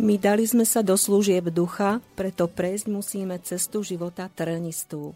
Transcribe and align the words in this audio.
My 0.00 0.16
dali 0.16 0.48
sme 0.48 0.64
sa 0.64 0.80
do 0.80 0.96
služieb 0.96 1.52
ducha, 1.52 2.00
preto 2.16 2.48
prejsť 2.48 2.88
musíme 2.88 3.36
cestu 3.44 3.84
života 3.84 4.32
trnistú. 4.32 5.12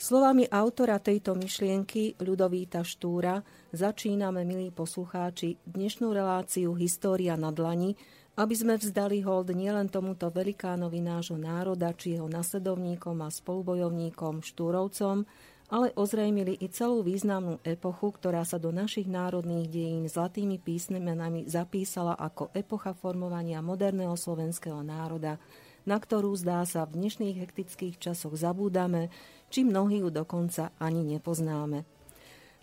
Slovami 0.00 0.48
autora 0.48 0.96
tejto 0.96 1.36
myšlienky, 1.36 2.16
Ľudovíta 2.16 2.80
Štúra, 2.80 3.44
začíname, 3.76 4.48
milí 4.48 4.72
poslucháči, 4.72 5.60
dnešnú 5.68 6.16
reláciu 6.16 6.72
História 6.80 7.36
na 7.36 7.52
dlani, 7.52 7.92
aby 8.40 8.56
sme 8.56 8.80
vzdali 8.80 9.20
hold 9.20 9.52
nielen 9.52 9.92
tomuto 9.92 10.32
velikánovi 10.32 11.04
nášho 11.04 11.36
národa, 11.36 11.92
či 11.92 12.16
jeho 12.16 12.24
nasledovníkom 12.24 13.20
a 13.20 13.28
spolubojovníkom 13.28 14.40
Štúrovcom, 14.40 15.28
ale 15.66 15.90
ozrejmili 15.98 16.54
i 16.62 16.70
celú 16.70 17.02
významnú 17.02 17.58
epochu, 17.66 18.14
ktorá 18.14 18.46
sa 18.46 18.62
do 18.62 18.70
našich 18.70 19.10
národných 19.10 19.66
dejín 19.66 20.04
zlatými 20.06 20.62
písmenami 20.62 21.50
zapísala 21.50 22.14
ako 22.14 22.54
epocha 22.54 22.94
formovania 22.94 23.58
moderného 23.58 24.14
slovenského 24.14 24.86
národa, 24.86 25.42
na 25.86 25.98
ktorú 25.98 26.34
zdá 26.38 26.62
sa 26.66 26.86
v 26.86 27.02
dnešných 27.02 27.38
hektických 27.42 27.98
časoch 27.98 28.34
zabúdame, 28.34 29.10
či 29.50 29.66
mnohí 29.66 30.02
ju 30.02 30.10
dokonca 30.10 30.74
ani 30.78 31.02
nepoznáme. 31.18 31.86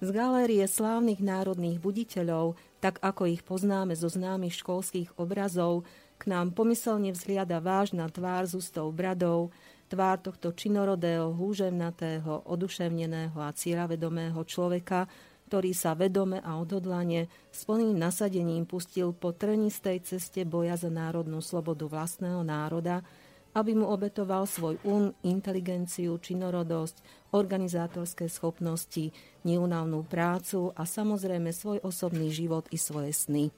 Z 0.04 0.12
galérie 0.12 0.68
slávnych 0.68 1.24
národných 1.24 1.80
buditeľov, 1.80 2.60
tak 2.84 3.00
ako 3.00 3.24
ich 3.32 3.40
poznáme 3.40 3.96
zo 3.96 4.12
známych 4.12 4.60
školských 4.60 5.16
obrazov, 5.16 5.88
k 6.20 6.28
nám 6.28 6.52
pomyselne 6.52 7.16
vzhliada 7.16 7.64
vážna 7.64 8.08
tvár 8.12 8.44
s 8.44 8.56
ústou 8.56 8.92
bradou, 8.92 9.56
tvár 9.94 10.18
tohto 10.26 10.58
činorodého, 10.58 11.30
húževnatého, 11.38 12.50
oduševneného 12.50 13.38
a 13.38 13.54
círavedomého 13.54 14.42
človeka, 14.42 15.06
ktorý 15.54 15.70
sa 15.78 15.94
vedome 15.94 16.42
a 16.42 16.58
odhodlane 16.58 17.30
s 17.54 17.62
plným 17.70 17.94
nasadením 17.94 18.66
pustil 18.66 19.14
po 19.14 19.38
trnistej 19.38 20.02
ceste 20.02 20.50
boja 20.50 20.74
za 20.74 20.90
národnú 20.90 21.46
slobodu 21.46 21.86
vlastného 21.86 22.42
národa, 22.42 23.06
aby 23.54 23.78
mu 23.78 23.86
obetoval 23.86 24.50
svoj 24.50 24.82
um, 24.82 25.14
inteligenciu, 25.22 26.18
činorodosť, 26.18 27.30
organizátorské 27.38 28.26
schopnosti, 28.26 29.14
neunávnu 29.46 30.10
prácu 30.10 30.74
a 30.74 30.90
samozrejme 30.90 31.54
svoj 31.54 31.86
osobný 31.86 32.34
život 32.34 32.66
i 32.74 32.82
svoje 32.82 33.14
sny. 33.14 33.54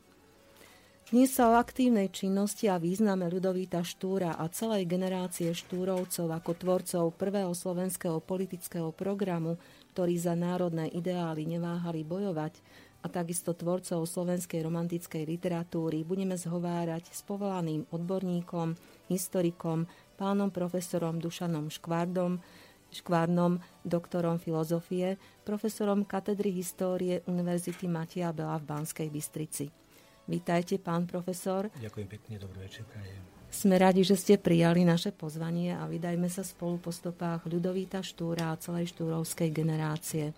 Dnes 1.05 1.37
sa 1.37 1.53
o 1.53 1.61
aktívnej 1.61 2.09
činnosti 2.09 2.65
a 2.65 2.81
význame 2.81 3.29
Ľudovíta 3.29 3.85
Štúra 3.85 4.41
a 4.41 4.49
celej 4.49 4.89
generácie 4.89 5.53
Štúrovcov 5.53 6.33
ako 6.33 6.51
tvorcov 6.57 7.03
prvého 7.13 7.53
slovenského 7.53 8.17
politického 8.25 8.89
programu, 8.89 9.61
ktorí 9.93 10.17
za 10.17 10.33
národné 10.33 10.89
ideály 10.89 11.45
neváhali 11.45 12.01
bojovať, 12.01 12.57
a 13.05 13.07
takisto 13.07 13.53
tvorcov 13.53 14.01
slovenskej 14.01 14.65
romantickej 14.65 15.29
literatúry 15.29 16.01
budeme 16.01 16.41
zhovárať 16.41 17.13
s 17.13 17.21
povolaným 17.21 17.85
odborníkom, 17.93 18.73
historikom, 19.05 19.85
pánom 20.17 20.49
profesorom 20.49 21.21
Dušanom 21.21 21.69
Škvardom, 21.69 22.41
Škvárnom, 22.89 23.61
doktorom 23.85 24.41
filozofie, 24.41 25.21
profesorom 25.45 26.01
katedry 26.01 26.49
histórie 26.49 27.21
Univerzity 27.29 27.85
Matia 27.85 28.33
Bela 28.33 28.57
v 28.57 28.73
Banskej 28.73 29.13
Bystrici. 29.13 29.84
Vítajte, 30.25 30.81
pán 30.81 31.05
profesor. 31.05 31.69
Ďakujem 31.77 32.07
pekne, 32.09 32.41
dobrý 32.41 32.65
večer. 32.65 32.81
Prajem. 32.89 33.21
Sme 33.55 33.79
radi, 33.79 34.03
že 34.03 34.19
ste 34.19 34.35
prijali 34.35 34.83
naše 34.83 35.15
pozvanie 35.15 35.71
a 35.71 35.87
vydajme 35.87 36.27
sa 36.27 36.43
spolu 36.43 36.75
po 36.81 36.91
stopách 36.91 37.47
Ľudovíta 37.47 38.03
Štúra 38.03 38.51
a 38.51 38.59
celej 38.59 38.91
štúrovskej 38.91 39.47
generácie. 39.53 40.35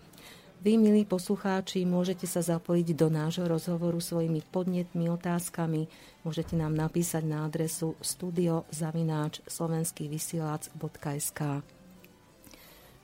Vy, 0.58 0.74
milí 0.74 1.06
poslucháči, 1.06 1.86
môžete 1.86 2.26
sa 2.26 2.42
zapojiť 2.42 2.94
do 2.98 3.10
nášho 3.10 3.46
rozhovoru 3.46 4.02
svojimi 4.02 4.42
podnetmi, 4.50 5.06
otázkami. 5.06 5.86
Môžete 6.26 6.58
nám 6.58 6.74
napísať 6.74 7.26
na 7.26 7.46
adresu 7.46 7.94
studiozavináč 8.02 9.40
slovenskývysielac.sk. 9.46 11.40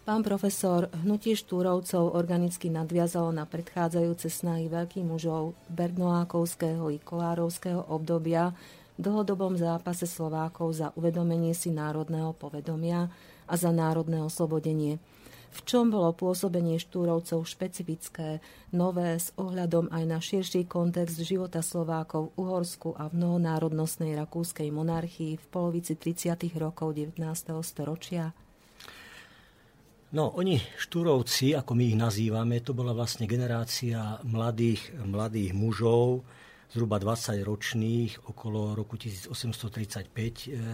Pán 0.04 0.20
profesor, 0.20 0.92
hnutie 1.00 1.32
Štúrovcov 1.32 2.12
organicky 2.12 2.68
nadviazalo 2.68 3.32
na 3.32 3.48
predchádzajúce 3.48 4.28
snahy 4.28 4.68
veľkých 4.68 5.00
mužov 5.00 5.56
Bernolákovského 5.72 6.92
i 6.92 7.00
Kolárovského 7.00 7.80
obdobia 7.88 8.52
v 8.94 8.98
dlhodobom 9.00 9.56
zápase 9.56 10.04
Slovákov 10.04 10.76
za 10.76 10.92
uvedomenie 11.00 11.56
si 11.56 11.72
národného 11.72 12.36
povedomia 12.36 13.08
a 13.48 13.56
za 13.56 13.72
národné 13.72 14.20
oslobodenie. 14.20 15.00
V 15.56 15.60
čom 15.64 15.88
bolo 15.88 16.12
pôsobenie 16.12 16.76
Štúrovcov 16.76 17.48
špecifické, 17.48 18.44
nové 18.76 19.16
s 19.16 19.32
ohľadom 19.40 19.88
aj 19.88 20.04
na 20.04 20.20
širší 20.20 20.68
kontext 20.68 21.16
života 21.24 21.64
Slovákov 21.64 22.36
v 22.36 22.44
Uhorsku 22.44 22.92
a 22.92 23.08
v 23.08 23.24
mnohonárodnostnej 23.24 24.12
rakúskej 24.20 24.68
monarchii 24.68 25.40
v 25.40 25.46
polovici 25.48 25.96
30. 25.96 26.36
rokov 26.60 26.92
19. 26.92 27.16
storočia? 27.64 28.43
No, 30.14 30.30
oni 30.30 30.62
štúrovci, 30.78 31.58
ako 31.58 31.74
my 31.74 31.90
ich 31.90 31.98
nazývame, 31.98 32.62
to 32.62 32.70
bola 32.70 32.94
vlastne 32.94 33.26
generácia 33.26 34.22
mladých, 34.22 34.94
mladých 35.02 35.50
mužov, 35.58 36.22
zhruba 36.70 37.02
20 37.02 37.42
ročných, 37.42 38.30
okolo 38.30 38.78
roku 38.78 38.94
1835. 38.94 40.06
E, 40.06 40.70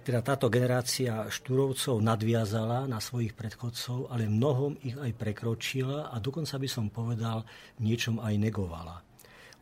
teda 0.00 0.24
táto 0.24 0.48
generácia 0.48 1.28
štúrovcov 1.28 2.00
nadviazala 2.00 2.88
na 2.88 3.04
svojich 3.04 3.36
predchodcov, 3.36 4.08
ale 4.08 4.32
mnohom 4.32 4.80
ich 4.80 4.96
aj 4.96 5.12
prekročila 5.12 6.08
a 6.08 6.16
dokonca 6.16 6.56
by 6.56 6.68
som 6.68 6.88
povedal, 6.88 7.44
niečom 7.84 8.16
aj 8.16 8.32
negovala. 8.40 8.96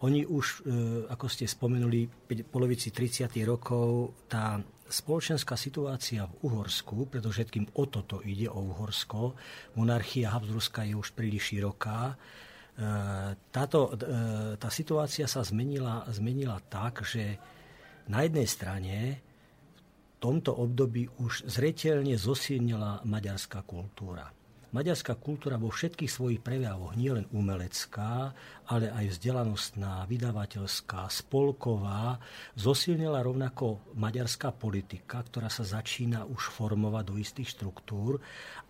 Oni 0.07 0.23
už, 0.23 0.47
e, 0.47 1.11
ako 1.11 1.27
ste 1.27 1.51
spomenuli, 1.51 2.07
v 2.07 2.47
polovici 2.47 2.95
30. 2.95 3.35
rokov 3.43 4.15
tá 4.31 4.63
spoločenská 4.93 5.57
situácia 5.57 6.29
v 6.29 6.53
Uhorsku, 6.53 7.09
predovšetkým 7.09 7.73
o 7.81 7.85
toto 7.89 8.21
ide, 8.21 8.47
o 8.53 8.61
Uhorsko, 8.61 9.33
monarchia 9.81 10.31
Habsburská 10.37 10.85
je 10.85 10.95
už 10.95 11.17
príliš 11.17 11.57
široká, 11.57 12.13
e, 12.13 12.15
táto, 13.49 13.97
e, 13.97 14.55
tá 14.61 14.69
situácia 14.69 15.25
sa 15.25 15.41
zmenila, 15.41 16.05
zmenila 16.13 16.61
tak, 16.69 17.09
že 17.09 17.41
na 18.13 18.21
jednej 18.29 18.45
strane 18.45 18.97
v 19.17 20.13
tomto 20.21 20.53
období 20.55 21.09
už 21.19 21.49
zretelne 21.49 22.15
zosilnila 22.21 23.03
maďarská 23.09 23.65
kultúra 23.65 24.42
Maďarská 24.73 25.21
kultúra 25.21 25.61
vo 25.61 25.69
všetkých 25.69 26.09
svojich 26.09 26.41
prejavoch, 26.41 26.97
nielen 26.97 27.29
umelecká, 27.29 28.33
ale 28.73 28.89
aj 28.89 29.21
vzdelanostná, 29.21 30.09
vydavateľská, 30.09 31.13
spolková, 31.13 32.17
zosilnila 32.57 33.21
rovnako 33.21 33.85
maďarská 34.01 34.49
politika, 34.57 35.21
ktorá 35.29 35.53
sa 35.53 35.61
začína 35.61 36.25
už 36.25 36.49
formovať 36.57 37.05
do 37.05 37.21
istých 37.21 37.53
štruktúr 37.53 38.17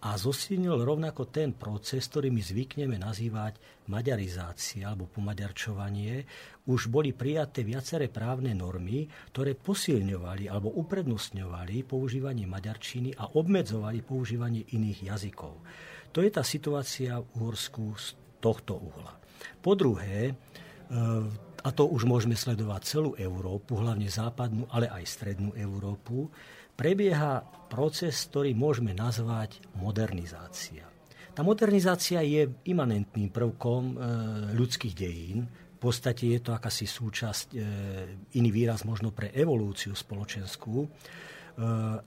a 0.02 0.18
zosilnil 0.18 0.82
rovnako 0.82 1.30
ten 1.30 1.54
proces, 1.54 2.10
ktorý 2.10 2.34
my 2.34 2.42
zvykneme 2.42 2.98
nazývať 2.98 3.62
maďarizácia 3.86 4.90
alebo 4.90 5.06
pomaďarčovanie, 5.06 6.26
už 6.66 6.90
boli 6.90 7.14
prijaté 7.14 7.62
viaceré 7.62 8.10
právne 8.10 8.50
normy, 8.58 9.06
ktoré 9.30 9.54
posilňovali 9.54 10.50
alebo 10.50 10.66
uprednostňovali 10.82 11.86
používanie 11.86 12.50
maďarčiny 12.50 13.14
a 13.14 13.38
obmedzovali 13.38 14.02
používanie 14.02 14.66
iných 14.74 15.14
jazykov. 15.14 15.62
To 16.12 16.20
je 16.20 16.28
tá 16.28 16.44
situácia 16.44 17.16
v 17.16 17.26
Uhorsku 17.40 17.96
z 17.96 18.12
tohto 18.36 18.76
uhla. 18.76 19.16
Po 19.64 19.72
druhé, 19.72 20.28
e, 20.28 20.32
a 21.62 21.68
to 21.72 21.88
už 21.88 22.04
môžeme 22.04 22.36
sledovať 22.36 22.80
celú 22.84 23.10
Európu, 23.16 23.80
hlavne 23.80 24.12
západnú, 24.12 24.68
ale 24.68 24.92
aj 24.92 25.08
strednú 25.08 25.56
Európu, 25.56 26.28
prebieha 26.76 27.40
proces, 27.72 28.28
ktorý 28.28 28.52
môžeme 28.52 28.92
nazvať 28.92 29.64
modernizácia. 29.80 30.84
Tá 31.32 31.40
modernizácia 31.40 32.20
je 32.20 32.44
imanentným 32.68 33.32
prvkom 33.32 33.82
e, 33.88 33.94
ľudských 34.52 34.92
dejín. 34.92 35.48
V 35.48 35.78
podstate 35.80 36.28
je 36.28 36.40
to 36.44 36.52
akási 36.52 36.84
súčasť, 36.84 37.56
e, 37.56 37.58
iný 38.36 38.50
výraz 38.52 38.84
možno 38.84 39.16
pre 39.16 39.32
evolúciu 39.32 39.96
spoločenskú, 39.96 40.84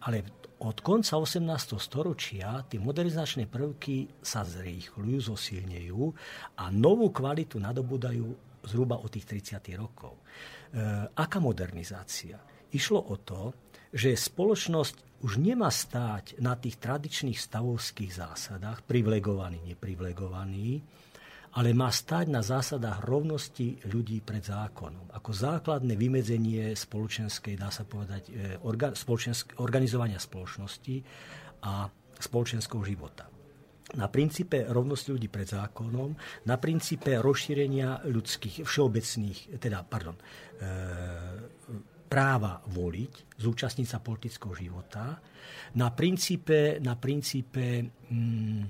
ale 0.01 0.44
od 0.65 0.81
konca 0.81 1.21
18. 1.21 1.77
storočia 1.77 2.65
tie 2.65 2.81
modernizačné 2.81 3.45
prvky 3.45 4.09
sa 4.17 4.41
zrýchľujú, 4.41 5.17
zosilnejú 5.21 6.01
a 6.57 6.73
novú 6.73 7.13
kvalitu 7.13 7.61
nadobúdajú 7.61 8.25
zhruba 8.65 8.97
od 8.97 9.13
tých 9.13 9.29
30. 9.53 9.61
rokov. 9.77 10.17
E, 10.17 10.21
aká 11.13 11.37
modernizácia? 11.37 12.41
Išlo 12.73 12.97
o 12.97 13.15
to, 13.21 13.53
že 13.93 14.17
spoločnosť 14.17 15.21
už 15.21 15.37
nemá 15.37 15.69
stáť 15.69 16.41
na 16.41 16.57
tých 16.57 16.81
tradičných 16.81 17.37
stavovských 17.37 18.11
zásadách, 18.11 18.81
privilegovaný, 18.89 19.61
neprivilegovaný, 19.69 20.81
ale 21.55 21.71
má 21.71 21.87
stať 21.87 22.27
na 22.27 22.43
zásadách 22.43 23.07
rovnosti 23.07 23.79
ľudí 23.87 24.19
pred 24.19 24.43
zákonom. 24.43 25.15
Ako 25.15 25.31
základné 25.31 25.95
vymedzenie 25.95 26.75
spoločenskej, 26.75 27.55
dá 27.55 27.71
sa 27.71 27.87
povedať, 27.87 28.23
e, 28.27 28.59
orga, 28.67 28.91
organizovania 29.63 30.19
spoločnosti 30.19 30.95
a 31.63 31.87
spoločenského 32.19 32.83
života. 32.83 33.31
Na 33.95 34.11
princípe 34.11 34.67
rovnosti 34.67 35.15
ľudí 35.15 35.31
pred 35.31 35.47
zákonom, 35.47 36.11
na 36.43 36.57
princípe 36.59 37.15
rozšírenia 37.23 38.03
ľudských, 38.03 38.67
všeobecných, 38.67 39.55
teda, 39.55 39.87
pardon, 39.87 40.19
e, 40.19 40.23
práva 42.11 42.59
voliť, 42.67 43.39
zúčastniť 43.39 43.87
sa 43.87 44.03
politického 44.03 44.51
života, 44.59 45.23
na 45.79 45.87
princípe, 45.95 46.83
na 46.83 46.99
princípe 46.99 47.87
mm, 48.11 48.63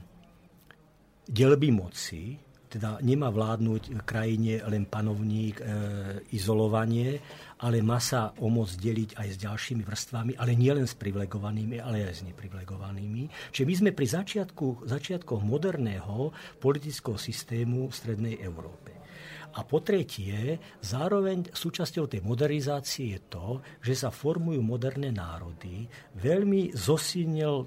delby 1.26 1.70
moci, 1.74 2.45
teda 2.76 3.00
nemá 3.00 3.32
vládnuť 3.32 4.04
krajine 4.04 4.60
len 4.68 4.84
panovník, 4.84 5.64
e, 5.64 5.66
izolovanie, 6.36 7.24
ale 7.64 7.80
má 7.80 8.04
sa 8.04 8.36
o 8.44 8.52
moc 8.52 8.68
deliť 8.76 9.16
aj 9.16 9.28
s 9.32 9.38
ďalšími 9.40 9.84
vrstvami, 9.88 10.32
ale 10.36 10.60
nie 10.60 10.76
len 10.76 10.84
s 10.84 11.00
privilegovanými, 11.00 11.80
ale 11.80 12.04
aj 12.04 12.20
s 12.20 12.22
neprivilegovanými. 12.28 13.56
Čiže 13.56 13.64
my 13.64 13.76
sme 13.80 13.92
pri 13.96 14.08
začiatku, 14.12 14.92
začiatkoch 14.92 15.40
moderného 15.40 16.36
politického 16.60 17.16
systému 17.16 17.88
v 17.88 17.96
Strednej 17.96 18.36
Európe. 18.44 18.92
A 19.56 19.64
po 19.64 19.80
tretie, 19.80 20.60
zároveň 20.84 21.48
súčasťou 21.56 22.12
tej 22.12 22.20
modernizácie 22.28 23.16
je 23.16 23.20
to, 23.32 23.64
že 23.80 23.96
sa 23.96 24.12
formujú 24.12 24.60
moderné 24.60 25.16
národy. 25.16 25.88
Veľmi 26.20 26.76
zosilnil 26.76 27.64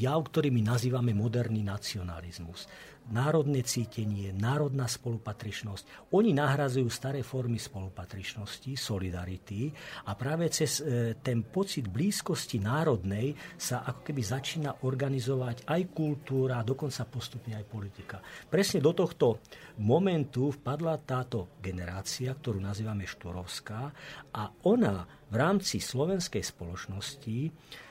jav, 0.00 0.18
ktorý 0.32 0.48
my 0.48 0.62
nazývame 0.64 1.12
moderný 1.12 1.60
nacionalizmus 1.60 2.64
národné 3.10 3.62
cítenie, 3.62 4.34
národná 4.34 4.90
spolupatričnosť. 4.90 6.10
Oni 6.14 6.34
nahrazujú 6.34 6.88
staré 6.90 7.22
formy 7.22 7.58
spolupatričnosti, 7.60 8.74
solidarity 8.74 9.70
a 10.10 10.18
práve 10.18 10.50
cez 10.50 10.82
e, 10.82 11.14
ten 11.22 11.46
pocit 11.46 11.86
blízkosti 11.86 12.58
národnej 12.58 13.34
sa 13.54 13.86
ako 13.86 14.00
keby 14.02 14.22
začína 14.22 14.70
organizovať 14.82 15.70
aj 15.70 15.82
kultúra, 15.94 16.66
dokonca 16.66 17.06
postupne 17.06 17.54
aj 17.54 17.64
politika. 17.70 18.16
Presne 18.50 18.82
do 18.82 18.90
tohto 18.90 19.44
momentu 19.82 20.50
vpadla 20.50 20.98
táto 21.02 21.58
generácia, 21.62 22.34
ktorú 22.34 22.58
nazývame 22.58 23.06
Šturovská 23.06 23.92
a 24.34 24.42
ona 24.66 25.06
v 25.30 25.34
rámci 25.34 25.78
slovenskej 25.78 26.42
spoločnosti 26.42 27.38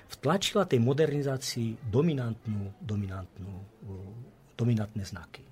vtlačila 0.06 0.70
tej 0.70 0.80
modernizácii 0.84 1.90
dominantnú, 1.90 2.78
dominantnú 2.80 3.54
dominantné 4.56 5.06
znaky. 5.06 5.46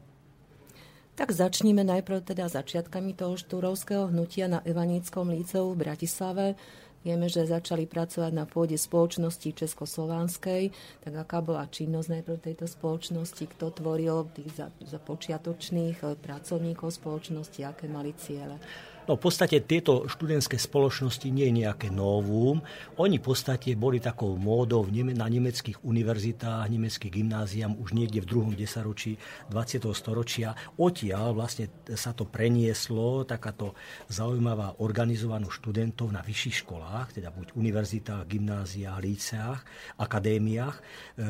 Tak 1.14 1.30
začníme 1.30 1.86
najprv 1.86 2.26
teda 2.26 2.50
začiatkami 2.50 3.14
toho 3.14 3.38
štúrovského 3.38 4.10
hnutia 4.10 4.50
na 4.50 4.66
Evaníckom 4.66 5.30
líceu 5.30 5.70
v 5.70 5.86
Bratislave. 5.86 6.58
Vieme, 7.04 7.28
že 7.28 7.44
začali 7.44 7.84
pracovať 7.84 8.32
na 8.32 8.48
pôde 8.48 8.80
spoločnosti 8.80 9.46
Československej. 9.46 10.72
Tak 11.04 11.14
aká 11.14 11.44
bola 11.44 11.68
činnosť 11.68 12.08
najprv 12.18 12.38
tejto 12.40 12.66
spoločnosti? 12.66 13.44
Kto 13.46 13.76
tvoril 13.76 14.26
tých 14.32 14.56
za, 14.56 14.68
za 14.82 14.98
počiatočných 15.04 16.00
eh, 16.02 16.16
pracovníkov 16.18 16.96
spoločnosti? 16.96 17.60
Aké 17.62 17.92
mali 17.92 18.16
ciele? 18.16 18.58
No 19.04 19.20
v 19.20 19.28
podstate 19.28 19.60
tieto 19.60 20.08
študentské 20.08 20.56
spoločnosti 20.56 21.28
nie 21.28 21.52
je 21.52 21.68
nejaké 21.68 21.92
novum. 21.92 22.64
Oni 22.96 23.20
v 23.20 23.26
podstate 23.28 23.76
boli 23.76 24.00
takou 24.00 24.40
módou 24.40 24.88
na 24.88 25.28
nemeckých 25.28 25.84
univerzitách, 25.84 26.72
nemeckých 26.72 27.12
gymnáziám 27.12 27.76
už 27.76 27.92
niekde 27.92 28.24
v 28.24 28.30
druhom 28.32 28.54
desaročí 28.56 29.20
20. 29.52 29.92
storočia. 29.92 30.56
Odtiaľ 30.80 31.36
vlastne 31.36 31.68
sa 32.00 32.16
to 32.16 32.24
prenieslo, 32.24 33.28
takáto 33.28 33.76
zaujímavá 34.08 34.80
organizovanú 34.80 35.52
študentov 35.52 36.08
na 36.16 36.24
vyšších 36.24 36.64
školách, 36.64 37.20
teda 37.20 37.28
buď 37.36 37.60
univerzitách, 37.60 38.24
gymnáziách, 38.24 39.04
líceách, 39.04 39.60
akadémiách, 40.00 40.76
e, 40.80 40.82
e 41.20 41.28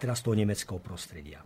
teraz 0.00 0.24
toho 0.24 0.32
nemeckého 0.32 0.80
prostredia. 0.80 1.44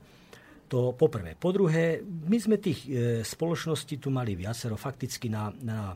To 0.75 0.91
poprvé. 0.91 1.38
Po 1.38 1.55
druhé, 1.55 2.03
my 2.03 2.35
sme 2.35 2.59
tých 2.59 2.91
e, 2.91 3.23
spoločností 3.23 4.03
tu 4.03 4.11
mali 4.11 4.35
viacero, 4.35 4.75
fakticky 4.75 5.31
na, 5.31 5.47
na 5.62 5.94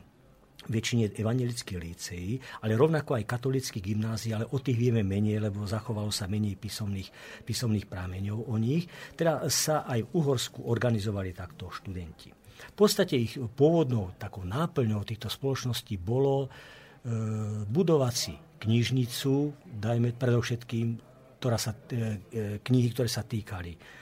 väčšine 0.71 1.19
evangelických 1.19 1.75
líceí, 1.75 2.39
ale 2.63 2.79
rovnako 2.79 3.19
aj 3.19 3.27
katolických 3.27 3.83
gymnázií, 3.83 4.31
ale 4.31 4.47
o 4.47 4.57
tých 4.63 4.79
vieme 4.79 5.03
menej, 5.03 5.43
lebo 5.43 5.67
zachovalo 5.67 6.15
sa 6.15 6.31
menej 6.31 6.55
písomných, 6.55 7.11
písomných 7.43 7.91
prámeňov 7.91 8.47
o 8.47 8.55
nich. 8.55 8.87
Teda 9.19 9.43
sa 9.51 9.83
aj 9.83 9.99
v 9.99 10.11
Uhorsku 10.15 10.63
organizovali 10.63 11.35
takto 11.35 11.67
študenti. 11.67 12.31
V 12.71 12.75
podstate 12.79 13.19
ich 13.19 13.35
pôvodnou 13.35 14.15
takou 14.15 14.47
náplňou 14.47 15.03
týchto 15.03 15.27
spoločností 15.27 15.99
bolo 15.99 16.47
e, 16.47 16.49
budovať 17.67 18.15
si 18.15 18.31
knižnicu, 18.63 19.35
dajme 19.75 20.15
predovšetkým 20.15 21.11
ktorá 21.39 21.55
sa, 21.55 21.71
e, 21.71 21.95
e 21.95 22.41
knihy, 22.59 22.87
ktoré 22.91 23.07
sa 23.07 23.23
týkali 23.23 23.98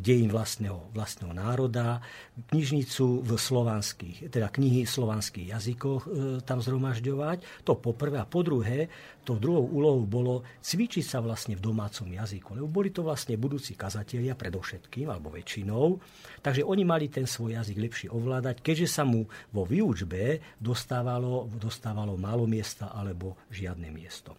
dejín 0.00 0.32
vlastného, 0.32 0.88
vlastného 0.96 1.36
národa, 1.36 2.00
knižnicu 2.48 3.20
v 3.20 3.30
slovanských, 3.36 4.32
teda 4.32 4.48
knihy 4.48 4.88
v 4.88 4.90
slovanských 4.90 5.52
jazykoch 5.52 6.02
e, 6.08 6.10
tam 6.40 6.64
zhromažďovať. 6.64 7.68
To 7.68 7.76
po 7.76 7.92
prvé. 7.92 8.16
A 8.16 8.24
po 8.24 8.40
druhé, 8.40 8.88
to 9.28 9.36
druhou 9.36 9.68
úlohou 9.68 10.08
bolo 10.08 10.34
cvičiť 10.64 11.04
sa 11.04 11.20
vlastne 11.20 11.52
v 11.52 11.64
domácom 11.68 12.08
jazyku. 12.08 12.56
Lebo 12.56 12.68
boli 12.72 12.88
to 12.88 13.04
vlastne 13.04 13.36
budúci 13.36 13.76
kazatelia 13.76 14.32
predovšetkým, 14.32 15.12
alebo 15.12 15.28
väčšinou. 15.28 16.00
Takže 16.40 16.64
oni 16.64 16.82
mali 16.88 17.12
ten 17.12 17.28
svoj 17.28 17.60
jazyk 17.60 17.76
lepšie 17.76 18.08
ovládať, 18.08 18.64
keďže 18.64 18.88
sa 18.88 19.04
mu 19.04 19.28
vo 19.52 19.68
výučbe 19.68 20.40
dostávalo, 20.56 21.52
dostávalo 21.60 22.16
málo 22.16 22.48
miesta 22.48 22.88
alebo 22.88 23.36
žiadne 23.52 23.92
miesto. 23.92 24.32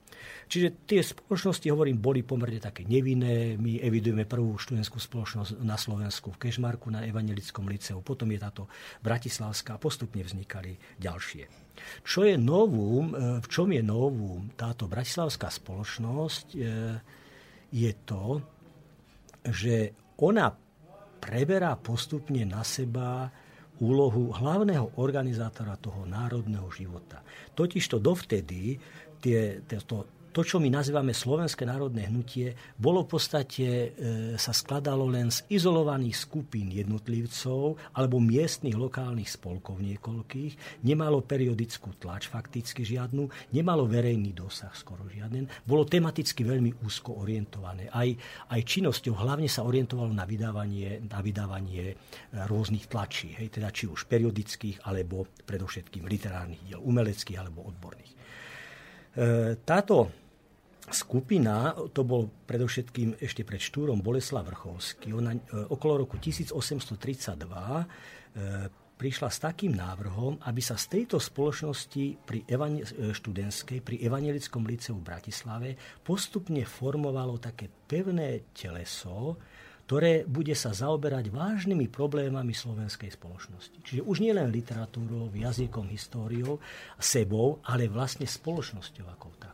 Čiže 0.48 0.86
tie 0.88 1.02
spoločnosti, 1.02 1.68
hovorím, 1.70 2.00
boli 2.00 2.22
pomerne 2.22 2.60
také 2.60 2.84
nevinné. 2.84 3.56
My 3.58 3.80
evidujeme 3.80 4.28
prvú 4.28 4.56
študentskú 4.60 5.00
spoločnosť 5.00 5.62
na 5.64 5.76
Slovensku 5.80 6.34
v 6.34 6.48
Kešmarku 6.48 6.90
na 6.92 7.06
Evangelickom 7.06 7.66
liceu, 7.70 8.00
potom 8.02 8.30
je 8.32 8.40
táto 8.40 8.64
Bratislavská 9.02 9.76
a 9.76 9.82
postupne 9.82 10.22
vznikali 10.22 10.78
ďalšie. 11.00 11.64
Čo 12.06 12.30
je 12.30 12.36
novum, 12.38 13.14
e, 13.14 13.42
v 13.42 13.48
čom 13.50 13.74
je 13.74 13.82
novum 13.82 14.54
táto 14.54 14.86
bratislavská 14.86 15.50
spoločnosť, 15.50 16.48
e, 16.54 16.60
je 17.74 17.92
to, 18.06 18.26
že 19.50 19.98
ona 20.22 20.54
preberá 21.18 21.74
postupne 21.80 22.46
na 22.46 22.62
seba 22.62 23.32
úlohu 23.82 24.30
hlavného 24.38 25.02
organizátora 25.02 25.80
toho 25.82 26.06
národného 26.06 26.70
života. 26.70 27.26
Totižto 27.58 27.98
dovtedy 27.98 28.78
tie, 29.18 29.66
to, 29.66 30.13
to, 30.34 30.42
čo 30.42 30.58
my 30.58 30.74
nazývame 30.74 31.14
Slovenské 31.14 31.62
národné 31.62 32.10
hnutie, 32.10 32.58
bolo 32.74 33.06
v 33.06 33.16
podstate, 33.16 33.66
e, 33.70 33.88
sa 34.34 34.50
skladalo 34.50 35.06
len 35.06 35.30
z 35.30 35.46
izolovaných 35.54 36.26
skupín 36.26 36.74
jednotlivcov 36.74 37.78
alebo 37.94 38.18
miestnych 38.18 38.74
lokálnych 38.74 39.30
spolkov 39.30 39.78
niekoľkých, 39.78 40.82
nemalo 40.90 41.22
periodickú 41.22 41.94
tlač 42.02 42.34
fakticky 42.34 42.82
žiadnu, 42.82 43.54
nemalo 43.54 43.86
verejný 43.86 44.34
dosah 44.34 44.74
skoro 44.74 45.06
žiaden, 45.06 45.46
bolo 45.70 45.86
tematicky 45.86 46.42
veľmi 46.42 46.82
úzko 46.82 47.22
orientované. 47.22 47.94
Aj, 47.94 48.10
aj 48.50 48.62
činnosťou 48.66 49.14
hlavne 49.14 49.46
sa 49.46 49.62
orientovalo 49.62 50.10
na 50.10 50.26
vydávanie, 50.26 51.06
na 51.06 51.22
vydávanie 51.22 51.94
e, 51.94 51.96
rôznych 52.50 52.90
tlačí, 52.90 53.38
hej, 53.38 53.54
teda 53.54 53.70
či 53.70 53.86
už 53.86 54.10
periodických, 54.10 54.90
alebo 54.90 55.30
predovšetkým 55.46 56.10
literárnych 56.10 56.66
diel, 56.66 56.82
umeleckých 56.82 57.38
alebo 57.38 57.70
odborných. 57.70 58.12
E, 59.14 59.62
táto 59.62 60.23
skupina, 60.92 61.72
to 61.96 62.04
bol 62.04 62.28
predovšetkým 62.50 63.22
ešte 63.24 63.48
pred 63.48 63.62
Štúrom 63.62 64.04
Boleslav 64.04 64.44
Vrchovský, 64.50 65.16
ona 65.16 65.32
e, 65.32 65.40
okolo 65.72 66.04
roku 66.04 66.20
1832 66.20 67.40
e, 67.40 67.86
prišla 68.94 69.30
s 69.32 69.40
takým 69.44 69.76
návrhom, 69.76 70.40
aby 70.48 70.62
sa 70.64 70.80
z 70.80 71.00
tejto 71.00 71.20
spoločnosti 71.20 72.06
pri 72.24 72.44
evane, 72.48 72.84
e, 72.84 73.12
študentskej, 73.16 73.80
pri 73.80 74.00
Evangelickom 74.04 74.64
liceu 74.68 74.96
v 75.00 75.08
Bratislave 75.08 75.70
postupne 76.04 76.64
formovalo 76.68 77.40
také 77.40 77.68
pevné 77.68 78.52
teleso, 78.52 79.40
ktoré 79.84 80.24
bude 80.24 80.56
sa 80.56 80.72
zaoberať 80.72 81.28
vážnymi 81.28 81.92
problémami 81.92 82.56
slovenskej 82.56 83.12
spoločnosti. 83.20 83.84
Čiže 83.84 84.02
už 84.08 84.24
nie 84.24 84.32
len 84.32 84.48
literatúrou, 84.48 85.28
jazykom, 85.36 85.92
históriou, 85.92 86.64
sebou, 86.96 87.60
ale 87.68 87.92
vlastne 87.92 88.24
spoločnosťou 88.24 89.06
ako 89.12 89.28
takou. 89.36 89.53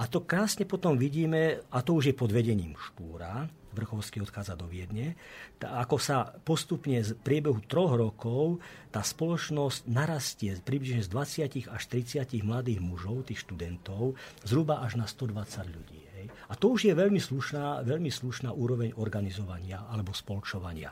A 0.00 0.08
to 0.08 0.24
krásne 0.24 0.64
potom 0.64 0.96
vidíme, 0.96 1.60
a 1.68 1.84
to 1.84 2.00
už 2.00 2.08
je 2.08 2.14
pod 2.16 2.32
vedením 2.32 2.72
Štúra, 2.72 3.52
Vrchovský 3.70 4.24
odchádza 4.24 4.56
do 4.58 4.66
Viedne, 4.66 5.14
tá, 5.60 5.78
ako 5.78 6.00
sa 6.00 6.34
postupne 6.42 6.98
z 7.04 7.14
priebehu 7.14 7.62
troch 7.68 7.94
rokov 7.94 8.58
tá 8.90 9.04
spoločnosť 9.04 9.86
narastie 9.86 10.56
približne 10.58 11.04
z 11.04 11.08
20 11.12 11.70
až 11.70 11.82
30 11.86 12.32
mladých 12.42 12.80
mužov, 12.82 13.30
tých 13.30 13.44
študentov, 13.46 14.18
zhruba 14.42 14.82
až 14.82 14.98
na 14.98 15.06
120 15.06 15.68
ľudí. 15.70 16.00
Hej. 16.18 16.26
A 16.50 16.56
to 16.58 16.74
už 16.74 16.90
je 16.90 16.94
veľmi 16.96 17.20
slušná, 17.22 17.86
veľmi 17.86 18.10
slušná 18.10 18.50
úroveň 18.50 18.96
organizovania 18.98 19.86
alebo 19.86 20.16
spolčovania. 20.16 20.90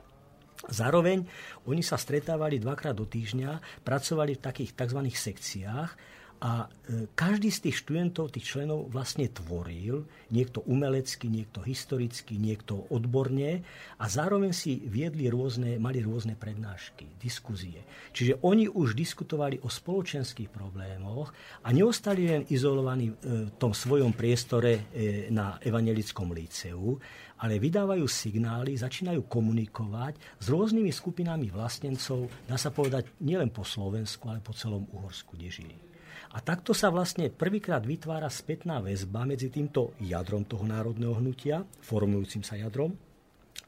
Zároveň 0.68 1.24
oni 1.70 1.82
sa 1.86 1.96
stretávali 1.96 2.60
dvakrát 2.60 2.94
do 2.94 3.06
týždňa, 3.06 3.82
pracovali 3.86 4.36
v 4.36 4.42
takých 4.42 4.74
tzv. 4.74 5.00
sekciách 5.06 6.17
A 6.38 6.70
e, 6.70 7.10
každý 7.18 7.50
z 7.50 7.66
tých 7.66 7.82
študentov, 7.82 8.30
tých 8.30 8.46
členov 8.46 8.86
vlastne 8.94 9.26
tvoril, 9.26 10.06
niekto 10.30 10.62
umelecky, 10.70 11.26
niekto 11.26 11.58
historicky, 11.66 12.38
niekto 12.38 12.86
odborne 12.94 13.66
a 13.98 14.04
zároveň 14.06 14.54
si 14.54 14.78
viedli 14.86 15.26
rôzne, 15.26 15.82
mali 15.82 15.98
rôzne 15.98 16.38
prednášky, 16.38 17.10
diskuzie. 17.18 17.82
Čiže 18.14 18.38
oni 18.46 18.70
už 18.70 18.94
diskutovali 18.94 19.58
o 19.66 19.68
spoločenských 19.72 20.46
problémoch 20.46 21.34
a 21.66 21.74
neostali 21.74 22.30
len 22.30 22.46
izolovaní 22.46 23.10
v 23.18 23.50
tom 23.58 23.74
svojom 23.74 24.14
priestore 24.14 24.86
e, 24.94 25.26
na 25.34 25.58
evangelickom 25.58 26.30
líceu, 26.30 27.02
ale 27.42 27.58
vydávajú 27.58 28.06
signály, 28.06 28.78
začínajú 28.78 29.26
komunikovať 29.26 30.38
s 30.38 30.46
rôznymi 30.50 30.90
skupinami 30.94 31.50
vlastencov, 31.50 32.30
dá 32.46 32.54
sa 32.54 32.70
povedať 32.70 33.10
nielen 33.22 33.50
po 33.50 33.66
Slovensku, 33.66 34.30
ale 34.30 34.38
po 34.38 34.54
celom 34.54 34.86
Uhorsku, 34.94 35.34
kde 35.34 35.50
žili. 35.50 35.87
A 36.34 36.38
takto 36.44 36.76
sa 36.76 36.92
vlastne 36.92 37.32
prvýkrát 37.32 37.82
vytvára 37.82 38.28
spätná 38.28 38.78
väzba 38.78 39.24
medzi 39.24 39.48
týmto 39.48 39.96
jadrom 40.02 40.44
toho 40.44 40.64
národného 40.66 41.16
hnutia, 41.18 41.64
formujúcim 41.82 42.44
sa 42.44 42.58
jadrom, 42.58 42.94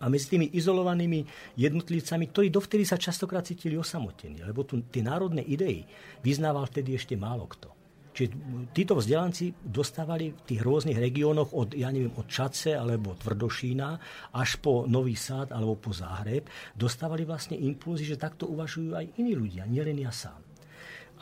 a 0.00 0.08
medzi 0.08 0.32
tými 0.32 0.56
izolovanými 0.56 1.20
jednotlivcami, 1.60 2.24
ktorí 2.32 2.48
dovtedy 2.48 2.88
sa 2.88 2.96
častokrát 2.96 3.44
cítili 3.44 3.76
osamotení, 3.76 4.40
lebo 4.40 4.64
tu, 4.64 4.80
tie 4.88 5.04
národné 5.04 5.44
idei 5.44 5.84
vyznával 6.24 6.64
vtedy 6.72 6.96
ešte 6.96 7.20
málo 7.20 7.44
kto. 7.44 7.68
Čiže 8.10 8.30
títo 8.74 8.98
vzdelanci 8.98 9.54
dostávali 9.62 10.34
v 10.34 10.42
tých 10.42 10.60
rôznych 10.66 10.98
regiónoch 10.98 11.54
od, 11.54 11.78
ja 11.78 11.94
neviem, 11.94 12.10
od 12.18 12.26
Čace 12.26 12.74
alebo 12.74 13.14
Tvrdošína 13.14 13.88
až 14.34 14.58
po 14.58 14.82
Nový 14.88 15.14
Sád 15.14 15.54
alebo 15.54 15.78
po 15.78 15.94
Záhreb, 15.94 16.50
dostávali 16.74 17.22
vlastne 17.22 17.54
impulzy, 17.54 18.08
že 18.08 18.18
takto 18.18 18.50
uvažujú 18.50 18.98
aj 18.98 19.06
iní 19.22 19.38
ľudia, 19.38 19.62
nielen 19.70 20.00
ja 20.02 20.10
sám. 20.10 20.42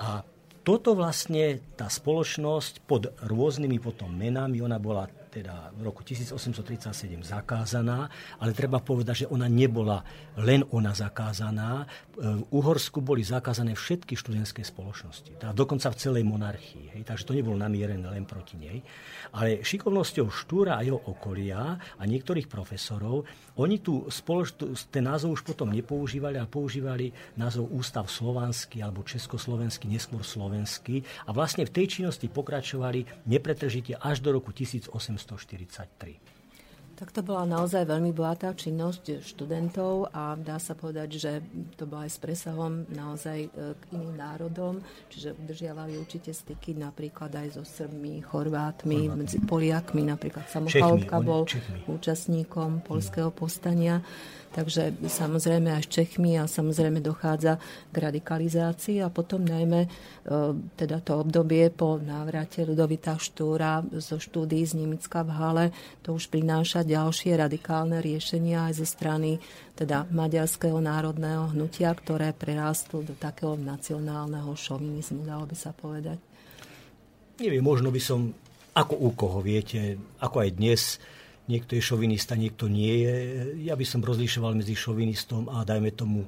A 0.00 0.24
toto 0.68 0.92
vlastne 0.92 1.64
tá 1.80 1.88
spoločnosť 1.88 2.84
pod 2.84 3.08
rôznymi 3.24 3.80
potom 3.80 4.12
menami, 4.12 4.60
ona 4.60 4.76
bola 4.76 5.08
teda 5.32 5.72
v 5.76 5.80
roku 5.84 6.04
1837 6.04 6.92
zakázaná, 7.24 8.08
ale 8.36 8.52
treba 8.52 8.80
povedať, 8.80 9.24
že 9.24 9.30
ona 9.32 9.48
nebola 9.48 10.04
len 10.40 10.64
ona 10.72 10.92
zakázaná. 10.92 11.88
V 12.16 12.44
Uhorsku 12.52 13.00
boli 13.04 13.24
zakázané 13.24 13.72
všetky 13.76 14.16
študentské 14.16 14.60
spoločnosti, 14.60 15.40
teda 15.40 15.56
dokonca 15.56 15.88
v 15.92 16.00
celej 16.00 16.24
monarchii. 16.28 16.96
Hej, 16.96 17.02
takže 17.08 17.28
to 17.28 17.36
nebolo 17.36 17.56
namierené 17.60 18.04
len 18.08 18.28
proti 18.28 18.60
nej. 18.60 18.84
Ale 19.36 19.64
šikovnosťou 19.64 20.26
Štúra 20.28 20.80
a 20.80 20.84
jeho 20.84 21.00
okolia 21.00 21.76
a 21.76 22.02
niektorých 22.04 22.48
profesorov, 22.48 23.24
oni 23.58 23.82
tu 23.82 24.06
spoloč, 24.06 24.54
ten 24.88 25.04
názov 25.04 25.34
už 25.38 25.42
potom 25.42 25.74
nepoužívali, 25.74 26.38
a 26.38 26.46
používali 26.46 27.10
názov 27.34 27.68
Ústav 27.74 28.06
slovanský 28.06 28.80
alebo 28.80 29.02
československý, 29.02 29.90
neskôr 29.90 30.22
slovenský 30.22 31.02
a 31.26 31.34
vlastne 31.34 31.66
v 31.66 31.74
tej 31.74 31.86
činnosti 32.00 32.30
pokračovali 32.30 33.26
nepretržite 33.26 33.98
až 33.98 34.22
do 34.22 34.30
roku 34.30 34.54
1800 34.54 34.88
1843. 35.18 36.37
Tak 36.98 37.14
to 37.14 37.22
bola 37.22 37.46
naozaj 37.46 37.86
veľmi 37.86 38.10
bohatá 38.10 38.50
činnosť 38.58 39.22
študentov 39.22 40.10
a 40.10 40.34
dá 40.34 40.58
sa 40.58 40.74
povedať, 40.74 41.08
že 41.14 41.32
to 41.78 41.86
bolo 41.86 42.02
aj 42.02 42.10
s 42.10 42.18
presahom 42.18 42.90
naozaj 42.90 43.38
e, 43.46 43.48
k 43.78 43.82
iným 43.94 44.18
národom, 44.18 44.82
čiže 45.06 45.38
udržiavali 45.38 45.94
určite 45.94 46.34
styky 46.34 46.74
napríklad 46.74 47.30
aj 47.38 47.54
so 47.54 47.62
Srbmi, 47.62 48.18
Chorvátmi, 48.26 49.14
medzi 49.14 49.38
Poliakmi, 49.38 50.10
napríklad 50.10 50.50
Samochalovka 50.50 51.22
bol 51.22 51.46
Čechmi. 51.46 51.86
účastníkom 51.86 52.82
polského 52.82 53.30
povstania. 53.30 54.02
Takže 54.48 54.96
samozrejme 55.04 55.68
aj 55.76 55.84
s 55.84 55.92
Čechmi 55.92 56.40
a 56.40 56.48
samozrejme 56.48 57.04
dochádza 57.04 57.60
k 57.92 57.96
radikalizácii 58.00 59.04
a 59.04 59.12
potom 59.12 59.44
najmä 59.44 59.84
e, 59.84 59.88
teda 60.74 61.04
to 61.04 61.20
obdobie 61.20 61.68
po 61.68 62.00
návrate 62.00 62.64
Ludovita 62.64 63.20
Štúra 63.20 63.84
zo 63.86 64.16
štúdií 64.16 64.64
z 64.64 64.82
Nemecka 64.82 65.20
v 65.20 65.30
Hale, 65.36 65.66
to 66.00 66.16
už 66.16 66.32
prináša 66.32 66.87
ďalšie 66.88 67.36
radikálne 67.36 68.00
riešenia 68.00 68.72
aj 68.72 68.80
zo 68.80 68.86
strany 68.88 69.36
teda 69.76 70.08
maďarského 70.08 70.80
národného 70.80 71.52
hnutia, 71.52 71.92
ktoré 71.92 72.32
prerástlo 72.32 73.04
do 73.04 73.12
takého 73.12 73.54
nacionálneho 73.60 74.48
šovinizmu, 74.56 75.28
dalo 75.28 75.44
by 75.44 75.56
sa 75.56 75.76
povedať. 75.76 76.16
Neviem, 77.38 77.62
možno 77.62 77.92
by 77.92 78.00
som, 78.02 78.32
ako 78.74 78.94
u 78.98 79.10
koho, 79.14 79.38
viete, 79.44 80.00
ako 80.18 80.42
aj 80.42 80.50
dnes, 80.58 80.98
niekto 81.46 81.78
je 81.78 81.82
šovinista, 81.84 82.34
niekto 82.34 82.66
nie 82.66 83.06
je. 83.06 83.14
Ja 83.62 83.78
by 83.78 83.86
som 83.86 84.02
rozlišoval 84.02 84.58
medzi 84.58 84.74
šovinistom 84.74 85.46
a 85.52 85.62
dajme 85.62 85.94
tomu 85.94 86.26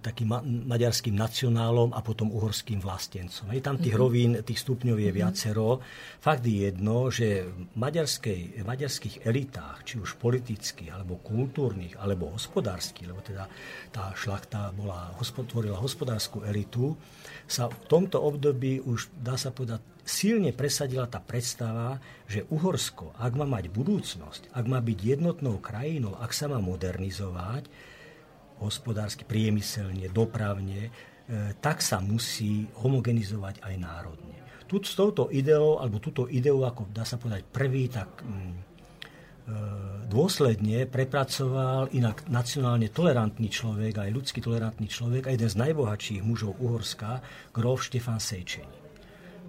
takým 0.00 0.28
ma- 0.32 0.40
maďarským 0.44 1.12
nacionálom 1.12 1.92
a 1.92 2.00
potom 2.00 2.32
uhorským 2.32 2.80
vlastencom. 2.80 3.52
Je 3.52 3.60
tam 3.60 3.76
tých 3.76 3.92
mm-hmm. 3.92 4.00
rovín, 4.00 4.32
tých 4.40 4.64
stupňov 4.64 4.96
je 4.96 5.04
mm-hmm. 5.12 5.20
viacero. 5.20 5.84
Fakt 6.24 6.44
je 6.48 6.72
jedno, 6.72 7.12
že 7.12 7.44
v 7.44 7.68
maďarskej, 7.76 8.64
maďarských 8.64 9.28
elitách, 9.28 9.84
či 9.84 10.00
už 10.00 10.16
politických, 10.16 10.88
alebo 10.88 11.20
kultúrnych, 11.20 12.00
alebo 12.00 12.32
hospodárskych, 12.32 13.12
lebo 13.12 13.20
teda 13.20 13.44
tá 13.92 14.16
šlachta 14.16 14.72
bola, 14.72 15.12
tvorila 15.20 15.76
hospodárskú 15.84 16.40
elitu, 16.48 16.96
sa 17.44 17.68
v 17.68 17.76
tomto 17.92 18.16
období 18.24 18.80
už, 18.80 19.12
dá 19.20 19.36
sa 19.36 19.52
povedať, 19.52 19.84
silne 20.00 20.56
presadila 20.56 21.04
tá 21.10 21.20
predstava, 21.20 22.00
že 22.24 22.48
Uhorsko, 22.48 23.12
ak 23.20 23.32
má 23.36 23.44
mať 23.44 23.68
budúcnosť, 23.68 24.54
ak 24.56 24.64
má 24.64 24.80
byť 24.80 24.98
jednotnou 25.02 25.60
krajinou, 25.60 26.16
ak 26.16 26.32
sa 26.32 26.48
má 26.48 26.56
modernizovať, 26.62 27.68
hospodársky, 28.60 29.26
priemyselne, 29.26 30.08
dopravne, 30.12 30.88
e, 30.88 30.90
tak 31.60 31.84
sa 31.84 32.00
musí 32.00 32.68
homogenizovať 32.80 33.60
aj 33.60 33.74
národne. 33.76 34.36
Tu 34.66 34.82
s 34.82 34.98
touto 34.98 35.30
ideou, 35.30 35.78
alebo 35.78 36.02
túto 36.02 36.26
ideou, 36.26 36.66
ako 36.66 36.90
dá 36.90 37.06
sa 37.06 37.20
povedať 37.20 37.46
prvý, 37.46 37.86
tak 37.86 38.22
mm, 38.22 38.32
e, 38.32 38.54
dôsledne 40.10 40.88
prepracoval 40.88 41.94
inak 41.94 42.26
nacionálne 42.26 42.90
tolerantný 42.90 43.46
človek, 43.50 44.02
aj 44.02 44.10
ľudský 44.10 44.40
tolerantný 44.42 44.88
človek, 44.90 45.28
a 45.28 45.34
jeden 45.34 45.50
z 45.50 45.56
najbohatších 45.60 46.24
mužov 46.24 46.58
Uhorska, 46.58 47.22
grof 47.54 47.84
Štefan 47.86 48.18
Sejčeň. 48.18 48.85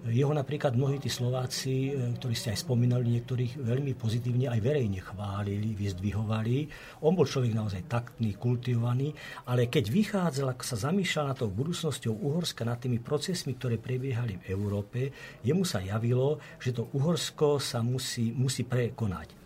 Jeho 0.06 0.30
napríklad 0.30 0.78
mnohí 0.78 1.02
tí 1.02 1.10
Slováci, 1.10 1.90
e, 1.90 2.14
ktorí 2.14 2.34
ste 2.36 2.54
aj 2.54 2.62
spomínali, 2.62 3.18
niektorých 3.18 3.58
veľmi 3.58 3.98
pozitívne 3.98 4.46
aj 4.46 4.60
verejne 4.62 5.02
chválili, 5.02 5.74
vyzdvihovali. 5.74 6.70
On 7.02 7.18
bol 7.18 7.26
človek 7.26 7.50
naozaj 7.50 7.90
taktný, 7.90 8.38
kultivovaný, 8.38 9.10
ale 9.50 9.66
keď 9.66 9.90
vychádzal, 9.90 10.54
ak 10.54 10.62
sa 10.62 10.78
zamýšľal 10.78 11.34
na 11.34 11.34
tou 11.34 11.50
budúcnosťou 11.50 12.14
Uhorska, 12.14 12.62
nad 12.62 12.78
tými 12.78 13.02
procesmi, 13.02 13.58
ktoré 13.58 13.82
prebiehali 13.82 14.38
v 14.38 14.54
Európe, 14.54 15.10
jemu 15.42 15.66
sa 15.66 15.82
javilo, 15.82 16.38
že 16.62 16.70
to 16.70 16.86
Uhorsko 16.94 17.58
sa 17.58 17.82
musí, 17.82 18.30
musí 18.30 18.62
prekonať. 18.62 19.28
E, 19.32 19.36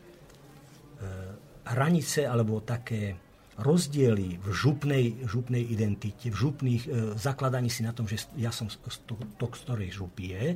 hranice 1.63 2.27
alebo 2.27 2.61
také 2.67 3.22
rozdiely 3.61 4.41
v 4.41 4.47
župnej, 4.49 5.05
župnej 5.29 5.61
identite, 5.61 6.33
v 6.33 6.37
župných 6.37 6.83
e, 6.87 6.91
zakladaní 7.21 7.69
si 7.69 7.85
na 7.85 7.93
tom, 7.93 8.09
že 8.09 8.25
ja 8.41 8.49
som 8.49 8.73
z, 8.73 8.81
to, 9.05 9.17
to, 9.37 9.47
ktorej 9.49 9.93
župy 9.93 10.33
je 10.33 10.47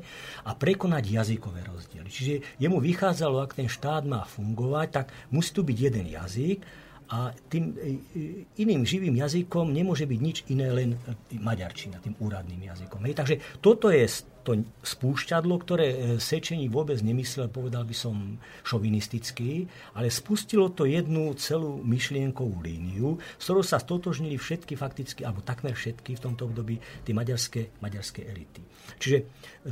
a 0.45 0.51
prekonať 0.57 1.05
jazykové 1.13 1.61
rozdiely. 1.69 2.09
Čiže 2.09 2.35
jemu 2.57 2.81
vychádzalo, 2.81 3.45
ak 3.45 3.57
ten 3.57 3.69
štát 3.69 4.09
má 4.09 4.25
fungovať, 4.25 4.89
tak 4.89 5.07
musí 5.29 5.53
tu 5.53 5.61
byť 5.61 5.77
jeden 5.77 6.07
jazyk 6.09 6.65
a 7.07 7.31
tým 7.47 7.75
e, 7.79 8.03
e, 8.19 8.21
iným 8.59 8.83
živým 8.83 9.15
jazykom 9.15 9.71
nemôže 9.71 10.11
byť 10.11 10.21
nič 10.21 10.39
iné, 10.51 10.75
len 10.75 10.99
e, 10.99 11.39
maďarčina, 11.39 12.03
tým 12.03 12.19
úradným 12.19 12.67
jazykom. 12.67 13.07
Hej, 13.07 13.15
takže 13.15 13.37
toto 13.63 13.95
je 13.95 14.03
to 14.47 14.63
spúšťadlo, 14.87 15.59
ktoré 15.59 15.87
Sečení 16.23 16.71
vôbec 16.71 17.03
nemyslel, 17.03 17.51
povedal 17.51 17.83
by 17.83 17.99
som 17.99 18.39
šovinisticky, 18.63 19.67
ale 19.99 20.07
spustilo 20.07 20.71
to 20.71 20.87
jednu 20.87 21.35
celú 21.35 21.83
myšlienkovú 21.83 22.63
líniu, 22.63 23.19
s 23.19 23.51
ktorou 23.51 23.67
sa 23.67 23.83
stotožnili 23.83 24.39
všetky 24.39 24.79
fakticky, 24.79 25.27
alebo 25.27 25.43
takmer 25.43 25.75
všetky 25.75 26.15
v 26.15 26.23
tomto 26.23 26.47
období, 26.47 26.79
tie 27.03 27.11
maďarské, 27.11 27.83
maďarské 27.83 28.31
elity. 28.31 28.63
Čiže, 29.03 29.19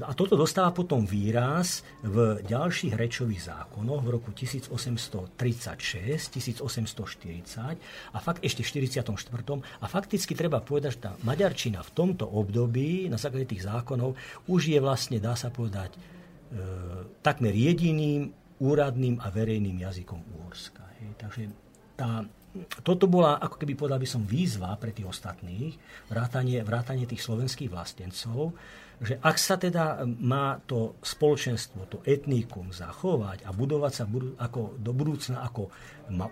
a 0.03 0.11
toto 0.11 0.35
dostáva 0.35 0.75
potom 0.75 1.07
výraz 1.07 1.87
v 2.03 2.43
ďalších 2.43 2.99
rečových 2.99 3.47
zákonoch 3.47 4.03
v 4.03 4.11
roku 4.11 4.35
1836, 4.35 5.39
1840 5.39 7.79
a 8.11 8.19
fakt 8.19 8.43
ešte 8.43 8.67
v 8.67 8.91
44. 8.91 9.07
A 9.79 9.87
fakticky 9.87 10.35
treba 10.35 10.59
povedať, 10.59 10.99
že 10.99 11.01
tá 11.07 11.15
maďarčina 11.23 11.79
v 11.87 11.91
tomto 11.95 12.27
období 12.27 13.07
na 13.07 13.15
základe 13.15 13.55
tých 13.55 13.71
zákonov 13.71 14.19
už 14.51 14.64
je 14.67 14.81
vlastne, 14.81 15.21
dá 15.21 15.37
sa 15.37 15.53
povedať, 15.53 15.95
e, 15.95 15.99
takmer 17.21 17.53
jediným 17.53 18.33
úradným 18.63 19.21
a 19.21 19.29
verejným 19.29 19.85
jazykom 19.85 20.21
Úhorska. 20.39 20.83
Hej. 21.01 21.09
Takže 21.21 21.43
tá 21.99 22.25
toto 22.87 23.11
bola, 23.11 23.43
ako 23.43 23.59
keby 23.59 23.75
povedal 23.75 23.99
by 23.99 24.07
som, 24.07 24.23
výzva 24.23 24.71
pre 24.79 24.95
tých 24.95 25.11
ostatných, 25.11 25.75
vrátanie, 26.07 26.63
vrátanie 26.63 27.03
tých 27.03 27.27
slovenských 27.27 27.67
vlastencov, 27.67 28.55
že 29.03 29.19
ak 29.19 29.37
sa 29.39 29.59
teda 29.59 30.07
má 30.07 30.59
to 30.63 30.99
spoločenstvo, 31.03 31.91
to 31.91 31.99
etnikum 32.07 32.71
zachovať 32.71 33.43
a 33.43 33.51
budovať 33.51 33.93
sa 33.93 34.05
ako 34.39 34.79
do 34.79 34.93
budúcna 34.95 35.43
ako 35.43 35.73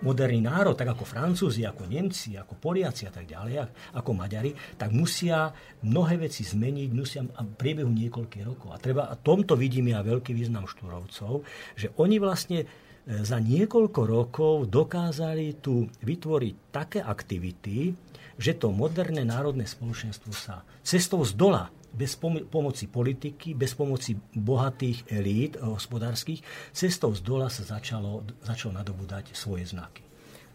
moderný 0.05 0.39
národ, 0.45 0.77
tak 0.77 0.93
ako 0.93 1.03
Francúzi, 1.03 1.65
ako 1.65 1.89
Nemci, 1.89 2.37
ako 2.37 2.55
Poliaci 2.61 3.09
a 3.09 3.11
tak 3.11 3.25
ďalej, 3.25 3.67
ako 3.97 4.09
Maďari, 4.13 4.53
tak 4.77 4.93
musia 4.93 5.49
mnohé 5.81 6.21
veci 6.21 6.45
zmeniť, 6.45 6.89
musia 6.93 7.25
v 7.25 7.53
priebehu 7.57 7.89
niekoľkých 7.89 8.45
rokov. 8.45 8.69
A 8.71 8.77
treba, 8.77 9.09
a 9.09 9.17
tomto 9.17 9.57
vidím 9.57 9.91
ja 9.91 10.05
veľký 10.05 10.31
význam 10.31 10.69
Štúrovcov, 10.69 11.43
že 11.73 11.89
oni 11.97 12.21
vlastne 12.21 12.69
za 13.03 13.35
niekoľko 13.35 14.01
rokov 14.07 14.53
dokázali 14.71 15.59
tu 15.59 15.91
vytvoriť 15.91 16.53
také 16.71 17.03
aktivity, 17.03 17.91
že 18.39 18.55
to 18.55 18.71
moderné 18.71 19.27
národné 19.27 19.67
spoločenstvo 19.67 20.31
sa 20.31 20.63
cestou 20.81 21.21
z 21.27 21.35
dola, 21.35 21.67
bez 21.93 22.17
pomoci 22.49 22.89
politiky, 22.89 23.53
bez 23.53 23.77
pomoci 23.77 24.17
bohatých 24.33 25.13
elít 25.13 25.61
hospodárskych, 25.61 26.41
cestou 26.73 27.13
z 27.13 27.21
dola 27.21 27.47
sa 27.53 27.77
začalo, 27.77 28.25
začalo 28.41 28.73
nadobúdať 28.81 29.37
svoje 29.37 29.69
znaky. 29.69 30.01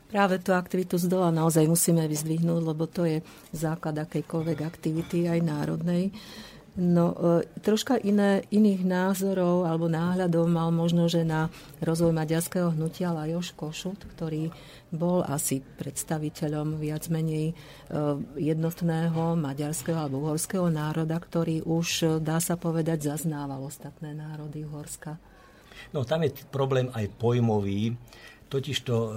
Práve 0.09 0.41
tú 0.41 0.57
aktivitu 0.57 0.97
z 0.97 1.05
dola 1.05 1.29
naozaj 1.29 1.69
musíme 1.69 2.09
vyzdvihnúť, 2.09 2.63
lebo 2.65 2.89
to 2.89 3.05
je 3.05 3.21
základ 3.53 3.93
akejkoľvek 4.09 4.59
aktivity, 4.65 5.29
aj 5.29 5.41
národnej. 5.45 6.09
No, 6.79 7.11
e, 7.11 7.43
troška 7.59 7.99
iné, 7.99 8.47
iných 8.55 8.87
názorov 8.87 9.67
alebo 9.67 9.91
náhľadov 9.91 10.47
mal 10.47 10.71
možno, 10.71 11.11
že 11.11 11.27
na 11.27 11.51
rozvoj 11.83 12.15
maďarského 12.15 12.71
hnutia 12.71 13.11
Lajoš 13.11 13.51
Košut, 13.59 14.07
ktorý 14.15 14.55
bol 14.95 15.27
asi 15.27 15.59
predstaviteľom 15.59 16.79
viac 16.79 17.11
menej 17.11 17.51
e, 17.51 17.55
jednotného 18.39 19.35
maďarského 19.35 19.99
alebo 19.99 20.23
uhorského 20.31 20.71
národa, 20.71 21.19
ktorý 21.19 21.67
už, 21.67 22.23
dá 22.23 22.39
sa 22.39 22.55
povedať, 22.55 23.11
zaznával 23.11 23.59
ostatné 23.67 24.15
národy 24.15 24.63
Uhorska. 24.63 25.19
No, 25.91 26.07
tam 26.07 26.23
je 26.23 26.31
problém 26.47 26.95
aj 26.95 27.11
pojmový. 27.19 27.99
Totižto 28.49 28.95
e, 28.97 29.11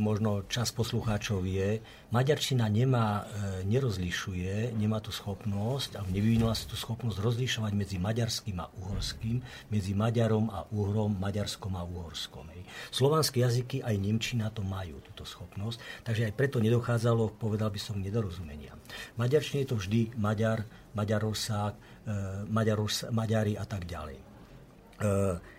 možno 0.00 0.48
čas 0.48 0.72
poslucháčov 0.72 1.44
je, 1.44 1.84
maďarčina 2.08 2.64
nemá, 2.72 3.28
e, 3.28 3.68
nerozlišuje, 3.68 4.72
nemá 4.72 5.04
tú 5.04 5.12
schopnosť, 5.12 6.00
a 6.00 6.08
nevyvinula 6.08 6.56
sa 6.56 6.64
tú 6.64 6.72
schopnosť 6.72 7.20
rozlišovať 7.20 7.72
medzi 7.76 8.00
maďarským 8.00 8.56
a 8.56 8.72
uhorským, 8.80 9.44
medzi 9.68 9.92
Maďarom 9.92 10.48
a 10.48 10.64
Uhrom, 10.72 11.12
Maďarskom 11.20 11.76
a 11.76 11.84
Uhorskom. 11.84 12.48
Hej. 12.56 12.64
Slovanské 12.88 13.44
jazyky 13.44 13.84
aj 13.84 14.00
Nemčina 14.00 14.48
to 14.48 14.64
majú, 14.64 14.96
túto 15.12 15.28
schopnosť, 15.28 16.00
takže 16.00 16.32
aj 16.32 16.32
preto 16.32 16.56
nedochádzalo, 16.64 17.36
povedal 17.36 17.68
by 17.68 17.76
som, 17.76 18.00
nedorozumenia. 18.00 18.72
Maďarčine 19.20 19.68
je 19.68 19.68
to 19.68 19.76
vždy 19.76 20.16
Maďar, 20.16 20.64
Maďarosák, 20.96 21.74
e, 21.76 21.80
Maďaros, 22.48 23.12
Maďari 23.12 23.60
a 23.60 23.68
tak 23.68 23.84
ďalej. 23.84 24.16
E, 24.16 25.52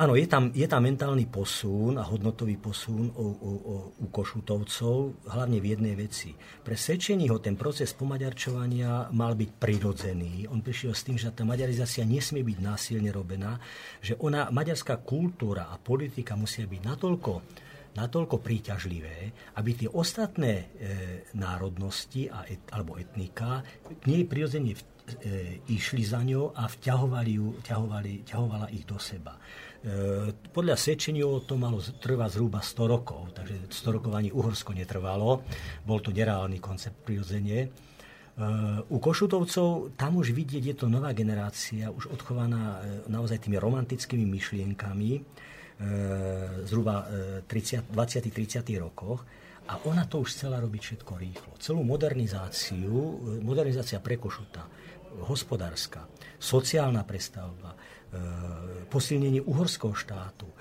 áno, 0.00 0.16
je 0.16 0.24
tam, 0.24 0.48
je 0.56 0.64
tam 0.64 0.88
mentálny 0.88 1.28
posun 1.28 2.00
a 2.00 2.08
hodnotový 2.08 2.56
posun 2.56 3.12
u, 3.12 3.26
u, 3.28 3.50
u, 4.00 4.06
Košutovcov, 4.08 5.28
hlavne 5.28 5.60
v 5.60 5.66
jednej 5.76 5.94
veci. 6.00 6.32
Pre 6.32 6.72
ho 7.28 7.38
ten 7.44 7.60
proces 7.60 7.92
pomaďarčovania 7.92 9.12
mal 9.12 9.36
byť 9.36 9.50
prirodzený. 9.60 10.48
On 10.48 10.64
prišiel 10.64 10.96
s 10.96 11.04
tým, 11.04 11.20
že 11.20 11.28
tá 11.36 11.44
maďarizácia 11.44 12.08
nesmie 12.08 12.40
byť 12.40 12.58
násilne 12.58 13.12
robená, 13.12 13.60
že 14.00 14.16
ona, 14.24 14.48
maďarská 14.48 15.04
kultúra 15.04 15.68
a 15.68 15.76
politika 15.76 16.40
musia 16.40 16.64
byť 16.64 16.80
natoľko 16.80 17.32
natoľko 17.90 18.38
príťažlivé, 18.38 19.34
aby 19.58 19.70
tie 19.74 19.90
ostatné 19.90 20.52
e, 20.54 20.64
národnosti 21.34 22.30
a 22.30 22.46
et, 22.46 22.62
alebo 22.70 22.94
etnika 22.94 23.66
k 23.82 24.04
nej 24.06 24.22
prirodzene 24.30 24.78
e, 25.18 25.64
išli 25.72 26.02
za 26.06 26.22
ňou 26.22 26.54
a 26.54 26.70
vťahovali, 26.70 27.30
ju, 27.34 27.46
vťahovali, 27.64 28.12
vťahovala 28.28 28.66
ich 28.70 28.84
do 28.86 28.96
seba. 28.96 29.34
E, 29.34 29.40
podľa 30.52 30.76
Sečeniov 30.76 31.48
to 31.48 31.56
malo 31.56 31.80
trvať 31.80 32.30
zhruba 32.36 32.60
100 32.60 32.94
rokov, 32.94 33.32
takže 33.32 33.72
100 33.72 33.96
rokov 33.96 34.12
ani 34.12 34.28
Uhorsko 34.28 34.76
netrvalo. 34.76 35.42
Bol 35.82 35.98
to 36.04 36.12
nereálny 36.12 36.60
koncept 36.60 37.00
prirodzenie. 37.02 37.90
E, 38.40 38.44
u 38.88 38.96
Košutovcov 38.98 39.98
tam 40.00 40.16
už 40.16 40.32
vidieť, 40.32 40.72
je 40.72 40.76
to 40.76 40.86
nová 40.88 41.12
generácia, 41.12 41.92
už 41.92 42.08
odchovaná 42.14 42.80
e, 42.80 43.10
naozaj 43.12 43.44
tými 43.44 43.60
romantickými 43.60 44.24
myšlienkami, 44.24 45.10
e, 45.16 45.20
zhruba 46.64 47.04
30, 47.44 47.92
20-30 47.92 48.80
rokoch. 48.80 49.26
A 49.70 49.78
ona 49.86 50.02
to 50.02 50.18
už 50.18 50.34
chcela 50.34 50.58
robiť 50.58 50.82
všetko 50.82 51.12
rýchlo. 51.14 51.52
Celú 51.62 51.86
modernizáciu, 51.86 52.90
modernizácia 53.38 54.02
pre 54.02 54.18
Košuta, 54.18 54.66
hospodárska, 55.24 56.08
sociálna 56.40 57.04
prestavba, 57.04 57.74
e, 57.74 57.78
posilnenie 58.88 59.44
uhorského 59.44 59.92
štátu, 59.92 60.48
e, 60.48 60.54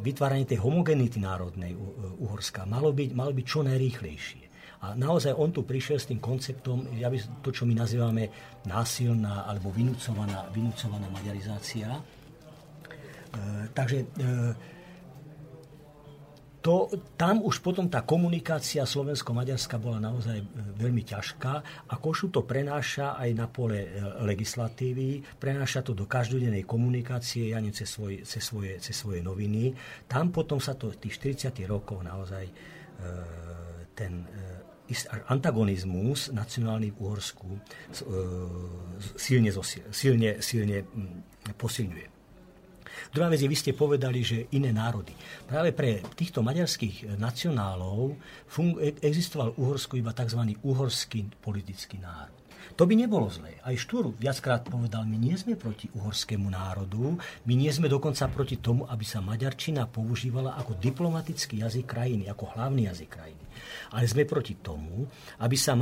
vytváranie 0.00 0.46
tej 0.46 0.62
homogenity 0.62 1.18
národnej 1.18 1.74
Uhorska 2.22 2.66
malo 2.68 2.94
byť, 2.94 3.10
malo 3.16 3.32
byť 3.34 3.46
čo 3.46 3.60
najrýchlejšie. 3.66 4.44
A 4.82 4.98
naozaj 4.98 5.38
on 5.38 5.54
tu 5.54 5.62
prišiel 5.62 6.02
s 6.02 6.10
tým 6.10 6.18
konceptom, 6.18 6.90
ja 6.98 7.06
by, 7.06 7.14
to, 7.46 7.54
čo 7.54 7.62
my 7.62 7.74
nazývame 7.78 8.26
násilná 8.66 9.46
alebo 9.46 9.70
vynúcovaná, 9.70 10.50
vynúcovaná 10.50 11.06
maďarizácia. 11.06 11.86
E, 11.94 12.02
takže 13.70 14.02
e, 14.02 14.06
to, 16.62 16.86
tam 17.18 17.42
už 17.42 17.58
potom 17.58 17.90
tá 17.90 18.06
komunikácia 18.06 18.86
slovensko-maďarská 18.86 19.82
bola 19.82 19.98
naozaj 19.98 20.38
e, 20.38 20.46
veľmi 20.78 21.02
ťažká 21.02 21.52
a 21.90 21.94
Košu 21.98 22.30
to 22.30 22.46
prenáša 22.46 23.18
aj 23.18 23.30
na 23.34 23.50
pole 23.50 23.82
e, 23.82 23.88
legislatívy, 24.22 25.26
prenáša 25.42 25.82
to 25.82 25.92
do 25.98 26.06
každodennej 26.06 26.62
komunikácie, 26.62 27.50
ja 27.50 27.58
cez, 27.74 27.90
svoj, 27.90 28.22
cez, 28.22 28.46
svoje, 28.46 28.78
cez 28.78 28.94
svoje 28.94 29.26
noviny. 29.26 29.74
Tam 30.06 30.30
potom 30.30 30.62
sa 30.62 30.78
to 30.78 30.94
tých 30.94 31.18
40 31.18 31.66
rokov 31.66 32.06
naozaj 32.06 32.46
e, 32.46 32.54
ten 33.92 34.24
antagonizmus 35.28 36.32
nacionálny 36.36 36.92
v 36.92 36.96
Uhorsku 37.00 37.48
silne, 39.16 39.50
silne, 39.88 40.30
silne 40.40 40.78
posilňuje. 41.56 42.11
Druhá 43.10 43.26
vec 43.26 43.42
je, 43.42 43.50
vy 43.50 43.58
ste 43.58 43.72
povedali, 43.74 44.22
že 44.22 44.46
iné 44.54 44.70
národy. 44.70 45.10
Práve 45.50 45.74
pre 45.74 46.04
týchto 46.14 46.46
maďarských 46.46 47.18
nacionálov 47.18 48.14
fun- 48.46 48.78
e- 48.78 48.94
existoval 49.02 49.58
Uhorsku 49.58 49.98
iba 49.98 50.14
tzv. 50.14 50.54
uhorský 50.62 51.26
politický 51.42 51.98
národ. 51.98 52.42
To 52.78 52.88
by 52.88 52.94
nebolo 52.96 53.28
zlé. 53.28 53.60
Aj 53.60 53.74
Štúr 53.76 54.16
viackrát 54.16 54.64
povedal, 54.64 55.04
my 55.04 55.18
nie 55.20 55.36
sme 55.36 55.60
proti 55.60 55.92
uhorskému 55.92 56.48
národu, 56.48 57.20
my 57.44 57.54
nie 57.58 57.68
sme 57.68 57.90
dokonca 57.90 58.24
proti 58.32 58.56
tomu, 58.64 58.88
aby 58.88 59.04
sa 59.04 59.20
maďarčina 59.20 59.84
používala 59.90 60.56
ako 60.56 60.80
diplomatický 60.80 61.60
jazyk 61.60 61.84
krajiny, 61.84 62.32
ako 62.32 62.48
hlavný 62.56 62.88
jazyk 62.88 63.10
krajiny. 63.12 63.42
Ale 63.92 64.08
sme 64.08 64.24
proti 64.24 64.56
tomu, 64.56 65.04
aby 65.44 65.56
sa 65.56 65.76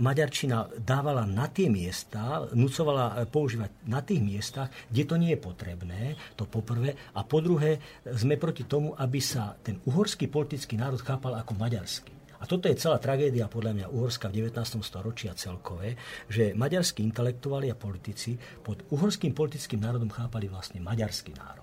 maďarčina 0.00 0.80
dávala 0.80 1.28
na 1.28 1.44
tie 1.52 1.68
miesta, 1.68 2.48
nucovala 2.56 3.28
používať 3.28 3.84
na 3.84 4.00
tých 4.00 4.24
miestach, 4.24 4.72
kde 4.88 5.02
to 5.04 5.14
nie 5.20 5.36
je 5.36 5.40
potrebné, 5.44 6.16
to 6.40 6.48
poprvé. 6.48 6.96
A 7.14 7.20
po 7.20 7.44
druhé, 7.44 8.00
sme 8.16 8.40
proti 8.40 8.64
tomu, 8.64 8.96
aby 8.96 9.20
sa 9.20 9.52
ten 9.60 9.76
uhorský 9.84 10.32
politický 10.32 10.80
národ 10.80 11.04
chápal 11.04 11.36
ako 11.36 11.52
maďarský. 11.60 12.16
A 12.40 12.48
toto 12.48 12.72
je 12.72 12.80
celá 12.80 12.96
tragédia 12.96 13.52
podľa 13.52 13.76
mňa 13.76 13.86
Uhorska 13.92 14.32
v 14.32 14.48
19. 14.48 14.80
storočí 14.80 15.28
a 15.28 15.36
celkové, 15.36 16.00
že 16.24 16.56
maďarskí 16.56 17.04
intelektuáli 17.04 17.68
a 17.68 17.76
politici 17.76 18.40
pod 18.64 18.80
uhorským 18.88 19.36
politickým 19.36 19.84
národom 19.84 20.08
chápali 20.08 20.48
vlastne 20.48 20.80
maďarský 20.80 21.36
národ. 21.36 21.59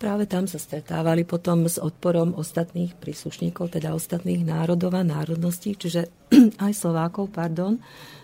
Práve 0.00 0.24
tam 0.24 0.48
sa 0.48 0.56
stretávali 0.56 1.28
potom 1.28 1.68
s 1.68 1.76
odporom 1.76 2.32
ostatných 2.32 2.96
príslušníkov, 2.96 3.76
teda 3.76 3.92
ostatných 3.92 4.48
národov 4.48 4.96
a 4.96 5.04
národností, 5.04 5.76
čiže 5.76 6.08
aj 6.64 6.72
Slovákov, 6.72 7.28
pardon. 7.28 7.76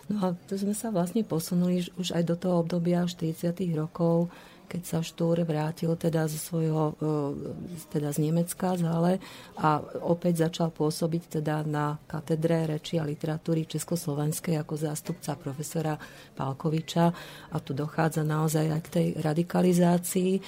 No 0.09 0.17
a 0.25 0.29
to 0.49 0.57
sme 0.57 0.73
sa 0.73 0.89
vlastne 0.89 1.21
posunuli 1.21 1.85
už 2.01 2.17
aj 2.17 2.25
do 2.25 2.33
toho 2.41 2.65
obdobia 2.65 3.05
40. 3.05 3.53
rokov 3.77 4.33
keď 4.67 4.83
sa 4.83 4.99
Štúr 5.01 5.47
vrátil 5.47 5.95
teda 5.95 6.27
zo 6.27 6.37
svojho, 6.37 6.99
e, 6.99 7.89
teda 7.89 8.11
z 8.11 8.19
Nemecka 8.27 8.75
zále 8.75 9.23
a 9.57 9.81
opäť 10.03 10.51
začal 10.51 10.75
pôsobiť 10.75 11.41
teda 11.41 11.63
na 11.63 11.97
katedre 12.05 12.67
reči 12.67 12.99
a 12.99 13.07
literatúry 13.07 13.65
Československej 13.65 14.59
ako 14.59 14.75
zástupca 14.75 15.39
profesora 15.39 15.95
Pálkoviča 16.35 17.05
a 17.55 17.57
tu 17.63 17.73
dochádza 17.73 18.27
naozaj 18.27 18.67
aj 18.67 18.83
k 18.83 18.89
tej 18.93 19.07
radikalizácii 19.23 20.33
e, 20.37 20.41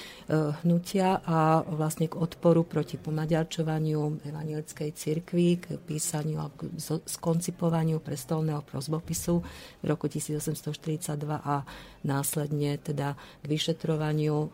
hnutia 0.61 1.23
a 1.23 1.63
vlastne 1.63 2.11
k 2.11 2.19
odporu 2.19 2.67
proti 2.67 2.99
pomaďarčovaniu 2.99 4.27
evangelickej 4.27 4.89
cirkvi, 4.91 5.47
k 5.63 5.65
písaniu 5.79 6.43
a 6.43 6.51
k 6.51 6.67
skoncipovaniu 7.07 8.03
prestolného 8.03 8.61
prozbopisu 8.67 9.39
v 9.79 9.85
roku 9.87 10.11
1842 10.11 11.15
a 11.39 11.63
následne 12.03 12.79
teda 12.79 13.15
k 13.15 13.45
vyšetrovaniu 13.45 14.08
kritizovaniu 14.09 14.49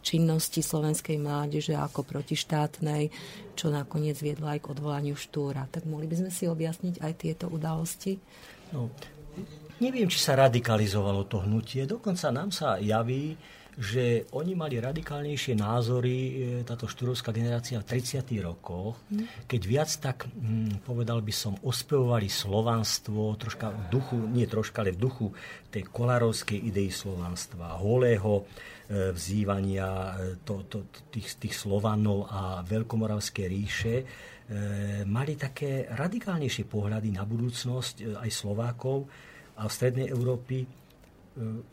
činnosti 0.00 0.64
slovenskej 0.64 1.20
mládeže 1.20 1.76
ako 1.76 2.04
protištátnej, 2.08 3.12
čo 3.52 3.68
nakoniec 3.68 4.16
viedlo 4.16 4.48
aj 4.48 4.64
k 4.64 4.70
odvolaniu 4.72 5.16
Štúra. 5.18 5.68
Tak 5.68 5.84
mohli 5.84 6.08
by 6.08 6.24
sme 6.24 6.30
si 6.32 6.48
objasniť 6.48 7.04
aj 7.04 7.12
tieto 7.20 7.52
udalosti? 7.52 8.16
No, 8.72 8.88
neviem, 9.84 10.08
či 10.08 10.18
sa 10.20 10.38
radikalizovalo 10.40 11.28
to 11.28 11.44
hnutie. 11.44 11.84
Dokonca 11.84 12.32
nám 12.32 12.48
sa 12.48 12.80
javí, 12.80 13.36
že 13.78 14.26
oni 14.34 14.58
mali 14.58 14.82
radikálnejšie 14.82 15.54
názory, 15.54 16.16
e, 16.18 16.32
táto 16.66 16.90
štúrovská 16.90 17.30
generácia 17.30 17.78
v 17.78 17.86
30. 17.86 18.42
rokoch, 18.42 18.98
keď 19.46 19.62
viac 19.62 19.90
tak, 20.02 20.26
hm, 20.26 20.82
povedal 20.82 21.22
by 21.22 21.30
som, 21.30 21.54
ospevovali 21.62 22.26
slovanstvo, 22.26 23.38
troška 23.38 23.70
v 23.70 23.82
duchu, 23.86 24.18
nie 24.18 24.50
troška, 24.50 24.82
ale 24.82 24.98
v 24.98 25.02
duchu 25.06 25.26
tej 25.70 25.86
kolárovskej 25.86 26.58
idei 26.58 26.90
slovanstva, 26.90 27.78
holého 27.78 28.50
vzývania 28.88 29.88
e, 29.88 30.12
to, 30.48 30.64
to, 30.64 30.88
tých, 31.12 31.36
tých 31.36 31.54
Slovanov 31.54 32.24
a 32.32 32.64
Veľkomoravské 32.64 33.44
ríše, 33.44 33.94
e, 34.00 34.04
mali 35.04 35.36
také 35.36 35.84
radikálnejšie 35.92 36.64
pohľady 36.64 37.12
na 37.12 37.28
budúcnosť 37.28 37.94
e, 38.00 38.04
aj 38.16 38.30
Slovákov 38.32 39.04
a 39.60 39.68
v 39.68 39.72
Strednej 39.72 40.08
Európy, 40.08 40.64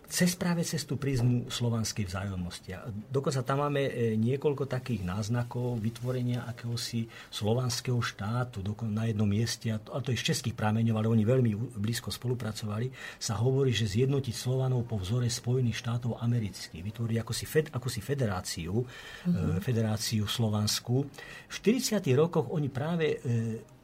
cez 0.06 0.38
práve 0.38 0.62
cez 0.62 0.86
tú 0.86 1.02
prízmu 1.02 1.50
slovanskej 1.50 2.06
vzájomnosti. 2.06 2.70
A 2.78 2.86
dokonca 2.90 3.42
tam 3.42 3.66
máme 3.66 3.90
e, 3.90 4.14
niekoľko 4.14 4.70
takých 4.70 5.02
náznakov 5.02 5.82
vytvorenia 5.82 6.46
akéhosi 6.46 7.10
slovanského 7.34 7.98
štátu 7.98 8.62
na 8.86 9.10
jednom 9.10 9.26
mieste, 9.26 9.74
a 9.74 9.82
to, 9.82 9.98
a 9.98 10.00
to 10.06 10.14
je 10.14 10.22
z 10.22 10.34
českých 10.34 10.54
prameňov, 10.54 11.02
ale 11.02 11.10
oni 11.10 11.26
veľmi 11.26 11.52
blízko 11.82 12.14
spolupracovali, 12.14 12.94
sa 13.18 13.42
hovorí, 13.42 13.74
že 13.74 13.90
zjednotiť 13.90 14.36
Slovanov 14.38 14.86
po 14.86 15.02
vzore 15.02 15.26
Spojených 15.26 15.82
štátov 15.82 16.22
amerických, 16.22 16.86
vytvoriť 16.86 17.18
akúsi, 17.18 17.46
fed, 17.50 17.66
akúsi 17.74 18.00
federáciu, 18.06 18.86
mm-hmm. 18.86 19.60
federáciu 19.66 20.30
slovanskú. 20.30 21.02
V 21.50 21.54
40. 21.54 21.98
rokoch 22.14 22.54
oni 22.54 22.70
práve 22.70 23.18
e, 23.18 23.75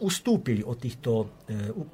ustúpili 0.00 0.64
od 0.64 0.78
týchto 0.80 1.10
e, 1.20 1.26
e, 1.52 1.84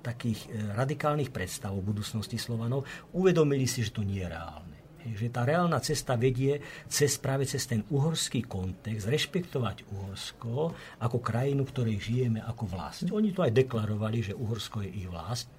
takých 0.00 0.40
e, 0.46 0.48
radikálnych 0.76 1.34
predstav 1.34 1.74
o 1.74 1.82
budúcnosti 1.82 2.38
Slovanov, 2.38 2.86
uvedomili 3.16 3.66
si, 3.66 3.82
že 3.82 3.90
to 3.90 4.06
nie 4.06 4.22
je 4.22 4.30
reálne. 4.30 4.78
Že 5.04 5.26
tá 5.28 5.44
reálna 5.44 5.84
cesta 5.84 6.16
vedie 6.16 6.64
cez, 6.88 7.20
práve 7.20 7.44
cez 7.44 7.68
ten 7.68 7.84
uhorský 7.92 8.48
kontext, 8.48 9.04
rešpektovať 9.04 9.84
Uhorsko 9.92 10.72
ako 11.04 11.18
krajinu, 11.20 11.68
v 11.68 11.72
ktorej 11.76 11.96
žijeme 12.00 12.40
ako 12.40 12.64
vlast. 12.70 13.04
Oni 13.12 13.34
to 13.34 13.44
aj 13.44 13.52
deklarovali, 13.52 14.32
že 14.32 14.38
Uhorsko 14.38 14.80
je 14.80 14.90
ich 15.04 15.08
vlast. 15.10 15.52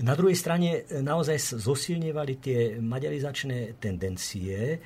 Na 0.00 0.14
druhej 0.14 0.38
strane 0.38 0.86
e, 0.86 1.02
naozaj 1.02 1.58
zosilňovali 1.58 2.34
tie 2.38 2.58
maďarizačné 2.78 3.82
tendencie 3.82 4.78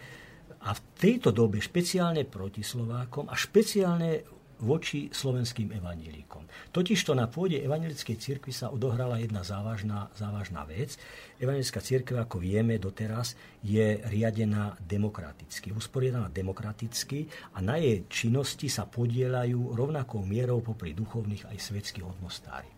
a 0.65 0.71
v 0.73 0.81
tejto 0.97 1.29
dobe 1.31 1.61
špeciálne 1.61 2.25
proti 2.25 2.65
Slovákom 2.65 3.29
a 3.29 3.37
špeciálne 3.37 4.25
voči 4.63 5.11
slovenským 5.11 5.75
evanílikom. 5.75 6.47
Totižto 6.71 7.17
na 7.17 7.27
pôde 7.27 7.59
evangelickej 7.59 8.17
cirkvi 8.21 8.53
sa 8.55 8.71
odohrala 8.71 9.19
jedna 9.19 9.43
závažná, 9.43 10.13
závažná 10.15 10.63
vec. 10.69 10.95
Evangelická 11.43 11.83
cirkev, 11.83 12.23
ako 12.23 12.39
vieme 12.39 12.79
doteraz, 12.79 13.35
je 13.65 13.99
riadená 14.07 14.79
demokraticky, 14.79 15.75
usporiadaná 15.75 16.31
demokraticky 16.31 17.27
a 17.57 17.65
na 17.65 17.81
jej 17.81 18.07
činnosti 18.07 18.71
sa 18.71 18.87
podielajú 18.87 19.75
rovnakou 19.75 20.23
mierou 20.23 20.63
popri 20.63 20.95
duchovných 20.95 21.51
aj 21.51 21.59
svetských 21.59 22.07
hodnostári. 22.07 22.71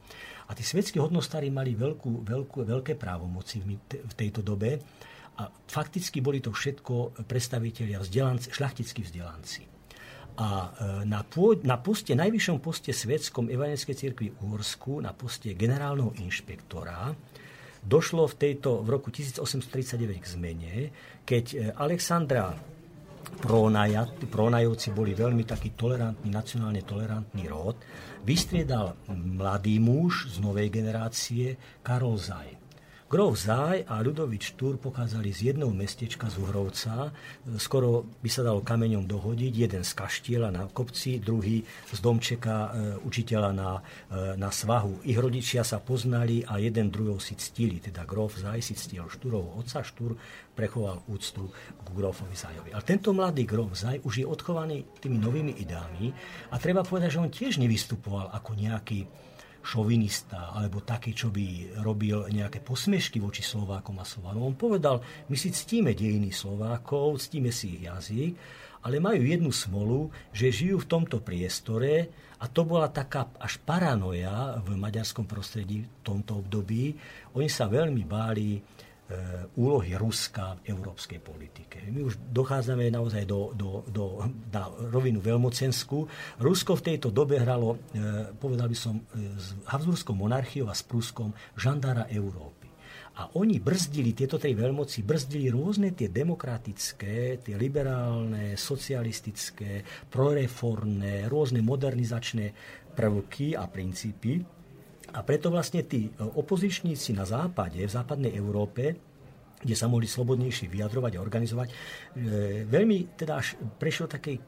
A 0.47 0.55
tí 0.55 0.63
svetskí 0.63 1.03
hodnostári 1.03 1.51
mali 1.51 1.75
veľkú, 1.75 2.23
veľkú, 2.23 2.63
veľké 2.63 2.95
právomoci 2.95 3.61
v 3.91 4.15
tejto 4.15 4.47
dobe 4.47 4.79
a 5.37 5.51
fakticky 5.51 6.25
boli 6.25 6.41
to 6.41 6.55
všetko 6.55 7.27
predstavitelia 7.29 8.01
vzdelanci, 8.01 8.55
šľachtickí 8.55 9.05
vzdelanci. 9.05 9.76
A 10.37 10.49
e, 10.49 11.09
na, 11.09 11.25
pôd, 11.25 11.65
na 11.65 11.81
poste, 11.81 12.13
najvyššom 12.13 12.61
poste 12.61 12.93
svetskom 12.93 13.49
Evangelickej 13.49 13.97
cirkvi 13.97 14.29
Uhorsku, 14.45 15.01
na 15.01 15.17
poste 15.17 15.57
generálneho 15.57 16.13
inšpektora, 16.21 17.17
došlo 17.81 18.29
v, 18.29 18.35
tejto, 18.37 18.85
v 18.85 18.89
roku 18.93 19.09
1839 19.09 20.21
k 20.21 20.27
zmene, 20.27 20.75
keď 21.25 21.45
e, 21.53 21.57
Alexandra 21.73 22.53
Pronaja, 23.37 24.07
boli 24.95 25.13
veľmi 25.13 25.45
taký 25.45 25.75
tolerantný, 25.75 26.31
nacionálne 26.31 26.87
tolerantný 26.87 27.45
rod, 27.51 27.77
vystriedal 28.25 28.97
mladý 29.13 29.77
muž 29.83 30.31
z 30.31 30.41
novej 30.41 30.73
generácie 30.73 31.59
Karol 31.83 32.17
Zaj. 32.17 32.66
Grof 33.07 33.39
Záj 33.39 33.87
a 33.87 34.03
Ľudovič 34.03 34.59
Štúr 34.59 34.83
pochádzali 34.83 35.31
z 35.31 35.55
jedného 35.55 35.71
mestečka 35.71 36.27
z 36.27 36.43
Uhrovca. 36.43 37.15
Skoro 37.55 38.03
by 38.19 38.27
sa 38.27 38.43
dalo 38.43 38.67
kameňom 38.67 39.07
dohodiť. 39.07 39.53
Jeden 39.55 39.87
z 39.87 39.95
kaštieľa 39.95 40.51
na 40.51 40.67
kopci, 40.67 41.23
druhý 41.23 41.63
z 41.87 41.99
domčeka 42.03 42.67
e, 42.67 42.71
učiteľa 43.07 43.51
na, 43.55 43.79
e, 43.79 44.35
na 44.35 44.51
svahu. 44.51 45.07
Ich 45.07 45.15
rodičia 45.15 45.63
sa 45.63 45.79
poznali 45.79 46.43
a 46.51 46.59
jeden 46.59 46.91
druhého 46.91 47.23
si 47.23 47.39
ctili. 47.39 47.79
Teda 47.79 48.03
Grof 48.03 48.43
Záj 48.43 48.59
si 48.67 48.75
ctil 48.75 49.07
Štúrovho 49.07 49.55
otca. 49.55 49.87
Štúr 49.87 50.19
prechoval 50.59 51.07
úctu 51.07 51.47
k 51.55 51.87
Grofovi 51.95 52.35
Zájovi. 52.35 52.75
Ale 52.75 52.83
tento 52.83 53.15
mladý 53.15 53.47
Grof 53.47 53.71
Záj 53.71 54.03
už 54.03 54.15
je 54.19 54.27
odchovaný 54.27 54.83
tými 54.99 55.23
novými 55.23 55.63
ideami 55.63 56.11
a 56.51 56.59
treba 56.59 56.83
povedať, 56.83 57.15
že 57.15 57.23
on 57.23 57.31
tiež 57.31 57.63
nevystupoval 57.63 58.35
ako 58.35 58.59
nejaký 58.59 59.07
šovinista 59.67 60.55
alebo 60.55 60.79
taký, 60.87 61.11
čo 61.11 61.35
by 61.35 61.79
robil 61.83 62.31
nejaké 62.31 62.63
posmešky 62.63 63.19
voči 63.19 63.43
Slovákom 63.43 63.99
a 63.99 64.07
Slovanom. 64.07 64.55
On 64.55 64.57
povedal, 64.57 65.03
my 65.27 65.35
si 65.35 65.51
ctíme 65.51 65.91
dejiny 65.91 66.31
Slovákov, 66.31 67.19
ctíme 67.27 67.51
si 67.51 67.75
ich 67.75 67.91
jazyk, 67.91 68.33
ale 68.87 69.03
majú 69.03 69.27
jednu 69.27 69.51
smolu, 69.51 70.15
že 70.31 70.55
žijú 70.55 70.87
v 70.87 70.91
tomto 70.91 71.19
priestore 71.19 72.07
a 72.39 72.47
to 72.47 72.63
bola 72.63 72.87
taká 72.87 73.27
až 73.43 73.59
paranoja 73.67 74.63
v 74.63 74.79
maďarskom 74.79 75.27
prostredí 75.27 75.83
v 75.83 75.91
tomto 76.07 76.47
období. 76.47 76.95
Oni 77.35 77.51
sa 77.51 77.67
veľmi 77.67 78.07
báli 78.07 78.63
úlohy 79.55 79.95
Ruska 79.95 80.59
v 80.61 80.75
európskej 80.75 81.23
politike. 81.23 81.79
My 81.95 82.03
už 82.03 82.19
dochádzame 82.35 82.91
naozaj 82.91 83.23
do, 83.23 83.55
do, 83.55 83.87
do, 83.87 84.27
na 84.51 84.67
rovinu 84.91 85.23
veľmocenskú. 85.23 86.11
Rusko 86.43 86.75
v 86.75 86.85
tejto 86.93 87.15
dobe 87.15 87.39
hralo, 87.39 87.79
e, 87.95 88.35
povedal 88.35 88.67
by 88.67 88.77
som, 88.77 88.99
e, 88.99 89.39
s 89.39 89.55
Habsburskou 89.71 90.11
monarchiou 90.11 90.67
a 90.67 90.75
s 90.75 90.83
Pruskom 90.83 91.31
žandára 91.55 92.11
Európy. 92.11 92.67
A 93.17 93.33
oni 93.39 93.63
brzdili, 93.63 94.13
tieto 94.13 94.37
tri 94.37 94.53
veľmoci, 94.53 95.01
brzdili 95.07 95.49
rôzne 95.49 95.97
tie 95.97 96.13
demokratické, 96.13 97.41
tie 97.41 97.55
liberálne, 97.57 98.59
socialistické, 98.59 99.87
proreformné, 100.13 101.25
rôzne 101.31 101.65
modernizačné 101.65 102.53
prvky 102.93 103.57
a 103.57 103.65
princípy, 103.71 104.56
a 105.17 105.25
preto 105.25 105.49
vlastne 105.49 105.89
tí 105.89 106.13
e, 106.13 106.21
opozičníci 106.21 107.17
na 107.17 107.25
západe, 107.25 107.81
v 107.81 107.89
západnej 107.89 108.37
Európe, 108.37 108.93
kde 109.57 109.73
sa 109.73 109.89
mohli 109.89 110.05
slobodnejšie 110.05 110.69
vyjadrovať 110.69 111.13
a 111.17 111.25
organizovať, 111.25 111.69
e, 111.73 111.75
veľmi 112.69 113.17
teda 113.17 113.33
až 113.41 113.57
prešiel 113.81 114.13
takej 114.13 114.37
e, 114.37 114.43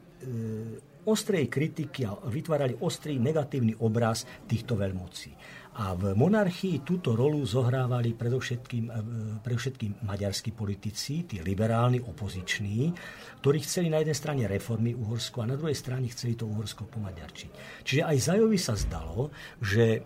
ostrej 1.09 1.49
kritiky 1.49 2.05
a 2.05 2.13
vytvárali 2.13 2.77
ostrý 2.85 3.17
negatívny 3.17 3.73
obraz 3.81 4.29
týchto 4.45 4.77
veľmocí. 4.77 5.33
A 5.79 5.95
v 5.95 6.11
monarchii 6.11 6.83
túto 6.83 7.15
rolu 7.15 7.39
zohrávali 7.47 8.11
predovšetkým, 8.11 8.91
predovšetkým 9.39 10.03
maďarskí 10.03 10.51
politici, 10.51 11.23
tí 11.23 11.39
liberálni, 11.39 12.03
opoziční, 12.03 12.91
ktorí 13.39 13.63
chceli 13.63 13.87
na 13.87 14.03
jednej 14.03 14.17
strane 14.17 14.43
reformy 14.43 14.91
Uhorsko 14.91 15.39
a 15.39 15.49
na 15.49 15.55
druhej 15.55 15.79
strane 15.79 16.11
chceli 16.11 16.35
to 16.35 16.51
Uhorsko 16.51 16.83
pomaďarčiť. 16.83 17.51
Čiže 17.87 18.01
aj 18.03 18.17
Zajovi 18.19 18.59
sa 18.59 18.75
zdalo, 18.75 19.31
že 19.63 20.03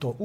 to 0.00 0.16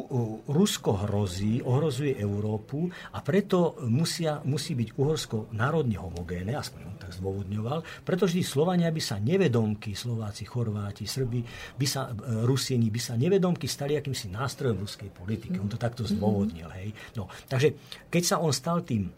Rusko 0.48 1.04
hrozí, 1.04 1.60
ohrozuje 1.60 2.16
Európu 2.16 2.88
a 3.12 3.20
preto 3.20 3.76
musia, 3.92 4.40
musí 4.48 4.80
byť 4.80 4.96
Uhorsko 4.96 5.52
národne 5.52 6.00
homogénne, 6.00 6.56
aspoň 6.56 6.82
on 6.88 6.96
tak 6.96 7.12
zdôvodňoval, 7.20 8.08
pretože 8.08 8.40
tí 8.40 8.44
Slovania 8.48 8.88
by 8.88 9.02
sa 9.04 9.20
nevedomky, 9.20 9.92
Slováci, 9.92 10.48
Chorváti, 10.48 11.04
Srbi, 11.04 11.44
by 11.76 11.88
sa, 11.88 12.16
e, 12.16 12.48
Rusieni 12.48 12.88
by 12.88 13.02
sa 13.04 13.20
nevedomky 13.20 13.68
stali 13.68 14.00
akýmsi 14.00 14.32
nástrojom 14.32 14.88
ruskej 14.88 15.12
politiky. 15.12 15.60
On 15.60 15.68
to 15.68 15.76
takto 15.76 16.08
zdôvodnil. 16.08 16.72
Hej. 16.80 16.96
No, 17.20 17.28
takže 17.52 17.76
keď 18.08 18.24
sa 18.24 18.36
on 18.40 18.56
stal 18.56 18.88
tým 18.88 19.12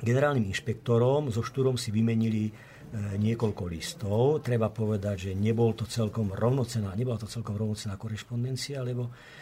generálnym 0.00 0.48
inšpektorom, 0.48 1.28
so 1.28 1.44
Štúrom 1.44 1.76
si 1.76 1.92
vymenili 1.92 2.52
E, 2.52 2.75
niekoľko 2.96 3.62
listov. 3.68 4.40
Treba 4.40 4.72
povedať, 4.72 5.30
že 5.30 5.32
nebol 5.36 5.76
to 5.76 5.84
celkom 5.84 6.32
rovnocená, 6.32 6.96
nebola 6.96 7.20
to 7.20 7.28
celkom 7.28 7.54
rovnocená 7.54 8.00
korešpondencia, 8.00 8.80
lebo 8.80 9.12
E, 9.12 9.35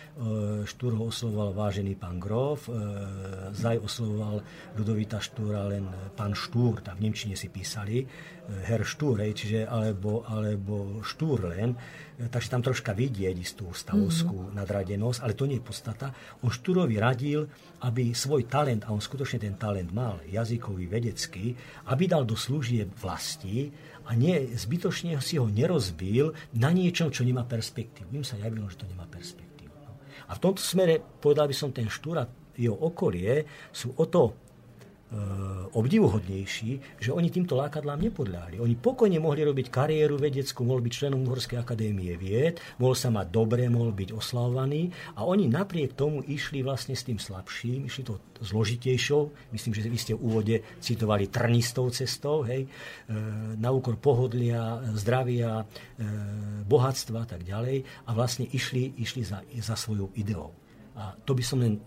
Štúr 0.62 0.94
ho 0.94 1.11
oslovoval 1.11 1.59
vážený 1.59 1.98
pán 1.98 2.22
Grof, 2.22 2.70
e, 2.70 2.72
Zaj 3.50 3.83
oslovoval 3.83 4.46
Ludovita 4.79 5.18
Štúra 5.18 5.66
len 5.66 5.90
pán 6.14 6.38
Štúr, 6.38 6.87
tam 6.87 7.03
v 7.03 7.11
Nemčine 7.11 7.35
si 7.35 7.50
písali, 7.50 7.98
e, 7.98 8.07
Herr 8.62 8.87
Štúr, 8.87 9.27
čiže 9.35 9.66
alebo, 9.66 10.22
alebo 10.22 11.03
Štúr 11.03 11.50
len, 11.50 11.74
takže 12.31 12.46
tam 12.46 12.62
troška 12.62 12.94
vidieť 12.94 13.35
istú 13.35 13.74
stavovskú 13.74 14.38
mm-hmm. 14.38 14.55
nadradenosť, 14.55 15.18
ale 15.18 15.35
to 15.35 15.50
nie 15.50 15.59
je 15.59 15.66
podstata. 15.66 16.14
On 16.46 16.50
Štúrovi 16.55 16.94
radil, 16.94 17.50
aby 17.83 18.14
svoj 18.14 18.46
talent, 18.46 18.87
a 18.87 18.94
on 18.94 19.03
skutočne 19.03 19.42
ten 19.42 19.59
talent 19.59 19.90
mal, 19.90 20.22
jazykový, 20.31 20.87
vedecký, 20.87 21.59
aby 21.90 22.07
dal 22.07 22.22
do 22.22 22.38
služieb 22.38 22.87
vlasti 23.03 23.66
a 24.07 24.14
nie, 24.14 24.46
zbytočne 24.55 25.18
si 25.18 25.42
ho 25.42 25.50
nerozbil 25.50 26.38
na 26.55 26.70
niečom, 26.70 27.11
čo 27.11 27.27
nemá 27.27 27.42
perspektívu. 27.42 28.14
Im 28.14 28.22
sa 28.22 28.38
javilo, 28.38 28.70
že 28.70 28.79
to 28.79 28.87
nemá 28.87 29.11
perspektívu. 29.11 29.53
A 30.34 30.36
v 30.36 30.42
tomto 30.42 30.58
smere, 30.58 30.98
povedal 30.98 31.46
by 31.46 31.54
som, 31.54 31.70
ten 31.70 31.86
štúr 31.86 32.18
a 32.18 32.26
jeho 32.58 32.74
okolie 32.74 33.46
sú 33.70 33.94
o 33.94 34.10
to 34.10 34.43
obdivuhodnejší, 35.74 37.03
že 37.03 37.11
oni 37.11 37.29
týmto 37.31 37.59
lákadlám 37.59 37.98
nepodľahli. 38.11 38.62
Oni 38.62 38.79
pokojne 38.79 39.18
mohli 39.18 39.42
robiť 39.42 39.66
kariéru 39.70 40.18
vedeckú, 40.18 40.62
mohol 40.62 40.87
byť 40.87 40.92
členom 40.94 41.27
Uhorskej 41.27 41.59
akadémie 41.59 42.14
vied, 42.14 42.62
mohol 42.79 42.94
sa 42.94 43.11
mať 43.11 43.27
dobre, 43.35 43.66
mohol 43.66 43.90
byť 43.90 44.14
oslavovaný 44.14 44.94
a 45.18 45.27
oni 45.27 45.50
napriek 45.50 45.98
tomu 45.98 46.22
išli 46.22 46.62
vlastne 46.62 46.94
s 46.94 47.07
tým 47.07 47.18
slabším, 47.18 47.90
išli 47.90 48.03
to 48.07 48.22
zložitejšou, 48.42 49.50
myslím, 49.50 49.72
že 49.74 49.90
vy 49.90 49.98
ste 49.98 50.12
v 50.14 50.22
úvode 50.22 50.57
citovali 50.79 51.27
trnistou 51.27 51.90
cestou, 51.90 52.46
hej, 52.46 52.66
e, 52.66 52.68
na 53.59 53.74
úkor 53.74 53.98
pohodlia, 53.98 54.79
zdravia, 54.94 55.62
e, 55.62 55.64
bohatstva 56.66 57.27
a 57.27 57.29
tak 57.29 57.42
ďalej 57.42 57.83
a 58.07 58.11
vlastne 58.14 58.46
išli, 58.46 58.94
išli 58.98 59.27
za, 59.27 59.42
za 59.42 59.74
svojou 59.74 60.14
ideou. 60.14 60.55
A 60.94 61.18
to 61.27 61.35
by 61.35 61.42
som 61.42 61.59
len, 61.59 61.83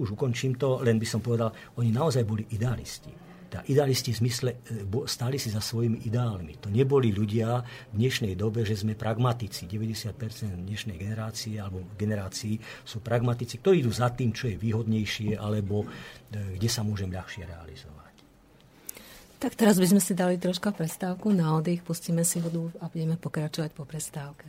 už 0.00 0.16
ukončím 0.16 0.56
to, 0.56 0.80
len 0.80 0.96
by 0.96 1.04
som 1.04 1.20
povedal, 1.20 1.52
oni 1.76 1.92
naozaj 1.92 2.24
boli 2.24 2.48
idealisti. 2.56 3.12
Tá 3.50 3.66
idealisti 3.66 4.14
v 4.14 4.18
zmysle 4.22 4.50
e, 4.62 4.86
stáli 5.10 5.34
si 5.34 5.50
za 5.50 5.58
svojimi 5.58 6.06
ideálmi. 6.06 6.62
To 6.62 6.70
neboli 6.70 7.10
ľudia 7.10 7.58
v 7.90 7.94
dnešnej 7.98 8.38
dobe, 8.38 8.62
že 8.62 8.78
sme 8.78 8.94
pragmatici. 8.94 9.66
90% 9.66 10.70
dnešnej 10.70 10.94
generácie 10.94 11.58
alebo 11.58 11.82
generácií 11.98 12.62
sú 12.86 13.02
pragmatici, 13.02 13.58
ktorí 13.58 13.82
idú 13.82 13.90
za 13.90 14.14
tým, 14.14 14.30
čo 14.30 14.46
je 14.46 14.54
výhodnejšie 14.54 15.34
alebo 15.34 15.82
e, 15.82 15.86
kde 16.54 16.68
sa 16.70 16.86
môžem 16.86 17.10
ľahšie 17.10 17.42
realizovať. 17.42 18.14
Tak 19.42 19.58
teraz 19.58 19.82
by 19.82 19.88
sme 19.88 20.00
si 20.04 20.14
dali 20.14 20.38
troška 20.38 20.70
prestávku 20.70 21.34
na 21.34 21.50
oddych, 21.58 21.82
pustíme 21.82 22.22
si 22.22 22.38
vodu 22.38 22.70
a 22.78 22.86
budeme 22.86 23.18
pokračovať 23.18 23.74
po 23.74 23.82
prestávke. 23.82 24.46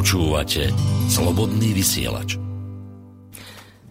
Počúvate 0.00 0.72
Slobodný 1.12 1.76
vysielač. 1.76 2.40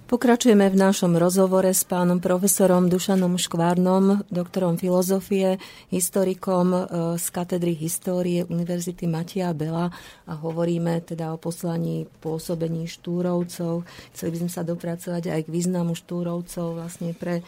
Pokračujeme 0.10 0.65
v 0.74 0.82
našom 0.82 1.13
rozhovore 1.13 1.69
s 1.69 1.86
pánom 1.86 2.17
profesorom 2.17 2.89
Dušanom 2.89 3.38
Škvárnom, 3.38 4.26
doktorom 4.26 4.74
filozofie, 4.82 5.62
historikom 5.93 6.67
e, 6.74 6.80
z 7.13 7.26
katedry 7.30 7.78
histórie 7.78 8.41
Univerzity 8.41 9.06
Matia 9.06 9.54
Bela 9.54 9.93
a 10.26 10.34
hovoríme 10.34 10.98
teda 11.06 11.30
o 11.30 11.38
poslaní 11.38 12.10
pôsobení 12.26 12.89
štúrovcov. 12.89 13.86
Chceli 14.17 14.30
by 14.34 14.38
sme 14.41 14.50
sa 14.50 14.65
dopracovať 14.65 15.30
aj 15.30 15.41
k 15.45 15.54
významu 15.54 15.93
štúrovcov 15.93 16.74
vlastne 16.74 17.13
pre 17.13 17.45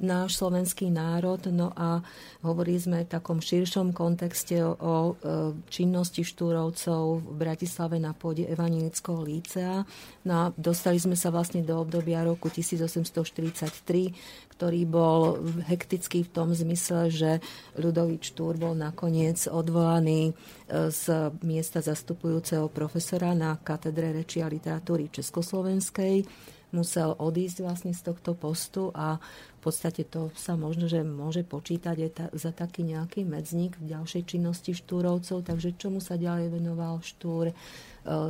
náš 0.00 0.40
slovenský 0.40 0.88
národ. 0.88 1.44
No 1.52 1.76
a 1.76 2.00
hovorili 2.40 2.80
sme 2.80 3.04
v 3.04 3.12
takom 3.12 3.44
širšom 3.44 3.92
kontexte 3.92 4.64
o, 4.64 4.72
o 4.72 4.94
eh, 5.12 5.52
činnosti 5.68 6.24
štúrovcov 6.24 7.20
v 7.20 7.36
Bratislave 7.36 8.00
na 8.00 8.16
pôde 8.16 8.48
Evangelického 8.48 9.20
lícea. 9.20 9.84
No 10.24 10.32
a 10.32 10.44
dostali 10.56 10.96
sme 10.96 11.14
sa 11.14 11.28
vlastne 11.28 11.60
do 11.60 11.76
obdobia 11.76 12.24
roku 12.24 12.48
1843, 12.48 14.56
ktorý 14.56 14.80
bol 14.88 15.44
hektický 15.68 16.24
v 16.24 16.32
tom 16.32 16.56
zmysle, 16.56 17.12
že 17.12 17.30
Ľudovič 17.76 18.32
Štúr 18.32 18.56
bol 18.56 18.72
nakoniec 18.72 19.44
odvolaný 19.52 20.32
eh, 20.32 20.88
z 20.88 21.28
miesta 21.44 21.84
zastupujúceho 21.84 22.72
profesora 22.72 23.36
na 23.36 23.60
katedre 23.60 24.16
reči 24.16 24.40
a 24.40 24.48
literatúry 24.48 25.12
Československej 25.12 26.24
musel 26.72 27.14
odísť 27.14 27.62
vlastne 27.62 27.92
z 27.92 28.00
tohto 28.00 28.32
postu 28.32 28.88
a 28.96 29.20
v 29.62 29.70
podstate 29.70 30.02
to 30.02 30.34
sa 30.34 30.58
možno, 30.58 30.90
že 30.90 31.06
môže 31.06 31.46
počítať 31.46 31.94
aj 31.94 32.10
ta, 32.10 32.26
za 32.34 32.50
taký 32.50 32.82
nejaký 32.82 33.22
medzník 33.22 33.78
v 33.78 33.94
ďalšej 33.94 34.22
činnosti 34.26 34.74
štúrovcov, 34.74 35.46
takže 35.46 35.78
čomu 35.78 36.02
sa 36.02 36.18
ďalej 36.18 36.50
venoval 36.50 36.98
štúr. 36.98 37.52
E, 37.52 37.54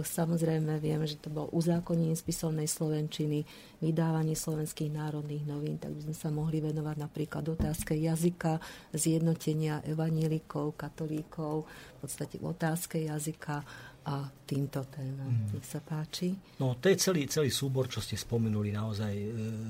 samozrejme 0.04 0.76
vieme, 0.76 1.08
že 1.08 1.16
to 1.16 1.32
bol 1.32 1.48
uzákonenie 1.56 2.12
spisovnej 2.12 2.68
slovenčiny, 2.68 3.48
vydávanie 3.80 4.36
slovenských 4.36 4.92
národných 4.92 5.48
novín, 5.48 5.80
tak 5.80 5.96
by 5.96 6.12
sme 6.12 6.16
sa 6.20 6.28
mohli 6.28 6.60
venovať 6.60 6.96
napríklad 7.00 7.48
otázke 7.48 7.96
jazyka, 7.96 8.60
zjednotenia 8.92 9.80
evanielikov, 9.88 10.76
katolíkov, 10.76 11.64
v 11.64 11.98
podstate 12.04 12.36
otázke 12.44 13.08
jazyka 13.08 13.64
a 14.02 14.26
týmto 14.46 14.82
témam. 14.90 15.30
Mm. 15.30 15.58
Nech 15.58 15.66
sa 15.66 15.78
páči. 15.78 16.34
No, 16.58 16.74
to 16.78 16.90
je 16.90 16.96
celý, 16.98 17.30
celý 17.30 17.54
súbor, 17.54 17.86
čo 17.86 18.02
ste 18.02 18.18
spomenuli, 18.18 18.74
naozaj 18.74 19.14
e, 19.14 19.28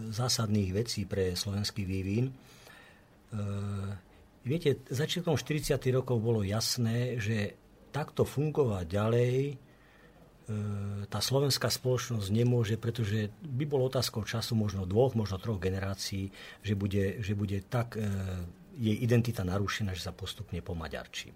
zásadných 0.08 0.70
vecí 0.72 1.04
pre 1.04 1.36
slovenský 1.36 1.84
vývin. 1.84 2.28
E, 2.28 2.32
viete, 4.44 4.80
začiatkom 4.88 5.36
40. 5.36 5.76
rokov 5.92 6.16
bolo 6.18 6.40
jasné, 6.40 7.20
že 7.20 7.60
takto 7.92 8.24
fungovať 8.24 8.84
ďalej 8.88 9.36
e, 9.52 9.54
tá 11.12 11.20
slovenská 11.20 11.68
spoločnosť 11.68 12.28
nemôže, 12.32 12.80
pretože 12.80 13.28
by 13.44 13.64
bolo 13.68 13.92
otázkou 13.92 14.24
času 14.24 14.56
možno 14.56 14.88
dvoch, 14.88 15.12
možno 15.12 15.36
troch 15.36 15.60
generácií, 15.60 16.32
že 16.64 16.72
bude, 16.72 17.20
že 17.20 17.36
bude 17.36 17.60
tak 17.68 18.00
e, 18.00 18.08
jej 18.80 18.96
identita 19.04 19.44
narušená, 19.44 19.92
že 19.92 20.08
sa 20.08 20.16
postupne 20.16 20.64
pomaďarčí. 20.64 21.28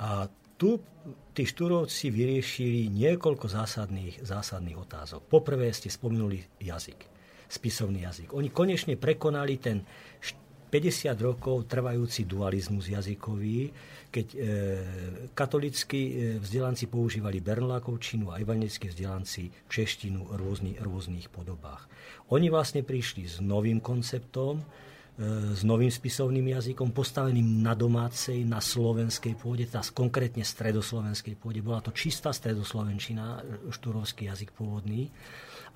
A 0.00 0.26
tu 0.60 0.76
tí 1.32 1.48
štúrovci 1.48 2.12
vyriešili 2.12 2.92
niekoľko 2.92 3.48
zásadných, 3.48 4.20
zásadných 4.20 4.76
otázok. 4.76 5.24
Poprvé 5.24 5.72
ste 5.72 5.88
spomenuli 5.88 6.60
jazyk, 6.60 7.00
spisovný 7.48 8.04
jazyk. 8.04 8.36
Oni 8.36 8.52
konečne 8.52 9.00
prekonali 9.00 9.56
ten 9.56 9.80
50 10.70 11.16
rokov 11.18 11.66
trvajúci 11.66 12.28
dualizmus 12.28 12.92
jazykový, 12.92 13.72
keď 14.12 14.26
e, 14.30 14.38
katolícky 15.34 15.98
e, 15.98 16.12
vzdelanci 16.38 16.86
používali 16.86 17.42
bernolákovčinu 17.42 18.30
a 18.30 18.38
evangelickí 18.38 18.92
vzdelanci 18.92 19.50
češtinu 19.66 20.30
v 20.30 20.32
rôznych, 20.38 20.78
rôznych 20.78 21.26
podobách. 21.32 21.90
Oni 22.30 22.52
vlastne 22.52 22.86
prišli 22.86 23.26
s 23.26 23.42
novým 23.42 23.82
konceptom, 23.82 24.62
s 25.18 25.60
novým 25.66 25.92
spisovným 25.92 26.56
jazykom, 26.56 26.96
postaveným 26.96 27.60
na 27.60 27.76
domácej, 27.76 28.40
na 28.46 28.62
slovenskej 28.62 29.36
pôde, 29.36 29.68
teda 29.68 29.84
konkrétne 29.92 30.40
stredoslovenskej 30.40 31.34
pôde. 31.36 31.60
Bola 31.60 31.84
to 31.84 31.92
čistá 31.92 32.32
stredoslovenčina, 32.32 33.44
štúrovský 33.68 34.32
jazyk 34.32 34.56
pôvodný. 34.56 35.12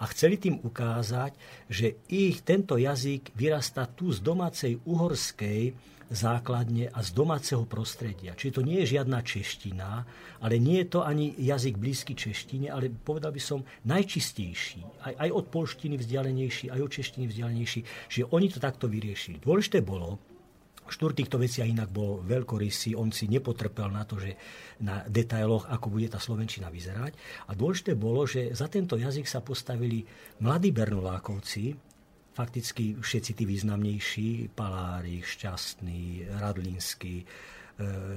A 0.00 0.10
chceli 0.10 0.42
tým 0.42 0.58
ukázať, 0.58 1.38
že 1.70 2.02
ich 2.10 2.42
tento 2.42 2.74
jazyk 2.74 3.30
vyrastá 3.38 3.86
tu 3.86 4.10
z 4.10 4.18
domácej 4.18 4.82
uhorskej 4.82 5.93
základne 6.10 6.92
a 6.92 7.00
z 7.00 7.10
domáceho 7.16 7.64
prostredia. 7.64 8.36
Čiže 8.36 8.60
to 8.60 8.62
nie 8.66 8.84
je 8.84 8.98
žiadna 8.98 9.24
čeština, 9.24 10.04
ale 10.44 10.60
nie 10.60 10.84
je 10.84 10.88
to 10.92 11.00
ani 11.04 11.32
jazyk 11.36 11.80
blízky 11.80 12.12
češtine, 12.12 12.68
ale 12.68 12.92
povedal 12.92 13.32
by 13.32 13.42
som 13.42 13.64
najčistejší. 13.88 15.04
Aj, 15.04 15.14
aj 15.16 15.30
od 15.32 15.44
polštiny 15.48 15.96
vzdialenejší, 16.00 16.68
aj 16.68 16.80
od 16.80 16.90
češtiny 16.90 17.24
vzdialenejší. 17.30 17.80
Že 18.12 18.22
oni 18.28 18.46
to 18.52 18.58
takto 18.60 18.90
vyriešili. 18.90 19.40
Dôležité 19.40 19.80
bolo, 19.80 20.20
Štúr 20.84 21.16
týchto 21.16 21.40
vecí 21.40 21.64
inak 21.64 21.88
bol 21.88 22.20
veľkorysý, 22.20 22.92
on 22.92 23.08
si 23.08 23.24
nepotrpel 23.24 23.88
na 23.88 24.04
to, 24.04 24.20
že 24.20 24.36
na 24.84 25.00
detailoch, 25.08 25.64
ako 25.72 25.88
bude 25.88 26.12
tá 26.12 26.20
Slovenčina 26.20 26.68
vyzerať. 26.68 27.16
A 27.48 27.56
dôležité 27.56 27.96
bolo, 27.96 28.28
že 28.28 28.52
za 28.52 28.68
tento 28.68 29.00
jazyk 29.00 29.24
sa 29.24 29.40
postavili 29.40 30.04
mladí 30.44 30.76
bernolákovci, 30.76 31.93
fakticky 32.34 32.98
všetci 32.98 33.32
tí 33.38 33.44
významnejší, 33.46 34.50
Palári, 34.52 35.22
Šťastný, 35.22 36.26
Radlinský, 36.42 37.22
e, 37.22 37.24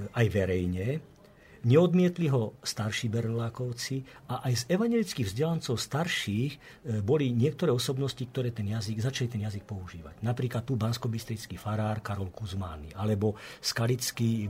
aj 0.10 0.26
verejne, 0.34 1.00
neodmietli 1.66 2.30
ho 2.30 2.58
starší 2.62 3.10
berlákovci 3.10 4.30
a 4.30 4.46
aj 4.46 4.54
z 4.54 4.64
evangelických 4.74 5.28
vzdelancov 5.30 5.78
starších 5.78 6.52
e, 6.54 6.58
boli 7.02 7.30
niektoré 7.30 7.70
osobnosti, 7.70 8.22
ktoré 8.22 8.50
ten 8.50 8.70
jazyk, 8.70 8.98
začali 9.02 9.28
ten 9.30 9.42
jazyk 9.46 9.68
používať. 9.70 10.22
Napríklad 10.26 10.66
tu 10.66 10.74
bansko 10.80 11.10
farár 11.58 12.02
Karol 12.02 12.34
Kuzmány, 12.34 12.94
alebo 12.98 13.38
skalický 13.62 14.46
e, 14.46 14.48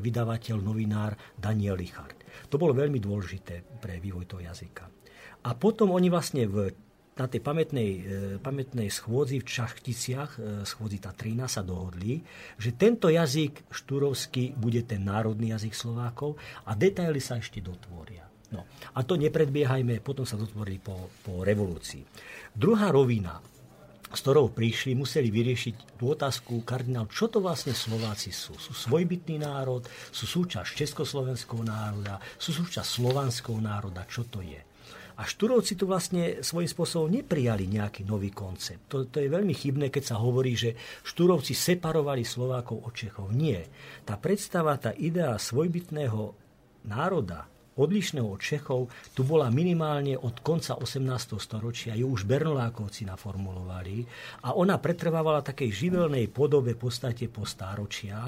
vydavateľ, 0.00 0.56
novinár 0.60 1.16
Daniel 1.36 1.76
Richard. 1.76 2.16
To 2.48 2.56
bolo 2.56 2.72
veľmi 2.72 2.96
dôležité 2.96 3.60
pre 3.80 4.00
vývoj 4.00 4.24
toho 4.24 4.40
jazyka. 4.40 4.88
A 5.42 5.58
potom 5.58 5.90
oni 5.90 6.06
vlastne 6.06 6.46
v 6.46 6.70
na 7.12 7.28
tej 7.28 7.44
pamätnej, 7.44 7.90
e, 7.92 8.00
pamätnej 8.40 8.88
schôdzi 8.88 9.44
v 9.44 9.48
Čachticiach, 9.48 10.30
e, 10.36 10.40
schôdzi 10.64 10.96
Tatrina, 10.96 11.44
sa 11.44 11.60
dohodli, 11.60 12.24
že 12.56 12.72
tento 12.72 13.12
jazyk 13.12 13.68
štúrovský 13.68 14.56
bude 14.56 14.80
ten 14.88 15.04
národný 15.04 15.52
jazyk 15.52 15.76
Slovákov 15.76 16.40
a 16.64 16.72
detaily 16.72 17.20
sa 17.20 17.36
ešte 17.36 17.60
dotvoria. 17.60 18.24
No. 18.52 18.64
A 18.96 19.00
to 19.04 19.16
nepredbiehajme, 19.16 20.00
potom 20.04 20.24
sa 20.24 20.40
dotvorili 20.40 20.80
po, 20.80 21.12
po 21.24 21.40
revolúcii. 21.44 22.04
Druhá 22.52 22.92
rovina, 22.92 23.40
s 24.12 24.20
ktorou 24.20 24.52
prišli, 24.52 24.92
museli 24.92 25.32
vyriešiť 25.32 25.96
tú 25.96 26.12
otázku 26.12 26.60
kardinál, 26.64 27.08
čo 27.08 27.32
to 27.32 27.40
vlastne 27.40 27.72
Slováci 27.72 28.28
sú. 28.28 28.56
Sú 28.60 28.76
svojbytný 28.76 29.40
národ, 29.40 29.84
sú 30.12 30.28
súčasť 30.28 30.68
československého 30.84 31.64
národa, 31.64 32.20
sú 32.36 32.52
súčasť 32.52 32.88
slovanského 33.00 33.56
národa, 33.56 34.04
čo 34.04 34.28
to 34.28 34.44
je. 34.44 34.60
A 35.22 35.30
Šturovci 35.30 35.78
tu 35.78 35.86
vlastne 35.86 36.42
svojím 36.42 36.66
spôsobom 36.66 37.06
neprijali 37.06 37.70
nejaký 37.70 38.02
nový 38.02 38.34
koncept. 38.34 38.90
To, 38.90 39.06
to 39.06 39.22
je 39.22 39.30
veľmi 39.30 39.54
chybné, 39.54 39.86
keď 39.94 40.10
sa 40.10 40.16
hovorí, 40.18 40.58
že 40.58 40.74
Šturovci 41.06 41.54
separovali 41.54 42.26
Slovákov 42.26 42.82
od 42.82 42.90
Čechov. 42.90 43.30
Nie. 43.30 43.70
Tá 44.02 44.18
predstava, 44.18 44.74
tá 44.82 44.90
idea 44.98 45.38
svojbytného 45.38 46.34
národa, 46.90 47.46
odlišného 47.78 48.28
od 48.34 48.42
Čechov, 48.42 48.90
tu 49.14 49.22
bola 49.22 49.46
minimálne 49.46 50.18
od 50.18 50.42
konca 50.42 50.74
18. 50.74 51.38
storočia, 51.38 51.94
ju 51.94 52.10
už 52.10 52.26
Bernolákovci 52.26 53.06
naformulovali 53.06 54.02
a 54.42 54.58
ona 54.58 54.76
pretrvávala 54.82 55.46
takej 55.46 55.70
živelnej 55.70 56.28
podobe 56.34 56.74
podstate 56.74 57.30
po 57.30 57.46
stáročia, 57.46 58.26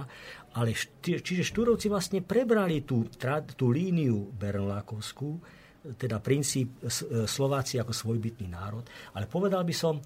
ale 0.54 0.72
čiže 1.02 1.42
Štúrovci 1.42 1.90
vlastne 1.90 2.22
prebrali 2.22 2.86
tú, 2.86 3.10
tú 3.58 3.66
líniu 3.74 4.30
Bernolákovskú, 4.30 5.42
teda 5.92 6.20
princíp 6.24 6.80
e, 6.80 6.88
Slováci 7.28 7.76
ako 7.76 7.92
svojbytný 7.92 8.48
národ, 8.48 8.84
ale 9.12 9.28
povedal 9.28 9.62
by 9.68 9.74
som, 9.76 10.00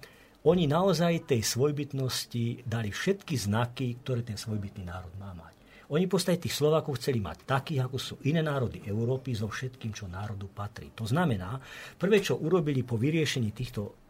oni 0.46 0.70
naozaj 0.70 1.26
tej 1.26 1.42
svojbytnosti 1.42 2.66
dali 2.66 2.90
všetky 2.90 3.34
znaky, 3.34 4.02
ktoré 4.02 4.22
ten 4.22 4.38
svojbytný 4.38 4.86
národ 4.86 5.10
má 5.18 5.34
mať. 5.34 5.54
Oni 5.88 6.04
v 6.04 6.12
podstate 6.12 6.44
tých 6.44 6.52
Slovákov 6.52 7.00
chceli 7.00 7.18
mať 7.18 7.48
takých, 7.48 7.88
ako 7.88 7.96
sú 7.96 8.14
iné 8.28 8.44
národy 8.44 8.84
Európy, 8.84 9.32
so 9.32 9.48
všetkým, 9.48 9.96
čo 9.96 10.04
národu 10.04 10.44
patrí. 10.52 10.92
To 10.92 11.08
znamená, 11.08 11.56
prvé, 11.96 12.20
čo 12.20 12.36
urobili 12.36 12.84
po 12.84 13.00
vyriešení 13.00 13.56
týchto 13.56 14.04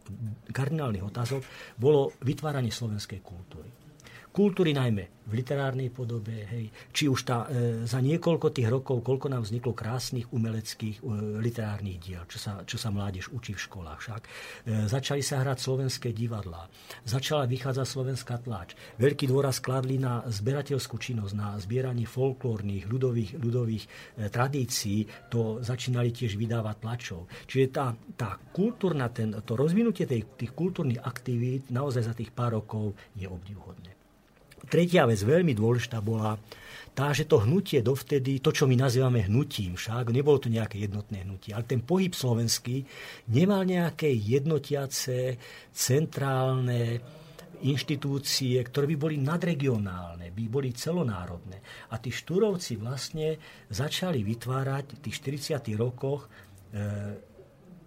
kardinálnych 0.51 1.05
otázok, 1.07 1.41
bolo 1.79 2.11
vytváranie 2.19 2.73
slovenskej 2.73 3.23
kultúry. 3.23 3.88
Kultúry 4.29 4.71
najmä 4.75 5.19
v 5.29 5.37
literárnej 5.45 5.93
podobe, 5.93 6.41
hej, 6.49 6.73
či 6.89 7.05
už 7.05 7.21
tá, 7.21 7.45
e, 7.45 7.85
za 7.85 8.01
niekoľko 8.01 8.49
tých 8.49 8.65
rokov, 8.65 9.05
koľko 9.05 9.29
nám 9.29 9.45
vzniklo 9.45 9.77
krásnych 9.77 10.25
umeleckých 10.33 11.05
e, 11.05 11.37
literárnych 11.37 12.01
diel, 12.01 12.25
čo 12.25 12.41
sa, 12.41 12.65
čo 12.65 12.81
sa 12.81 12.89
mládež 12.89 13.29
učí 13.29 13.53
v 13.53 13.61
školách 13.61 13.99
však. 14.01 14.21
E, 14.25 14.29
začali 14.89 15.21
sa 15.21 15.45
hrať 15.45 15.57
slovenské 15.61 16.09
divadlá, 16.17 16.65
začala 17.05 17.45
vychádzať 17.45 17.85
slovenská 17.85 18.41
tlač. 18.41 18.73
Veľký 18.97 19.29
dôraz 19.29 19.61
kladli 19.61 20.01
na 20.01 20.25
zberateľskú 20.25 20.97
činnosť, 20.97 21.33
na 21.37 21.53
zbieranie 21.61 22.09
folklórnych, 22.09 22.89
ľudových, 22.89 23.37
ľudových 23.37 23.85
e, 23.85 23.89
tradícií, 24.33 25.29
to 25.29 25.61
začínali 25.61 26.09
tiež 26.09 26.41
vydávať 26.41 26.75
tlačov. 26.81 27.29
Čiže 27.45 27.65
tá, 27.69 27.93
tá 28.17 28.33
kultúrna, 28.49 29.13
ten, 29.13 29.29
to 29.45 29.53
rozvinutie 29.53 30.09
tých, 30.09 30.25
tých 30.33 30.57
kultúrnych 30.57 31.05
aktivít 31.05 31.69
naozaj 31.69 32.01
za 32.01 32.13
tých 32.17 32.33
pár 32.33 32.57
rokov 32.57 32.97
je 33.13 33.29
obdivuhodné. 33.29 33.98
Tretia 34.67 35.07
vec, 35.07 35.21
veľmi 35.23 35.55
dôležitá 35.55 36.03
bola 36.03 36.35
tá, 36.91 37.15
že 37.15 37.29
to 37.29 37.39
hnutie 37.47 37.79
dovtedy, 37.79 38.43
to, 38.43 38.51
čo 38.51 38.67
my 38.67 38.75
nazývame 38.75 39.23
hnutím 39.23 39.79
však, 39.79 40.11
nebolo 40.11 40.35
to 40.35 40.51
nejaké 40.51 40.83
jednotné 40.83 41.23
hnutie, 41.23 41.55
ale 41.55 41.63
ten 41.63 41.79
pohyb 41.79 42.11
slovenský 42.11 42.83
nemal 43.31 43.63
nejaké 43.63 44.11
jednotiace, 44.11 45.39
centrálne 45.71 46.99
inštitúcie, 47.63 48.59
ktoré 48.63 48.95
by 48.95 48.97
boli 48.99 49.15
nadregionálne, 49.19 50.31
by 50.31 50.43
boli 50.47 50.71
celonárodné. 50.71 51.59
A 51.91 51.99
tí 51.99 52.11
štúrovci 52.11 52.79
vlastne 52.79 53.35
začali 53.67 54.23
vytvárať 54.23 54.85
v 54.95 55.01
tých 55.03 55.15
40. 55.55 55.75
rokoch 55.75 56.27
e, 56.27 56.27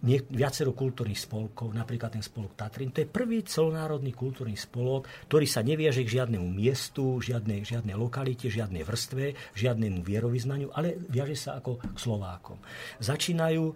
viacero 0.02 0.74
kultúrnych 0.74 1.18
spolkov, 1.18 1.70
napríklad 1.70 2.18
ten 2.18 2.24
spolok 2.26 2.58
Tatrin. 2.58 2.90
To 2.90 3.02
je 3.02 3.08
prvý 3.08 3.46
celonárodný 3.46 4.10
kultúrny 4.10 4.58
spolok, 4.58 5.06
ktorý 5.30 5.46
sa 5.46 5.62
neviaže 5.62 6.02
k 6.02 6.18
žiadnemu 6.18 6.46
miestu, 6.50 7.22
žiadnej, 7.22 7.62
žiadnej 7.62 7.94
lokalite, 7.94 8.50
žiadnej 8.50 8.82
vrstve, 8.82 9.54
žiadnemu 9.54 10.02
vierovýznaniu, 10.02 10.74
ale 10.74 10.98
viaže 11.06 11.38
sa 11.38 11.62
ako 11.62 11.78
k 11.78 11.82
Slovákom. 11.94 12.58
Začínajú 12.98 13.64
e, 13.70 13.74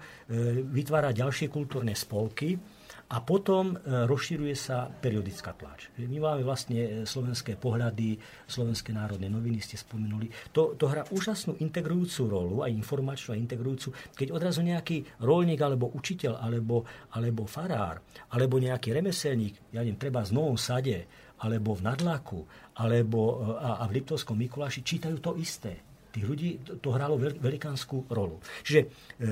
vytvárať 0.67 1.15
ďalšie 1.23 1.47
kultúrne 1.47 1.95
spolky, 1.95 2.59
a 3.07 3.23
potom 3.23 3.79
e, 3.79 4.07
rozširuje 4.11 4.55
sa 4.59 4.91
periodická 4.91 5.55
tlač. 5.55 5.95
My 5.95 6.19
máme 6.19 6.43
vlastne 6.43 6.79
e, 6.83 6.91
slovenské 7.07 7.55
pohľady, 7.55 8.19
slovenské 8.51 8.91
národné 8.91 9.31
noviny 9.31 9.63
ste 9.63 9.79
spomenuli. 9.79 10.27
To, 10.51 10.75
to 10.75 10.91
hrá 10.91 11.07
úžasnú 11.15 11.55
integrujúcu 11.63 12.23
rolu, 12.27 12.57
aj 12.67 12.75
informačnú 12.75 13.39
a 13.39 13.39
integrujúcu, 13.39 13.95
keď 14.19 14.35
odrazu 14.35 14.67
nejaký 14.67 15.23
rolník 15.23 15.63
alebo 15.63 15.95
učiteľ 15.95 16.43
alebo, 16.43 16.83
alebo 17.15 17.47
farár 17.47 18.03
alebo 18.35 18.59
nejaký 18.59 18.91
remeselník, 18.91 19.71
ja 19.71 19.87
neviem, 19.87 20.03
treba 20.03 20.27
z 20.27 20.35
Novom 20.35 20.59
Sade 20.59 21.07
alebo 21.47 21.79
v 21.79 21.87
Nadlaku 21.87 22.43
alebo 22.75 23.21
e, 23.23 23.35
a, 23.63 23.71
a 23.81 23.85
v 23.87 24.03
Liptovskom 24.03 24.35
Mikuláši 24.35 24.83
čítajú 24.83 25.23
to 25.23 25.39
isté 25.39 25.86
tých 26.17 26.25
ľudí 26.25 26.51
to 26.81 26.89
hralo 26.97 27.21
velikánsku 27.21 28.09
rolu. 28.09 28.41
Čiže 28.65 28.81
e, 28.81 28.87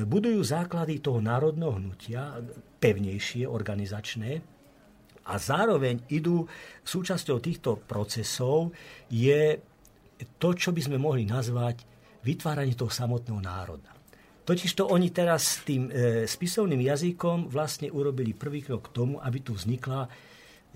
budujú 0.05 0.45
základy 0.45 1.01
toho 1.01 1.25
národného 1.25 1.81
hnutia 1.81 2.37
pevnejšie, 2.77 3.49
organizačné, 3.49 4.45
a 5.25 5.41
zároveň 5.41 6.05
idú 6.13 6.45
súčasťou 6.85 7.41
týchto 7.41 7.81
procesov 7.89 8.77
je 9.09 9.57
to, 10.37 10.53
čo 10.53 10.69
by 10.69 10.85
sme 10.85 11.01
mohli 11.01 11.25
nazvať 11.25 11.81
vytváranie 12.21 12.77
toho 12.77 12.93
samotného 12.93 13.41
národa. 13.41 13.89
Totiž 14.45 14.77
to 14.77 14.85
oni 14.93 15.09
teraz 15.09 15.65
s 15.65 15.65
tým 15.65 15.89
e, 15.89 16.29
spisovným 16.29 16.85
jazykom 16.85 17.49
vlastne 17.49 17.89
urobili 17.89 18.37
prvý 18.37 18.61
krok 18.61 18.93
k 18.93 19.01
tomu, 19.01 19.17
aby 19.17 19.41
tu 19.41 19.57
vznikla, 19.57 20.05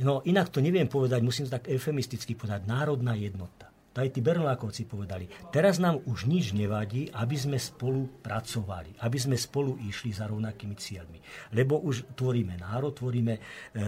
no 0.00 0.24
inak 0.24 0.48
to 0.48 0.64
neviem 0.64 0.88
povedať, 0.88 1.20
musím 1.20 1.44
to 1.44 1.61
tak 1.61 1.68
eufemisticky 1.68 2.32
povedať, 2.32 2.64
národná 2.64 3.12
jednota 3.12 3.68
aj 3.99 4.14
tí 4.14 4.20
Bernolákovci 4.22 4.86
povedali, 4.86 5.26
teraz 5.51 5.82
nám 5.82 5.99
už 6.07 6.30
nič 6.30 6.55
nevadí, 6.55 7.11
aby 7.11 7.34
sme 7.34 7.59
spolu 7.59 8.22
pracovali, 8.22 9.03
aby 9.03 9.18
sme 9.18 9.34
spolu 9.34 9.74
išli 9.82 10.14
za 10.14 10.30
rovnakými 10.30 10.78
cieľmi. 10.78 11.18
Lebo 11.59 11.82
už 11.82 12.14
tvoríme 12.14 12.55
národ, 12.62 12.94
tvoríme 12.94 13.34
e, 13.34 13.40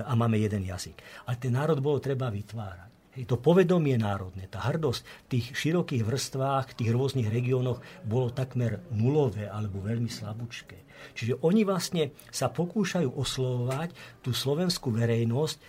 a 0.03 0.13
máme 0.19 0.43
jeden 0.43 0.67
jazyk. 0.67 1.27
Ale 1.31 1.39
ten 1.39 1.55
národ 1.55 1.79
bolo 1.79 2.03
treba 2.03 2.27
vytvárať. 2.27 2.91
Hej, 3.11 3.27
to 3.27 3.43
povedomie 3.43 3.99
národné, 3.99 4.47
tá 4.47 4.63
hrdosť 4.71 5.03
v 5.03 5.29
tých 5.35 5.47
širokých 5.59 6.07
vrstvách, 6.07 6.67
v 6.71 6.79
tých 6.79 6.91
rôznych 6.95 7.27
regiónoch 7.27 7.83
bolo 8.07 8.31
takmer 8.31 8.87
nulové 8.95 9.51
alebo 9.51 9.83
veľmi 9.83 10.07
slabúčké. 10.07 10.87
Čiže 11.19 11.43
oni 11.43 11.67
vlastne 11.67 12.15
sa 12.31 12.53
pokúšajú 12.55 13.11
oslovovať 13.11 14.23
tú 14.23 14.31
slovenskú 14.31 14.95
verejnosť 14.95 15.57
e, 15.59 15.63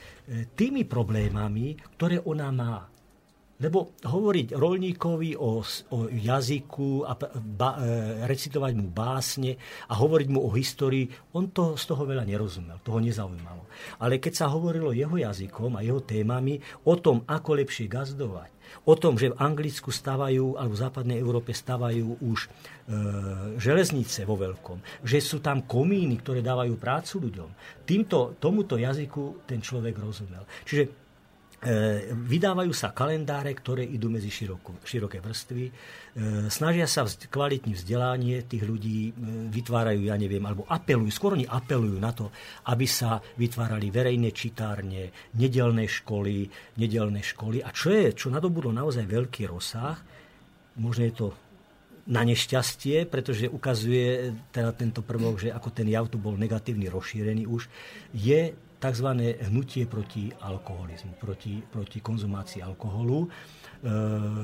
tými 0.53 0.85
problémami, 0.85 1.81
ktoré 1.97 2.21
ona 2.21 2.53
má. 2.53 2.85
Lebo 3.61 3.93
hovoriť 4.01 4.57
rolníkovi 4.57 5.37
o, 5.37 5.61
o 5.63 5.97
jazyku 6.09 7.05
a 7.05 7.13
ba, 7.37 7.77
e, 7.77 8.25
recitovať 8.25 8.73
mu 8.73 8.89
básne 8.89 9.53
a 9.87 9.93
hovoriť 10.01 10.27
mu 10.33 10.41
o 10.41 10.49
histórii, 10.57 11.05
on 11.37 11.53
to 11.53 11.77
z 11.77 11.83
toho 11.85 12.03
veľa 12.09 12.25
nerozumel, 12.25 12.81
toho 12.81 12.97
nezaujímalo. 12.97 13.69
Ale 14.01 14.17
keď 14.17 14.33
sa 14.33 14.47
hovorilo 14.49 14.97
jeho 14.97 15.13
jazykom 15.13 15.77
a 15.77 15.85
jeho 15.85 16.01
témami 16.01 16.57
o 16.89 16.97
tom, 16.97 17.21
ako 17.29 17.61
lepšie 17.61 17.85
gazdovať, 17.85 18.49
o 18.87 18.93
tom, 18.95 19.19
že 19.19 19.31
v 19.31 19.39
Anglicku 19.39 19.91
stavajú, 19.91 20.57
alebo 20.57 20.73
v 20.73 20.83
západnej 20.83 21.17
Európe 21.19 21.51
stavajú 21.51 22.23
už 22.23 22.39
e, 22.45 22.49
železnice 23.59 24.23
vo 24.25 24.39
veľkom, 24.39 25.05
že 25.05 25.21
sú 25.21 25.43
tam 25.43 25.67
komíny, 25.67 26.17
ktoré 26.23 26.41
dávajú 26.41 26.73
prácu 26.79 27.29
ľuďom. 27.29 27.49
Týmto, 27.85 28.39
tomuto 28.41 28.79
jazyku 28.79 29.45
ten 29.45 29.61
človek 29.61 29.95
rozumel. 29.99 30.47
Čiže 30.65 31.10
vydávajú 32.09 32.73
sa 32.73 32.89
kalendáre, 32.89 33.53
ktoré 33.53 33.85
idú 33.85 34.09
medzi 34.09 34.33
široko, 34.33 34.81
široké 34.81 35.21
vrstvy. 35.21 35.65
E, 35.69 35.71
snažia 36.49 36.89
sa 36.89 37.05
vz, 37.05 37.29
kvalitní 37.29 37.77
vzdelanie 37.77 38.41
tých 38.49 38.65
ľudí, 38.65 38.99
e, 39.09 39.11
vytvárajú, 39.53 40.09
ja 40.09 40.17
neviem, 40.17 40.41
alebo 40.41 40.65
apelujú, 40.65 41.13
skôr 41.13 41.37
oni 41.37 41.45
apelujú 41.45 42.01
na 42.01 42.17
to, 42.17 42.33
aby 42.65 42.89
sa 42.89 43.21
vytvárali 43.37 43.93
verejné 43.93 44.33
čitárne, 44.33 45.13
nedelné 45.37 45.85
školy, 45.85 46.49
nedelné 46.81 47.21
školy. 47.21 47.61
A 47.61 47.69
čo 47.69 47.93
je, 47.93 48.09
čo 48.17 48.33
nadobudlo 48.33 48.73
naozaj 48.73 49.05
veľký 49.05 49.45
rozsah, 49.45 50.01
možno 50.81 51.05
je 51.05 51.13
to 51.13 51.27
na 52.09 52.25
nešťastie, 52.25 53.05
pretože 53.05 53.45
ukazuje 53.45 54.33
teda 54.49 54.73
tento 54.73 55.05
prvok, 55.05 55.45
že 55.45 55.53
ako 55.53 55.69
ten 55.69 55.85
jav 55.85 56.09
tu 56.09 56.17
bol 56.17 56.33
negatívny, 56.33 56.89
rozšírený 56.89 57.45
už, 57.45 57.69
je 58.17 58.49
tzv. 58.81 59.07
hnutie 59.45 59.85
proti 59.85 60.33
alkoholizmu, 60.41 61.21
proti, 61.21 61.61
proti 61.61 62.01
konzumácii 62.01 62.65
alkoholu. 62.65 63.29
E, 63.29 63.29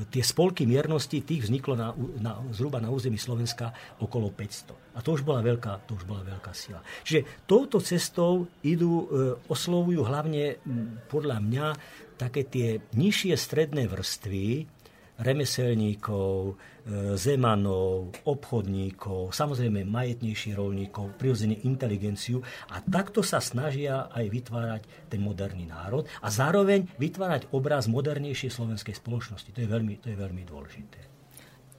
tie 0.06 0.22
spolky 0.22 0.62
miernosti, 0.62 1.26
tých 1.26 1.50
vzniklo 1.50 1.74
na, 1.74 1.90
na, 2.22 2.38
zhruba 2.54 2.78
na 2.78 2.94
území 2.94 3.18
Slovenska 3.18 3.74
okolo 3.98 4.30
500. 4.30 4.94
A 4.94 5.02
to 5.02 5.18
už 5.18 5.26
bola 5.26 5.42
veľká, 5.42 5.90
to 5.90 5.98
už 5.98 6.06
bola 6.06 6.22
veľká 6.22 6.54
sila. 6.54 6.78
Čiže 7.02 7.46
touto 7.50 7.82
cestou 7.82 8.46
idú, 8.62 9.10
e, 9.10 9.34
oslovujú 9.50 10.06
hlavne 10.06 10.62
podľa 11.10 11.38
mňa 11.42 11.66
také 12.18 12.46
tie 12.46 12.68
nižšie 12.94 13.34
stredné 13.34 13.90
vrstvy, 13.90 14.77
remeselníkov, 15.18 16.34
e, 16.48 16.54
zemanov, 17.18 18.14
obchodníkov, 18.22 19.34
samozrejme 19.34 19.82
majetnejších 19.82 20.54
rolníkov, 20.54 21.18
prirodzene 21.18 21.58
inteligenciu 21.66 22.38
a 22.70 22.78
takto 22.78 23.26
sa 23.26 23.42
snažia 23.42 24.06
aj 24.14 24.24
vytvárať 24.30 24.82
ten 25.10 25.18
moderný 25.18 25.66
národ 25.66 26.06
a 26.22 26.30
zároveň 26.30 26.86
vytvárať 26.96 27.50
obraz 27.50 27.90
modernejšej 27.90 28.54
slovenskej 28.54 28.94
spoločnosti. 28.94 29.50
To 29.50 29.58
je 29.58 29.68
veľmi, 29.68 29.94
to 29.98 30.14
je 30.14 30.16
veľmi 30.16 30.42
dôležité. 30.46 31.17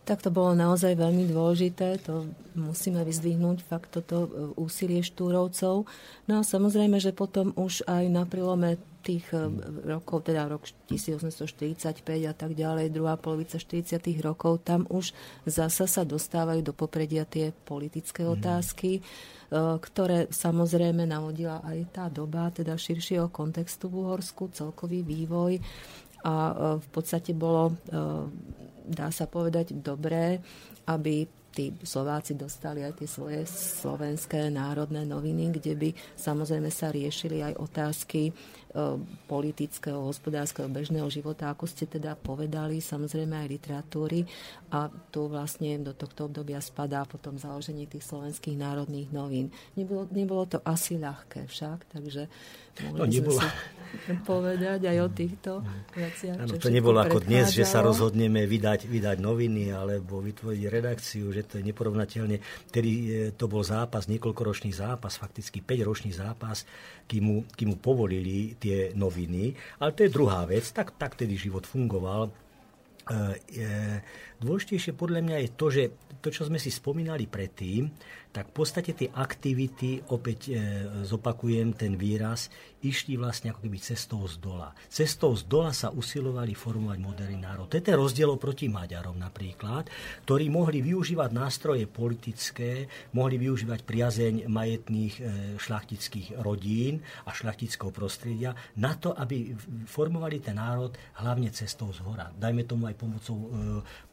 Tak 0.09 0.25
to 0.25 0.33
bolo 0.33 0.57
naozaj 0.57 0.97
veľmi 0.97 1.29
dôležité, 1.29 2.01
to 2.01 2.25
musíme 2.57 2.97
vyzdvihnúť 3.05 3.61
fakt 3.61 3.93
toto 3.93 4.25
e, 4.25 4.29
úsilie 4.57 5.05
štúrovcov. 5.05 5.85
No 6.25 6.33
a 6.33 6.41
samozrejme, 6.41 6.97
že 6.97 7.13
potom 7.13 7.53
už 7.53 7.85
aj 7.85 8.09
na 8.09 8.25
prilome 8.25 8.81
tých 8.99 9.25
eh, 9.31 9.47
rokov, 9.87 10.27
teda 10.27 10.47
rok 10.47 10.67
1845 10.91 12.03
a 12.27 12.33
tak 12.35 12.51
ďalej, 12.53 12.91
druhá 12.91 13.15
polovica 13.15 13.55
40. 13.55 13.95
rokov, 14.19 14.61
tam 14.63 14.83
už 14.91 15.15
zasa 15.47 15.87
sa 15.87 16.03
dostávajú 16.03 16.61
do 16.61 16.73
popredia 16.75 17.23
tie 17.23 17.51
politické 17.51 18.27
mhm. 18.27 18.31
otázky, 18.39 18.99
eh, 18.99 19.03
ktoré 19.79 20.27
samozrejme 20.29 21.07
navodila 21.07 21.63
aj 21.63 21.77
tá 21.95 22.05
doba, 22.11 22.51
teda 22.51 22.75
širšieho 22.75 23.31
kontextu 23.31 23.87
v 23.87 24.05
Uhorsku, 24.05 24.51
celkový 24.51 25.01
vývoj 25.03 25.59
a 26.19 26.75
v 26.83 26.87
podstate 26.91 27.31
bolo, 27.31 27.79
dá 28.89 29.13
sa 29.13 29.29
povedať, 29.29 29.77
dobré, 29.77 30.41
aby 30.89 31.29
tí 31.49 31.73
Slováci 31.81 32.37
dostali 32.37 32.85
aj 32.85 33.01
tie 33.01 33.09
svoje 33.09 33.41
slovenské 33.45 34.53
národné 34.53 35.05
noviny, 35.05 35.49
kde 35.57 35.73
by 35.75 35.89
samozrejme 36.13 36.69
sa 36.69 36.93
riešili 36.93 37.41
aj 37.41 37.57
otázky 37.57 38.29
politického, 39.25 39.97
hospodárskeho, 40.05 40.69
bežného 40.69 41.09
života, 41.09 41.49
ako 41.49 41.65
ste 41.65 41.89
teda 41.89 42.13
povedali, 42.13 42.77
samozrejme 42.77 43.33
aj 43.33 43.47
literatúry. 43.49 44.29
A 44.69 44.93
tu 45.09 45.25
vlastne 45.25 45.81
do 45.81 45.97
tohto 45.97 46.29
obdobia 46.29 46.61
spadá 46.61 47.01
potom 47.09 47.41
založenie 47.41 47.89
tých 47.89 48.05
slovenských 48.05 48.53
národných 48.53 49.09
novín. 49.09 49.49
Nebolo, 49.73 50.05
nebolo 50.13 50.45
to 50.45 50.61
asi 50.61 51.01
ľahké 51.01 51.49
však, 51.49 51.89
takže 51.89 52.29
No 52.79 53.03
nebola, 53.03 53.43
sa... 53.43 53.51
povedať 54.29 54.87
aj 54.87 54.97
o 55.03 55.09
týchto 55.11 55.51
veciach. 55.91 56.37
Ano, 56.39 56.55
to 56.55 56.71
nebolo 56.71 57.01
ako 57.03 57.19
dnes, 57.25 57.51
že 57.51 57.67
sa 57.67 57.83
rozhodneme 57.83 58.47
vydať, 58.47 58.87
vydať 58.87 59.17
noviny 59.19 59.73
alebo 59.73 60.23
vytvoriť 60.23 60.63
redakciu, 60.69 61.27
že 61.33 61.43
to 61.43 61.53
je 61.59 61.63
neporovnateľne. 61.67 62.37
Tedy 62.71 62.91
e, 62.91 63.05
to 63.35 63.51
bol 63.51 63.65
zápas, 63.65 64.07
niekoľkoročný 64.07 64.71
zápas, 64.71 65.19
fakticky 65.19 65.59
5-ročný 65.59 66.15
zápas, 66.15 66.63
kým 67.09 67.23
mu, 67.25 67.37
kým 67.51 67.75
mu 67.75 67.77
povolili 67.81 68.55
tie 68.59 68.91
noviny. 68.93 69.55
Ale 69.79 69.95
to 69.95 70.03
je 70.03 70.13
druhá 70.13 70.43
vec, 70.43 70.67
tak, 70.75 70.99
tak 70.99 71.15
tedy 71.15 71.39
život 71.39 71.63
fungoval. 71.63 72.29
E, 72.29 73.65
dôležitejšie 74.37 74.93
podľa 74.93 75.21
mňa 75.25 75.37
je 75.41 75.49
to, 75.57 75.67
že 75.73 75.83
to, 76.19 76.29
čo 76.29 76.45
sme 76.45 76.59
si 76.61 76.69
spomínali 76.69 77.25
predtým, 77.25 77.89
tak 78.29 78.53
v 78.53 78.61
podstate 78.61 78.93
tie 78.93 79.09
aktivity, 79.09 80.05
opäť 80.13 80.39
e, 80.47 80.61
zopakujem 81.01 81.73
ten 81.73 81.97
výraz, 81.97 82.53
išli 82.85 83.17
vlastne 83.19 83.51
ako 83.51 83.65
keby 83.65 83.77
cestou 83.81 84.23
z 84.29 84.37
dola. 84.37 84.71
Cestou 84.87 85.33
z 85.33 85.49
dola 85.49 85.73
sa 85.73 85.89
usilovali 85.89 86.53
formovať 86.53 86.97
moderný 87.01 87.41
národ. 87.41 87.67
To 87.67 87.75
je 87.75 87.83
ten 87.83 87.97
rozdiel 87.97 88.31
proti 88.37 88.69
Maďarom 88.69 89.17
napríklad, 89.17 89.89
ktorí 90.29 90.47
mohli 90.47 90.85
využívať 90.85 91.29
nástroje 91.33 91.89
politické, 91.89 92.85
mohli 93.17 93.41
využívať 93.41 93.79
priazeň 93.81 94.33
majetných 94.45 95.15
e, 95.17 95.21
šlachtických 95.57 96.37
rodín 96.39 97.01
a 97.25 97.33
šlachtického 97.33 97.89
prostredia 97.89 98.53
na 98.77 98.93
to, 98.93 99.11
aby 99.17 99.57
formovali 99.89 100.37
ten 100.37 100.61
národ 100.61 100.93
hlavne 101.17 101.49
cestou 101.49 101.89
z 101.89 102.05
hora. 102.05 102.29
Dajme 102.37 102.61
tomu 102.63 102.85
aj 102.87 102.95
pomocou 102.95 103.37
e, 103.41 103.47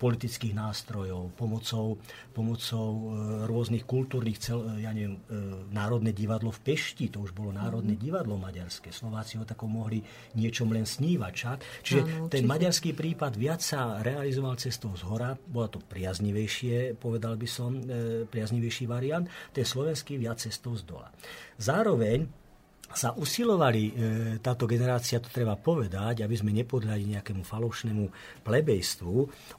politických 0.00 0.56
nástrojov, 0.56 1.36
pomocou, 1.36 2.00
pomocou 2.32 2.88
e, 2.90 3.04
rôznych 3.44 3.84
kultúr 3.84 4.05
kultúrnych, 4.06 4.38
cel, 4.38 4.62
ja 4.78 4.94
neviem, 4.94 5.18
e, 5.26 5.74
Národné 5.74 6.14
divadlo 6.14 6.54
v 6.54 6.62
Pešti, 6.62 7.10
to 7.10 7.26
už 7.26 7.34
bolo 7.34 7.50
Národné 7.50 7.98
mm. 7.98 8.00
divadlo 8.06 8.38
maďarské. 8.38 8.94
Slováci 8.94 9.34
ho 9.34 9.42
tako 9.42 9.66
mohli 9.66 9.98
niečom 10.38 10.70
len 10.70 10.86
snívať. 10.86 11.32
Čak. 11.34 11.58
Čiže 11.82 12.00
ano, 12.06 12.30
ten 12.30 12.46
maďarský 12.46 12.94
prípad 12.94 13.34
viac 13.34 13.58
sa 13.66 13.98
realizoval 13.98 14.54
cestou 14.62 14.94
z 14.94 15.02
hora, 15.10 15.34
bola 15.34 15.66
to 15.66 15.82
priaznivejšie, 15.82 16.94
povedal 16.94 17.34
by 17.34 17.48
som, 17.50 17.74
e, 17.82 18.22
priaznivejší 18.30 18.86
variant, 18.86 19.26
ten 19.50 19.66
slovenský 19.66 20.14
viac 20.22 20.38
cestou 20.38 20.78
z 20.78 20.86
dola. 20.86 21.10
Zároveň 21.58 22.45
sa 22.94 23.12
usilovali, 23.16 23.82
e, 23.88 23.92
táto 24.38 24.68
generácia, 24.70 25.18
to 25.18 25.32
treba 25.32 25.58
povedať, 25.58 26.22
aby 26.22 26.34
sme 26.38 26.54
nepodľali 26.54 27.18
nejakému 27.18 27.42
falošnému 27.42 28.04
plebejstvu, 28.46 29.14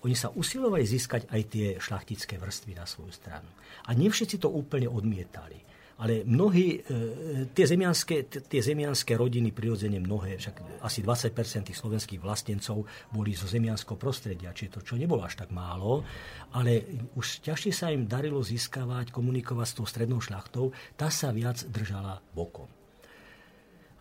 oni 0.08 0.16
sa 0.16 0.32
usilovali 0.32 0.88
získať 0.88 1.28
aj 1.28 1.42
tie 1.52 1.68
šlachtické 1.76 2.40
vrstvy 2.40 2.72
na 2.80 2.88
svoju 2.88 3.12
stranu. 3.12 3.50
A 3.88 3.92
nevšetci 3.92 4.40
to 4.40 4.48
úplne 4.48 4.88
odmietali. 4.88 5.68
Ale 5.98 6.22
mnohí, 6.30 6.78
e, 6.78 7.50
tie 7.58 7.66
zemianské, 7.66 8.30
tie 8.30 8.62
zemianské 8.62 9.18
rodiny, 9.18 9.50
prirodzene 9.50 9.98
mnohé, 9.98 10.38
však 10.38 10.86
asi 10.86 11.02
20% 11.02 11.74
tých 11.74 11.82
slovenských 11.82 12.22
vlastencov 12.22 12.86
boli 13.10 13.34
zo 13.34 13.50
zemianského 13.50 13.98
prostredia, 13.98 14.54
čiže 14.54 14.78
to, 14.78 14.94
čo 14.94 14.94
nebolo 14.94 15.26
až 15.26 15.42
tak 15.42 15.50
málo, 15.50 16.06
ale 16.54 16.86
už 17.18 17.42
ťažšie 17.42 17.74
sa 17.74 17.90
im 17.90 18.06
darilo 18.06 18.46
získavať, 18.46 19.10
komunikovať 19.10 19.68
s 19.74 19.74
tou 19.74 19.86
strednou 19.90 20.22
šľachtou, 20.22 20.70
tá 20.94 21.10
sa 21.10 21.34
viac 21.34 21.66
držala 21.66 22.22
bokom. 22.30 22.77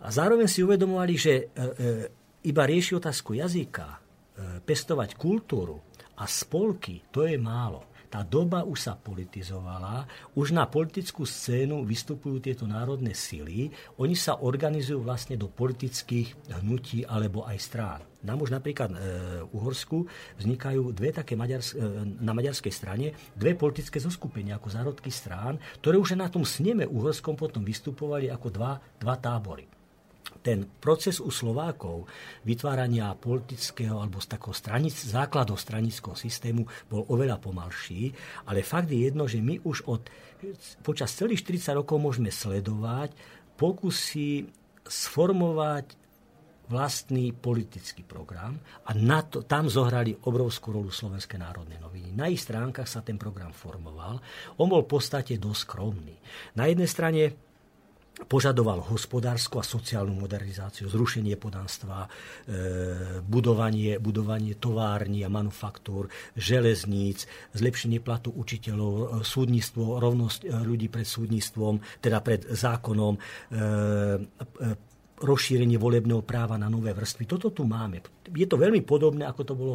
A 0.05 0.12
zároveň 0.12 0.44
si 0.44 0.61
uvedomovali, 0.61 1.14
že 1.16 1.32
e, 1.32 1.42
e, 1.42 1.64
iba 2.44 2.62
rieši 2.68 3.01
otázku 3.01 3.32
jazyka, 3.32 3.86
e, 3.88 3.99
pestovať 4.61 5.16
kultúru 5.16 5.80
a 6.20 6.28
spolky, 6.28 7.01
to 7.09 7.24
je 7.24 7.40
málo. 7.40 7.88
Tá 8.07 8.22
doba 8.22 8.62
už 8.62 8.86
sa 8.86 8.94
politizovala, 8.94 10.07
už 10.38 10.55
na 10.55 10.70
politickú 10.70 11.26
scénu 11.26 11.82
vystupujú 11.82 12.38
tieto 12.38 12.62
národné 12.62 13.18
sily, 13.18 13.66
oni 13.99 14.14
sa 14.14 14.38
organizujú 14.38 15.03
vlastne 15.03 15.34
do 15.34 15.51
politických 15.51 16.55
hnutí 16.62 17.03
alebo 17.03 17.42
aj 17.42 17.59
strán. 17.59 18.01
Nám 18.22 18.47
už 18.47 18.55
napríklad 18.55 18.94
v 18.94 19.51
Uhorsku 19.51 20.07
vznikajú 20.38 20.94
dve 20.94 21.11
také 21.18 21.34
maďars- 21.34 21.74
na 22.22 22.30
maďarskej 22.30 22.72
strane 22.72 23.07
dve 23.34 23.59
politické 23.59 23.99
zoskupenia 23.99 24.55
ako 24.62 24.70
zárodky 24.70 25.11
strán, 25.11 25.59
ktoré 25.82 25.99
už 25.99 26.14
na 26.14 26.30
tom 26.30 26.47
sneme 26.47 26.86
uhorskom 26.86 27.34
potom 27.34 27.66
vystupovali 27.66 28.30
ako 28.30 28.49
dva, 28.55 28.78
dva 29.03 29.18
tábory 29.18 29.76
ten 30.47 30.62
proces 30.78 31.18
u 31.18 31.26
Slovákov 31.34 32.07
vytvárania 32.47 33.11
politického 33.18 33.99
alebo 33.99 34.22
z 34.22 34.30
takého 34.30 34.55
stranic, 34.55 34.94
základov 34.94 35.59
stranického 35.59 36.14
systému 36.14 36.62
bol 36.86 37.03
oveľa 37.11 37.42
pomalší, 37.42 38.14
ale 38.47 38.62
fakt 38.62 38.94
je 38.94 39.11
jedno, 39.11 39.26
že 39.26 39.42
my 39.42 39.59
už 39.66 39.90
od, 39.90 40.07
počas 40.86 41.11
celých 41.18 41.42
40 41.42 41.82
rokov 41.82 41.99
môžeme 41.99 42.30
sledovať 42.30 43.11
pokusy 43.59 44.47
sformovať 44.86 45.99
vlastný 46.66 47.30
politický 47.30 48.03
program 48.03 48.59
a 48.86 48.90
na 48.94 49.22
to, 49.22 49.47
tam 49.47 49.70
zohrali 49.70 50.14
obrovskú 50.14 50.74
rolu 50.74 50.90
Slovenské 50.90 51.38
národné 51.38 51.78
noviny. 51.78 52.11
Na 52.14 52.26
ich 52.26 52.42
stránkach 52.42 52.90
sa 52.90 53.07
ten 53.07 53.18
program 53.18 53.55
formoval. 53.55 54.18
On 54.59 54.66
bol 54.66 54.82
v 54.82 54.90
podstate 54.99 55.38
dosť 55.38 55.62
skromný. 55.62 56.16
Na 56.59 56.66
jednej 56.66 56.90
strane 56.90 57.45
požadoval 58.25 58.81
hospodárskú 58.89 59.61
a 59.61 59.64
sociálnu 59.64 60.17
modernizáciu, 60.17 60.89
zrušenie 60.89 61.37
podanstva, 61.37 62.09
e, 62.09 63.21
budovanie, 63.21 64.01
budovanie 64.01 64.57
tovární 64.57 65.21
a 65.21 65.29
manufaktúr, 65.29 66.09
železníc, 66.33 67.29
zlepšenie 67.53 68.01
platu 68.01 68.33
učiteľov, 68.33 68.93
e, 68.97 69.05
súdnictvo, 69.21 70.01
rovnosť 70.01 70.49
e, 70.49 70.57
ľudí 70.64 70.89
pred 70.89 71.05
súdnictvom, 71.05 72.01
teda 72.01 72.25
pred 72.25 72.49
zákonom, 72.49 73.19
rozšírenie 75.17 75.81
volebného 75.81 76.21
práva 76.21 76.61
na 76.61 76.69
nové 76.69 76.93
vrstvy. 76.93 77.25
Toto 77.25 77.49
tu 77.49 77.64
máme. 77.64 78.05
Je 78.29 78.45
to 78.45 78.61
veľmi 78.61 78.85
podobné, 78.85 79.25
ako 79.25 79.43
to 79.49 79.55
bolo 79.57 79.75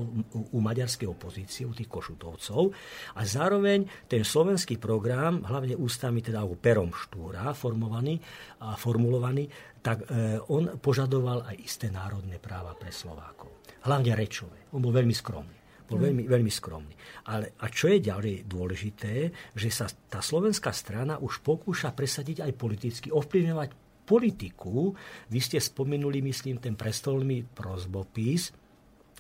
u 0.54 0.60
maďarskej 0.62 1.10
opozície, 1.10 1.66
u 1.66 1.74
tých 1.74 1.90
košutovcov. 1.90 2.70
A 3.18 3.22
zároveň 3.26 4.06
ten 4.06 4.22
slovenský 4.22 4.78
program, 4.78 5.42
hlavne 5.42 5.74
ústami, 5.74 6.22
teda 6.22 6.46
u 6.46 6.54
Perom 6.62 6.94
Štúra, 6.94 7.58
formovaný 7.58 8.22
a 8.62 8.78
formulovaný, 8.78 9.50
tak 9.82 10.06
e, 10.06 10.38
on 10.54 10.78
požadoval 10.78 11.50
aj 11.50 11.58
isté 11.58 11.90
národné 11.90 12.38
práva 12.38 12.78
pre 12.78 12.94
Slovákov. 12.94 13.66
Hlavne 13.82 14.14
rečové. 14.14 14.70
On 14.78 14.82
bol 14.82 14.94
veľmi 14.94 15.16
skromný 15.16 15.62
bol 15.92 16.00
mm. 16.00 16.06
veľmi, 16.08 16.24
veľmi 16.32 16.52
skromný. 16.52 16.96
Ale, 17.28 17.52
a 17.60 17.68
čo 17.68 17.92
je 17.92 18.00
ďalej 18.00 18.48
dôležité, 18.48 19.14
že 19.52 19.68
sa 19.68 19.92
tá 20.08 20.24
slovenská 20.24 20.72
strana 20.72 21.20
už 21.20 21.44
pokúša 21.44 21.92
presadiť 21.92 22.48
aj 22.48 22.52
politicky, 22.56 23.08
ovplyvňovať 23.12 23.81
politiku. 24.06 24.94
Vy 25.30 25.40
ste 25.40 25.58
spomenuli, 25.58 26.22
myslím, 26.26 26.58
ten 26.58 26.76
prestolný 26.76 27.46
prozbopis 27.46 28.52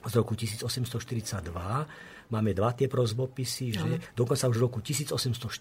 z 0.02 0.14
roku 0.18 0.34
1842. 0.34 2.32
Máme 2.32 2.56
dva 2.56 2.72
tie 2.72 2.88
prozbopisy, 2.88 3.76
že 3.76 3.90
no. 3.92 4.00
dokonca 4.16 4.48
už 4.48 4.56
v 4.56 4.64
roku 4.64 4.80
1840 4.80 5.52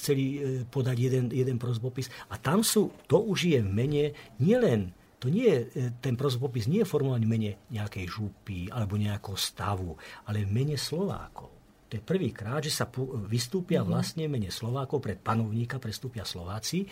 chceli 0.00 0.24
e, 0.24 0.36
podať 0.64 0.96
jeden, 0.96 1.24
jeden 1.28 1.60
prozbopis. 1.60 2.08
A 2.32 2.40
tam 2.40 2.64
sú, 2.64 2.96
to 3.04 3.20
už 3.20 3.52
je 3.52 3.60
v 3.60 3.68
mene 3.68 4.04
nielen 4.40 4.92
to 5.24 5.32
nie 5.32 5.48
je, 5.48 5.60
e, 5.72 5.88
ten 6.04 6.20
prozbopis 6.20 6.68
nie 6.68 6.84
je 6.84 6.90
formovaný 6.92 7.24
v 7.24 7.32
mene 7.32 7.50
nejakej 7.72 8.04
župy 8.12 8.68
alebo 8.68 9.00
nejakého 9.00 9.40
stavu, 9.40 9.96
ale 10.28 10.44
v 10.44 10.52
mene 10.52 10.76
Slovákov. 10.76 11.63
To 11.92 12.00
je 12.00 12.02
prvýkrát, 12.02 12.64
že 12.64 12.72
sa 12.72 12.88
vystúpia 13.28 13.84
mm-hmm. 13.84 13.92
vlastne 13.92 14.24
mene 14.26 14.48
Slovákov, 14.48 15.04
pred 15.04 15.20
panovníka 15.20 15.76
prestúpia 15.76 16.24
Slováci. 16.24 16.88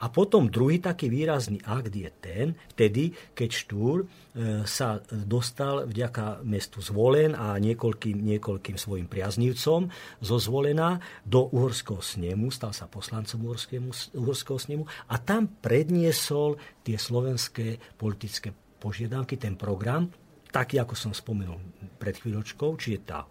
A 0.00 0.08
potom 0.08 0.46
druhý 0.46 0.78
taký 0.78 1.10
výrazný 1.10 1.58
akt 1.66 1.92
je 1.92 2.10
ten, 2.22 2.46
vtedy, 2.72 3.10
keď 3.34 3.50
Štúr 3.52 3.96
e, 4.02 4.06
sa 4.64 5.02
dostal 5.10 5.84
vďaka 5.90 6.46
mestu 6.46 6.78
Zvolen 6.78 7.34
a 7.34 7.58
niekoľkým, 7.58 8.16
niekoľkým 8.16 8.78
svojim 8.78 9.10
priaznivcom 9.10 9.90
zo 10.22 10.36
Zvolena 10.38 11.02
do 11.26 11.50
Uhorského 11.50 12.00
snemu, 12.00 12.48
stal 12.54 12.70
sa 12.70 12.86
poslancom 12.86 13.50
Uhorského 14.14 14.58
snemu 14.62 14.86
a 15.10 15.18
tam 15.20 15.50
predniesol 15.58 16.56
tie 16.86 16.96
slovenské 16.96 17.98
politické 17.98 18.54
požiadavky, 18.78 19.36
ten 19.36 19.58
program, 19.58 20.06
taký, 20.54 20.80
ako 20.80 20.94
som 20.94 21.12
spomenul 21.12 21.58
pred 21.98 22.16
chvíľočkou, 22.16 22.78
čiže 22.78 22.98
tá 23.04 23.26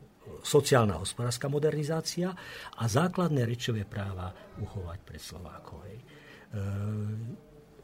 sociálna 0.45 1.01
hospodárska 1.01 1.49
modernizácia 1.49 2.29
a 2.77 2.83
základné 2.85 3.49
rečové 3.49 3.83
práva 3.83 4.29
uchovať 4.61 4.99
pre 5.01 5.17
Slovákov. 5.17 5.81
Hej. 5.89 5.97
E, 5.97 6.05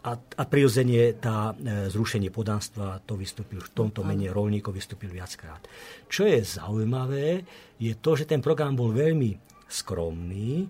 a, 0.01 0.11
a 0.17 0.43
prirodzene 0.49 1.17
tá 1.17 1.53
e, 1.53 1.89
zrušenie 1.89 2.33
podanstva, 2.33 3.01
to 3.05 3.17
vystúpil 3.17 3.61
v 3.61 3.73
tomto 3.73 4.01
mene 4.05 4.29
rolníkov 4.29 4.73
vystúpil 4.73 5.13
viackrát. 5.13 5.61
Čo 6.09 6.25
je 6.25 6.41
zaujímavé, 6.41 7.45
je 7.77 7.93
to, 7.97 8.13
že 8.17 8.29
ten 8.29 8.41
program 8.41 8.77
bol 8.77 8.93
veľmi 8.93 9.37
skromný, 9.69 10.65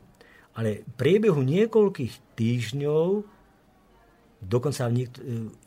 ale 0.56 0.84
v 0.84 0.94
priebehu 1.00 1.39
niekoľkých 1.44 2.36
týždňov 2.36 3.08
dokonca 4.42 4.89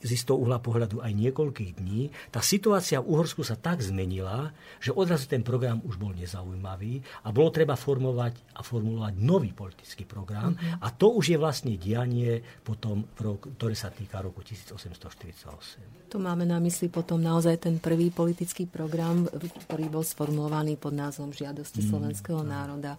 z 0.02 0.10
istého 0.10 0.36
uhla 0.36 0.58
pohľadu 0.58 0.98
aj 0.98 1.12
niekoľkých 1.14 1.72
dní, 1.78 2.10
tá 2.34 2.42
situácia 2.42 2.98
v 2.98 3.14
Uhorsku 3.14 3.46
sa 3.46 3.54
tak 3.54 3.80
zmenila, 3.80 4.50
že 4.82 4.90
odrazu 4.90 5.30
ten 5.30 5.46
program 5.46 5.78
už 5.86 5.94
bol 5.94 6.10
nezaujímavý 6.12 7.00
a 7.22 7.30
bolo 7.30 7.54
treba 7.54 7.78
formovať 7.78 8.58
a 8.58 8.60
formulovať 8.66 9.14
nový 9.22 9.54
politický 9.54 10.02
program 10.04 10.58
mm-hmm. 10.58 10.82
a 10.82 10.88
to 10.90 11.14
už 11.14 11.34
je 11.34 11.38
vlastne 11.38 11.78
dianie 11.78 12.42
potom, 12.66 13.06
ktoré 13.14 13.78
sa 13.78 13.94
týka 13.94 14.18
roku 14.18 14.42
1848. 14.42 16.10
Tu 16.10 16.16
máme 16.22 16.46
na 16.46 16.58
mysli 16.62 16.90
potom 16.90 17.18
naozaj 17.18 17.58
ten 17.62 17.78
prvý 17.78 18.10
politický 18.10 18.66
program, 18.66 19.26
ktorý 19.66 19.86
bol 19.90 20.06
sformulovaný 20.06 20.78
pod 20.78 20.94
názvom 20.94 21.34
Žiadosti 21.34 21.82
mm, 21.82 21.88
slovenského 21.90 22.42
národa 22.46 22.98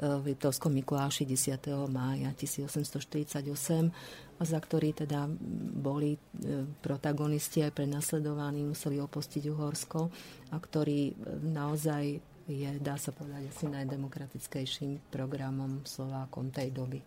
v 0.00 0.22
Liptovskom 0.32 0.72
Mikuláši 0.76 1.24
10. 1.24 1.56
mája 1.88 2.28
1848 2.36 3.48
a 4.36 4.42
za 4.44 4.58
ktorý 4.60 4.92
teda 4.92 5.24
boli 5.80 6.12
e, 6.12 6.20
protagonisti 6.84 7.64
aj 7.64 7.72
prenasledovaní, 7.72 8.68
museli 8.68 9.00
opustiť 9.00 9.48
Uhorsko 9.48 10.12
a 10.52 10.56
ktorý 10.60 11.00
e, 11.08 11.14
naozaj 11.40 12.20
je, 12.46 12.70
dá 12.78 13.00
sa 13.00 13.10
povedať, 13.16 13.48
asi 13.48 13.66
najdemokratickejším 13.72 15.08
programom 15.08 15.82
Slovákom 15.82 16.52
tej 16.52 16.70
doby. 16.70 17.00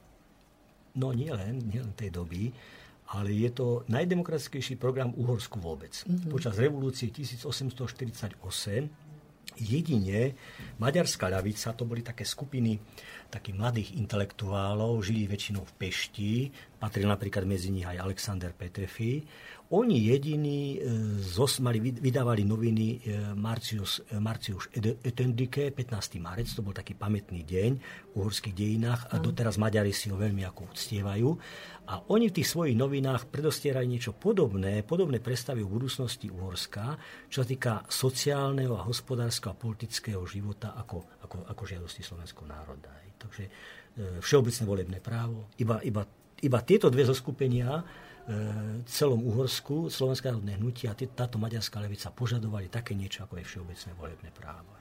No 0.98 1.14
nie 1.14 1.30
len, 1.30 1.62
nie 1.70 1.80
len 1.80 1.94
tej 1.94 2.10
doby, 2.10 2.50
ale 3.14 3.30
je 3.34 3.50
to 3.54 3.86
najdemokratickejší 3.88 4.82
program 4.82 5.14
Uhorsku 5.14 5.62
vôbec. 5.62 5.94
Mm-hmm. 5.94 6.34
Počas 6.34 6.58
revolúcie 6.58 7.14
1848 7.14 9.09
jedine 9.60 10.34
maďarská 10.80 11.28
ľavica, 11.28 11.76
to 11.76 11.84
boli 11.86 12.02
také 12.02 12.24
skupiny 12.24 12.80
takých 13.30 13.56
mladých 13.56 13.90
intelektuálov, 13.96 15.06
žili 15.06 15.30
väčšinou 15.30 15.62
v 15.62 15.74
Pešti, 15.78 16.34
patril 16.82 17.06
napríklad 17.06 17.46
medzi 17.46 17.70
nich 17.70 17.86
aj 17.86 18.02
Alexander 18.02 18.50
Petrefi. 18.58 19.22
Oni 19.70 20.10
jediní 20.10 20.82
e, 20.82 21.62
mali, 21.62 21.78
vydávali 21.78 22.42
noviny 22.42 22.88
e, 22.90 22.98
Marcius, 23.38 24.02
e, 24.10 24.18
Marcius 24.18 24.66
Etendike, 25.06 25.70
15. 25.70 26.18
marec, 26.18 26.50
to 26.50 26.66
bol 26.66 26.74
taký 26.74 26.98
pamätný 26.98 27.46
deň 27.46 27.72
v 28.10 28.14
uhorských 28.18 28.58
dejinách 28.58 29.14
a 29.14 29.22
doteraz 29.22 29.62
Maďari 29.62 29.94
si 29.94 30.10
ho 30.10 30.18
veľmi 30.18 30.42
ako 30.42 30.74
uctievajú. 30.74 31.30
A 31.86 32.02
oni 32.10 32.34
v 32.34 32.36
tých 32.42 32.50
svojich 32.50 32.74
novinách 32.74 33.30
predostierali 33.30 33.86
niečo 33.86 34.18
podobné, 34.18 34.82
podobné 34.82 35.22
predstavy 35.22 35.62
o 35.62 35.70
budúcnosti 35.70 36.34
Uhorska, 36.34 36.98
čo 37.30 37.46
sa 37.46 37.48
týka 37.50 37.86
sociálneho 37.86 38.74
a 38.74 38.90
hospodárskeho 38.90 39.54
a 39.54 39.58
politického 39.58 40.26
života 40.26 40.74
ako, 40.74 41.22
ako, 41.30 41.46
ako 41.46 41.62
žiadosti 41.70 42.02
slovenského 42.02 42.50
národa. 42.50 42.90
Takže 43.20 43.44
e, 43.46 43.52
všeobecné 44.24 44.64
volebné 44.64 45.00
právo, 45.04 45.52
iba, 45.60 45.84
iba, 45.84 46.08
iba 46.40 46.60
tieto 46.64 46.88
dve 46.88 47.04
zoskupenia 47.04 47.68
e, 47.80 47.84
celom 48.88 49.20
Uhorsku, 49.28 49.92
Slovenská 49.92 50.32
národné 50.32 50.56
hnutie 50.56 50.88
a 50.88 50.96
táto 50.96 51.36
maďarská 51.36 51.84
levica 51.84 52.08
požadovali 52.10 52.72
také 52.72 52.96
niečo, 52.96 53.28
ako 53.28 53.44
je 53.44 53.46
všeobecné 53.46 53.92
volebné 54.00 54.30
právo. 54.32 54.79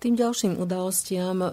Tým 0.00 0.16
ďalším 0.16 0.56
udalostiam, 0.56 1.44
e, 1.44 1.48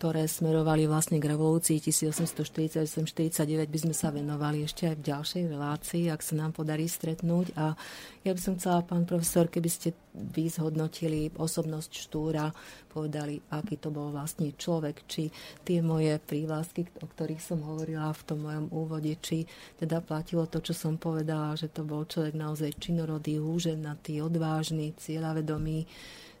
ktoré 0.00 0.24
smerovali 0.24 0.88
vlastne 0.88 1.20
k 1.20 1.28
revolúcii 1.28 1.76
1848-49, 1.84 3.68
by 3.68 3.78
sme 3.84 3.92
sa 3.92 4.08
venovali 4.08 4.64
ešte 4.64 4.88
aj 4.88 4.96
v 4.96 5.04
ďalšej 5.04 5.42
relácii, 5.52 6.08
ak 6.08 6.24
sa 6.24 6.40
nám 6.40 6.56
podarí 6.56 6.88
stretnúť. 6.88 7.52
A 7.60 7.76
ja 8.24 8.32
by 8.32 8.40
som 8.40 8.56
chcela, 8.56 8.80
pán 8.80 9.04
profesor, 9.04 9.52
keby 9.52 9.68
ste 9.68 9.92
vy 10.16 10.48
zhodnotili 10.48 11.28
osobnosť 11.36 11.90
Štúra, 12.00 12.48
povedali, 12.88 13.44
aký 13.52 13.76
to 13.76 13.92
bol 13.92 14.08
vlastne 14.08 14.56
človek, 14.56 15.04
či 15.04 15.28
tie 15.60 15.84
moje 15.84 16.16
prívlastky, 16.16 16.88
o 17.04 17.06
ktorých 17.12 17.44
som 17.44 17.60
hovorila 17.60 18.08
v 18.16 18.24
tom 18.24 18.40
mojom 18.40 18.72
úvode, 18.72 19.12
či 19.20 19.44
teda 19.76 20.00
platilo 20.00 20.48
to, 20.48 20.64
čo 20.64 20.72
som 20.72 20.96
povedala, 20.96 21.52
že 21.52 21.68
to 21.68 21.84
bol 21.84 22.08
človek 22.08 22.32
naozaj 22.32 22.72
činorodý, 22.80 23.36
húženatý, 23.36 24.24
odvážny, 24.24 24.96
cieľavedomý, 24.96 25.84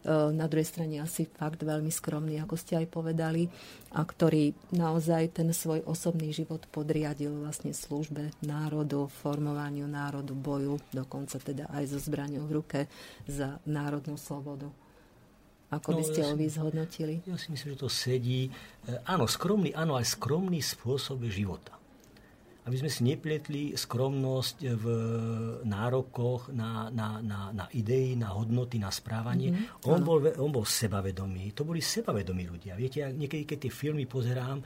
na 0.06 0.46
druhej 0.46 0.70
strane 0.70 1.02
asi 1.02 1.26
fakt 1.26 1.66
veľmi 1.66 1.90
skromný, 1.90 2.38
ako 2.38 2.54
ste 2.54 2.78
aj 2.78 2.86
povedali, 2.88 3.50
a 3.90 4.06
ktorý 4.06 4.54
naozaj 4.70 5.34
ten 5.34 5.50
svoj 5.50 5.82
osobný 5.84 6.30
život 6.30 6.62
podriadil 6.70 7.34
vlastne 7.42 7.74
službe 7.74 8.30
národu, 8.46 9.10
formovaniu 9.10 9.90
národu, 9.90 10.32
boju, 10.32 10.78
dokonca 10.94 11.42
teda 11.42 11.66
aj 11.74 11.90
so 11.90 11.98
zbraňou 11.98 12.46
v 12.46 12.54
ruke 12.62 12.80
za 13.26 13.58
národnú 13.66 14.14
slobodu. 14.14 14.70
Ako 15.66 15.92
no, 15.92 15.96
by 15.98 16.02
ste 16.06 16.20
ja 16.22 16.30
ho 16.30 16.38
vy 16.38 16.46
zhodnotili? 16.46 17.14
Ja 17.26 17.34
si 17.34 17.50
myslím, 17.50 17.74
že 17.74 17.82
to 17.82 17.90
sedí. 17.90 18.46
E, 18.86 19.02
áno, 19.02 19.26
skromný, 19.26 19.74
áno, 19.74 19.98
aj 19.98 20.14
skromný 20.14 20.62
spôsob 20.62 21.26
života 21.26 21.75
aby 22.66 22.76
sme 22.82 22.90
si 22.90 23.06
neplietli 23.06 23.78
skromnosť 23.78 24.56
v 24.74 24.86
nárokoch 25.62 26.50
na, 26.50 26.90
na, 26.90 27.22
na, 27.22 27.54
na 27.54 27.66
idei, 27.70 28.18
na 28.18 28.34
hodnoty, 28.34 28.82
na 28.82 28.90
správanie. 28.90 29.54
Mm-hmm. 29.54 29.86
On, 29.86 30.02
bol, 30.02 30.18
on 30.42 30.50
bol 30.50 30.66
sebavedomý. 30.66 31.54
To 31.54 31.62
boli 31.62 31.78
sebavedomí 31.78 32.42
ľudia. 32.50 32.74
Viete, 32.74 33.06
niekedy, 33.14 33.46
keď 33.46 33.58
tie 33.66 33.72
filmy 33.72 34.10
pozerám, 34.10 34.58
e, 34.58 34.64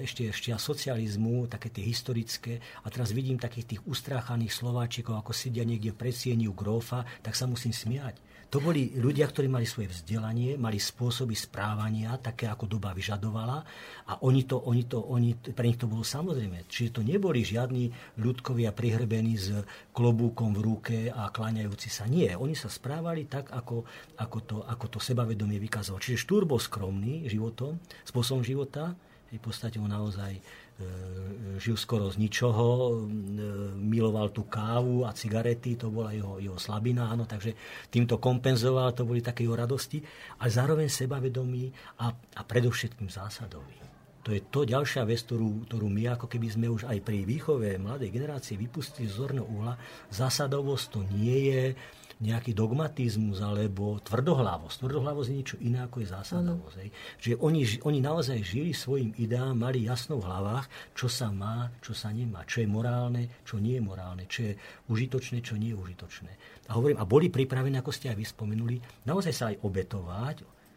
ešte, 0.00 0.32
ešte 0.32 0.56
socializmu, 0.56 1.52
také 1.52 1.68
tie 1.68 1.84
historické, 1.84 2.56
a 2.80 2.88
teraz 2.88 3.12
vidím 3.12 3.36
takých 3.36 3.76
tých 3.76 3.82
ustráchaných 3.84 4.56
Slováčikov, 4.56 5.20
ako 5.20 5.36
sedia 5.36 5.68
niekde 5.68 5.92
v 5.92 6.00
predsieniu 6.08 6.56
grófa, 6.56 7.04
tak 7.20 7.36
sa 7.36 7.44
musím 7.44 7.76
smiať 7.76 8.31
to 8.52 8.60
boli 8.60 8.92
ľudia, 9.00 9.24
ktorí 9.32 9.48
mali 9.48 9.64
svoje 9.64 9.88
vzdelanie, 9.88 10.60
mali 10.60 10.76
spôsoby 10.76 11.32
správania, 11.32 12.20
také 12.20 12.44
ako 12.52 12.68
doba 12.68 12.92
vyžadovala 12.92 13.64
a 14.04 14.20
oni 14.28 14.44
to, 14.44 14.60
oni 14.68 14.84
to, 14.84 15.00
oni, 15.00 15.32
pre 15.56 15.72
nich 15.72 15.80
to 15.80 15.88
bolo 15.88 16.04
samozrejme. 16.04 16.68
Čiže 16.68 17.00
to 17.00 17.02
neboli 17.02 17.40
žiadni 17.40 17.88
ľudkovia 18.20 18.76
prihrbení 18.76 19.40
s 19.40 19.56
klobúkom 19.96 20.52
v 20.52 20.60
ruke 20.60 20.98
a 21.08 21.32
kláňajúci 21.32 21.88
sa. 21.88 22.04
Nie, 22.04 22.36
oni 22.36 22.52
sa 22.52 22.68
správali 22.68 23.24
tak, 23.24 23.48
ako, 23.56 23.88
ako, 24.20 24.38
to, 24.44 24.56
ako 24.68 24.84
to 24.92 24.98
sebavedomie 25.00 25.56
vykázalo. 25.56 25.96
Čiže 25.96 26.20
Štúr 26.20 26.44
bol 26.44 26.60
skromný 26.60 27.24
životom, 27.32 27.80
spôsobom 28.04 28.44
života, 28.44 28.92
v 29.32 29.40
podstate 29.40 29.80
on 29.80 29.88
naozaj 29.88 30.36
žil 31.62 31.78
skoro 31.78 32.10
z 32.10 32.18
ničoho, 32.18 32.66
e, 32.66 32.92
miloval 33.78 34.34
tú 34.34 34.50
kávu 34.50 35.06
a 35.06 35.14
cigarety, 35.14 35.78
to 35.78 35.94
bola 35.94 36.10
jeho, 36.10 36.42
jeho 36.42 36.58
slabina, 36.58 37.06
áno, 37.06 37.22
takže 37.22 37.54
týmto 37.86 38.18
kompenzoval, 38.18 38.90
to 38.90 39.06
boli 39.06 39.22
také 39.22 39.46
jeho 39.46 39.54
radosti, 39.54 40.02
ale 40.42 40.50
zároveň 40.50 40.90
sebavedomý 40.90 41.70
a, 42.02 42.10
a 42.10 42.42
predovšetkým 42.42 43.06
zásadový. 43.06 43.78
To 44.22 44.30
je 44.30 44.42
to 44.54 44.62
ďalšia 44.62 45.02
vec, 45.02 45.26
ktorú, 45.26 45.66
ktorú 45.66 45.90
my 45.90 46.14
ako 46.14 46.30
keby 46.30 46.46
sme 46.46 46.70
už 46.70 46.86
aj 46.86 46.98
pri 47.02 47.26
výchove 47.26 47.74
mladej 47.82 48.14
generácie 48.14 48.54
vypustili 48.54 49.10
z 49.10 49.18
zorného 49.18 49.42
uhla. 49.42 49.74
Zásadovosť 50.14 50.86
to 50.94 51.00
nie 51.10 51.50
je 51.50 51.62
nejaký 52.22 52.54
dogmatizmus 52.54 53.42
alebo 53.42 53.98
tvrdohlavosť. 53.98 54.86
Tvrdohlavosť 54.86 55.28
je 55.28 55.36
niečo 55.36 55.56
iné 55.58 55.82
ako 55.82 55.96
je 56.00 56.08
zásadovosť. 56.08 56.76
Mm. 56.78 56.92
Že 57.18 57.30
oni, 57.42 57.62
oni 57.82 57.98
naozaj 57.98 58.38
žili 58.46 58.70
svojim 58.70 59.10
ideám, 59.18 59.58
mali 59.58 59.82
jasno 59.82 60.22
v 60.22 60.30
hlavách, 60.30 60.94
čo 60.94 61.10
sa 61.10 61.34
má, 61.34 61.74
čo 61.82 61.90
sa 61.90 62.14
nemá, 62.14 62.46
čo 62.46 62.62
je 62.62 62.68
morálne, 62.70 63.42
čo 63.42 63.58
nie 63.58 63.76
je 63.76 63.82
morálne, 63.82 64.24
čo 64.30 64.46
je 64.46 64.52
užitočné, 64.86 65.42
čo 65.42 65.58
nie 65.58 65.74
je 65.74 65.80
užitočné. 65.82 66.32
A 66.70 66.78
hovorím, 66.78 67.02
a 67.02 67.04
boli 67.04 67.26
pripravení, 67.26 67.74
ako 67.82 67.90
ste 67.90 68.14
aj 68.14 68.16
vy 68.16 68.24
spomenuli, 68.24 68.76
naozaj 69.02 69.34
sa 69.34 69.50
aj 69.50 69.58
obetovať, 69.66 70.36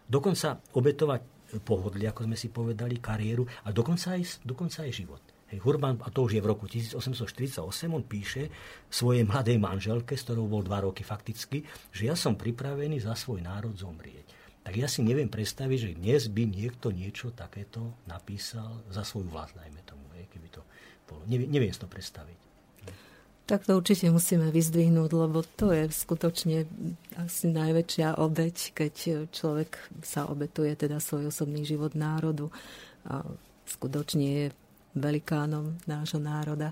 dokonca 0.09 0.57
obetovať 0.73 1.21
pohodlie, 1.61 2.09
ako 2.09 2.25
sme 2.25 2.37
si 2.37 2.49
povedali, 2.49 2.97
kariéru 2.97 3.45
a 3.45 3.69
dokonca 3.69 4.17
aj, 4.17 4.41
dokonca 4.41 4.81
aj 4.81 4.91
život. 4.91 5.34
Hurban, 5.53 6.01
a 6.01 6.09
to 6.09 6.25
už 6.25 6.37
je 6.37 6.41
v 6.41 6.49
roku 6.49 6.65
1848, 6.65 7.61
on 7.93 8.01
píše 8.01 8.49
svojej 8.89 9.21
mladej 9.23 9.61
manželke, 9.61 10.17
s 10.17 10.25
ktorou 10.25 10.49
bol 10.49 10.65
dva 10.65 10.81
roky 10.81 11.05
fakticky, 11.05 11.61
že 11.93 12.09
ja 12.09 12.17
som 12.17 12.33
pripravený 12.33 13.05
za 13.05 13.13
svoj 13.13 13.45
národ 13.45 13.77
zomrieť. 13.77 14.25
Tak 14.65 14.73
ja 14.73 14.89
si 14.89 15.05
neviem 15.05 15.29
predstaviť, 15.29 15.77
že 15.77 15.91
dnes 16.01 16.25
by 16.33 16.49
niekto 16.49 16.89
niečo 16.89 17.29
takéto 17.29 17.93
napísal 18.09 18.81
za 18.89 19.05
svoju 19.05 19.29
vlast, 19.29 19.53
najmä 19.53 19.85
tomu, 19.85 20.01
hej, 20.17 20.25
keby 20.33 20.49
to 20.49 20.65
bolo. 21.05 21.21
Neviem, 21.29 21.53
neviem 21.53 21.69
si 21.69 21.77
to 21.77 21.85
predstaviť. 21.85 22.39
Tak 23.45 23.69
to 23.69 23.77
určite 23.77 24.09
musíme 24.09 24.49
vyzdvihnúť, 24.49 25.11
lebo 25.13 25.45
to 25.45 25.69
je 25.69 25.85
skutočne 25.93 26.65
asi 27.13 27.53
najväčšia 27.53 28.17
obeď, 28.17 28.73
keď 28.73 28.93
človek 29.29 29.77
sa 30.01 30.25
obetuje 30.25 30.73
teda 30.73 30.97
svoj 30.97 31.29
osobný 31.29 31.61
život 31.61 31.93
národu. 31.93 32.49
A 33.05 33.21
skutočne 33.69 34.25
je 34.25 34.45
velikánom 34.95 35.75
nášho 35.85 36.17
národa. 36.17 36.71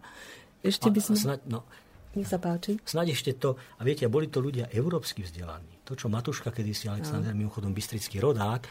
Ešte 0.64 0.88
by 0.88 1.00
sme... 1.04 1.16
Snaď, 1.20 1.42
no, 1.52 1.68
nech 2.16 2.30
sa 2.30 2.40
páči. 2.40 2.80
Snaď 2.88 3.12
ešte 3.12 3.32
to, 3.36 3.60
a 3.78 3.82
viete, 3.84 4.08
boli 4.08 4.32
to 4.32 4.40
ľudia 4.40 4.72
európsky 4.72 5.28
vzdelaní. 5.28 5.84
To, 5.84 5.98
čo 5.98 6.08
Matuška, 6.08 6.56
kedysi 6.56 6.88
Aleksandr, 6.88 7.36
mimochodom 7.36 7.76
bystrický 7.76 8.24
rodák, 8.24 8.62
e, 8.64 8.70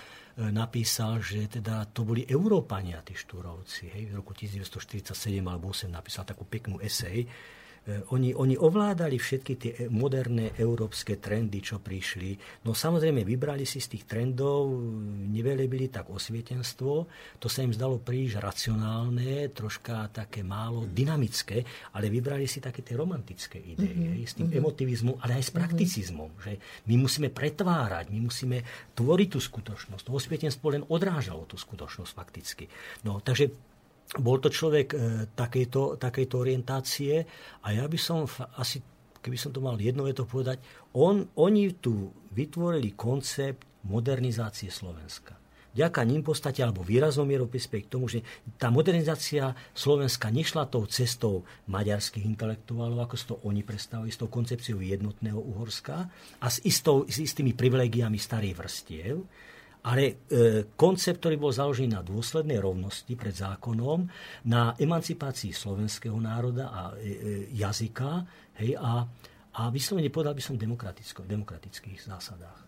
napísal, 0.49 1.21
že 1.21 1.45
teda 1.51 1.85
to 1.93 2.09
boli 2.09 2.25
Európania, 2.25 3.05
tí 3.05 3.13
štúrovci. 3.13 3.93
Hej, 3.93 4.15
v 4.15 4.25
roku 4.25 4.33
1947 4.33 5.13
alebo 5.45 5.69
8 5.69 5.93
napísal 5.93 6.25
takú 6.25 6.49
peknú 6.49 6.81
esej, 6.81 7.29
oni, 7.83 8.31
oni 8.31 8.55
ovládali 8.55 9.19
všetky 9.19 9.53
tie 9.59 9.73
moderné 9.91 10.55
európske 10.55 11.19
trendy, 11.19 11.59
čo 11.59 11.83
prišli. 11.83 12.63
No 12.63 12.79
samozrejme, 12.79 13.27
vybrali 13.27 13.67
si 13.67 13.83
z 13.83 13.99
tých 13.99 14.07
trendov, 14.07 14.71
nevelebili 15.27 15.91
tak 15.91 16.07
osvietenstvo, 16.07 16.93
to 17.43 17.47
sa 17.51 17.67
im 17.67 17.75
zdalo 17.75 17.99
príliš 17.99 18.39
racionálne, 18.39 19.51
troška 19.51 20.15
také 20.15 20.47
málo 20.47 20.87
dynamické, 20.87 21.67
ale 21.99 22.07
vybrali 22.07 22.47
si 22.47 22.63
také 22.63 22.87
tie 22.87 22.95
romantické 22.95 23.59
ideje, 23.59 24.15
mm-hmm. 24.15 24.31
s 24.31 24.33
tým 24.39 24.47
mm-hmm. 24.47 24.63
emotivizmom, 24.63 25.17
ale 25.19 25.43
aj 25.43 25.45
s 25.45 25.51
mhm. 25.51 25.59
prakticizmom, 25.59 26.31
mm-hmm. 26.31 26.45
že 26.47 26.53
my 26.87 26.95
musíme 27.03 27.29
pretvárať, 27.35 28.15
my 28.15 28.21
musíme 28.23 28.59
tvoriť 28.95 29.29
tú 29.35 29.41
skutočnosť. 29.43 30.03
To 30.07 30.15
osvietenstvo 30.15 30.67
len 30.71 30.87
odrážalo 30.87 31.51
tú 31.51 31.59
skutočnosť 31.59 32.13
fakticky. 32.15 32.71
No, 33.03 33.19
takže 33.19 33.72
bol 34.21 34.37
to 34.43 34.53
človek 34.53 34.89
e, 34.93 34.97
takejto, 35.33 35.97
takejto 35.97 36.35
orientácie 36.37 37.25
a 37.65 37.67
ja 37.73 37.85
by 37.89 37.99
som 37.99 38.29
asi, 38.61 38.85
keby 39.25 39.37
som 39.41 39.51
to 39.55 39.65
mal 39.65 39.81
jedno 39.81 40.05
to 40.13 40.29
povedať, 40.29 40.61
on, 40.93 41.25
oni 41.41 41.81
tu 41.81 42.13
vytvorili 42.37 42.93
koncept 42.93 43.65
modernizácie 43.89 44.69
Slovenska. 44.69 45.43
Ďaká 45.73 46.05
ním 46.05 46.21
podstate, 46.21 46.61
alebo 46.61 46.85
výraznou 46.85 47.25
mierou 47.25 47.49
prispieť 47.49 47.89
k 47.89 47.93
tomu, 47.97 48.05
že 48.05 48.21
tá 48.61 48.69
modernizácia 48.69 49.57
Slovenska 49.73 50.29
nešla 50.29 50.69
tou 50.69 50.85
cestou 50.85 51.49
maďarských 51.65 52.29
intelektuálov, 52.29 53.09
ako 53.09 53.15
si 53.17 53.25
to 53.25 53.41
oni 53.49 53.65
predstavili, 53.65 54.13
s 54.13 54.21
tou 54.21 54.29
koncepciou 54.29 54.85
jednotného 54.85 55.41
Uhorska 55.41 56.13
a 56.45 56.47
s, 56.53 56.61
istou, 56.69 57.09
s 57.09 57.17
istými 57.17 57.57
privilegiami 57.57 58.21
starých 58.21 58.55
vrstiev, 58.61 59.25
ale 59.83 60.03
e, 60.07 60.15
koncept, 60.79 61.19
ktorý 61.19 61.37
bol 61.43 61.51
založený 61.51 61.99
na 61.99 62.03
dôslednej 62.07 62.63
rovnosti 62.63 63.11
pred 63.19 63.35
zákonom, 63.35 64.07
na 64.47 64.79
emancipácii 64.79 65.51
slovenského 65.51 66.15
národa 66.23 66.71
a 66.71 66.83
e, 66.95 66.99
e, 66.99 67.11
jazyka 67.51 68.23
hej, 68.63 68.79
a, 68.79 69.03
a 69.59 69.63
vyslovene 69.75 70.13
povedal 70.15 70.39
by 70.39 70.43
som 70.43 70.55
demokratických 70.59 71.99
zásadách. 72.07 72.63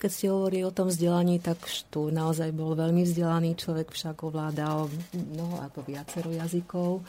Keď 0.00 0.10
ste 0.10 0.32
hovorili 0.32 0.64
o 0.64 0.72
tom 0.72 0.88
vzdelaní, 0.88 1.44
tak 1.44 1.60
tu 1.92 2.08
naozaj 2.08 2.56
bol 2.56 2.72
veľmi 2.72 3.04
vzdelaný 3.04 3.52
človek, 3.52 3.92
však 3.92 4.24
ovládal 4.24 4.88
mnoho 5.12 5.60
alebo 5.60 5.84
viacero 5.84 6.32
jazykov 6.32 7.04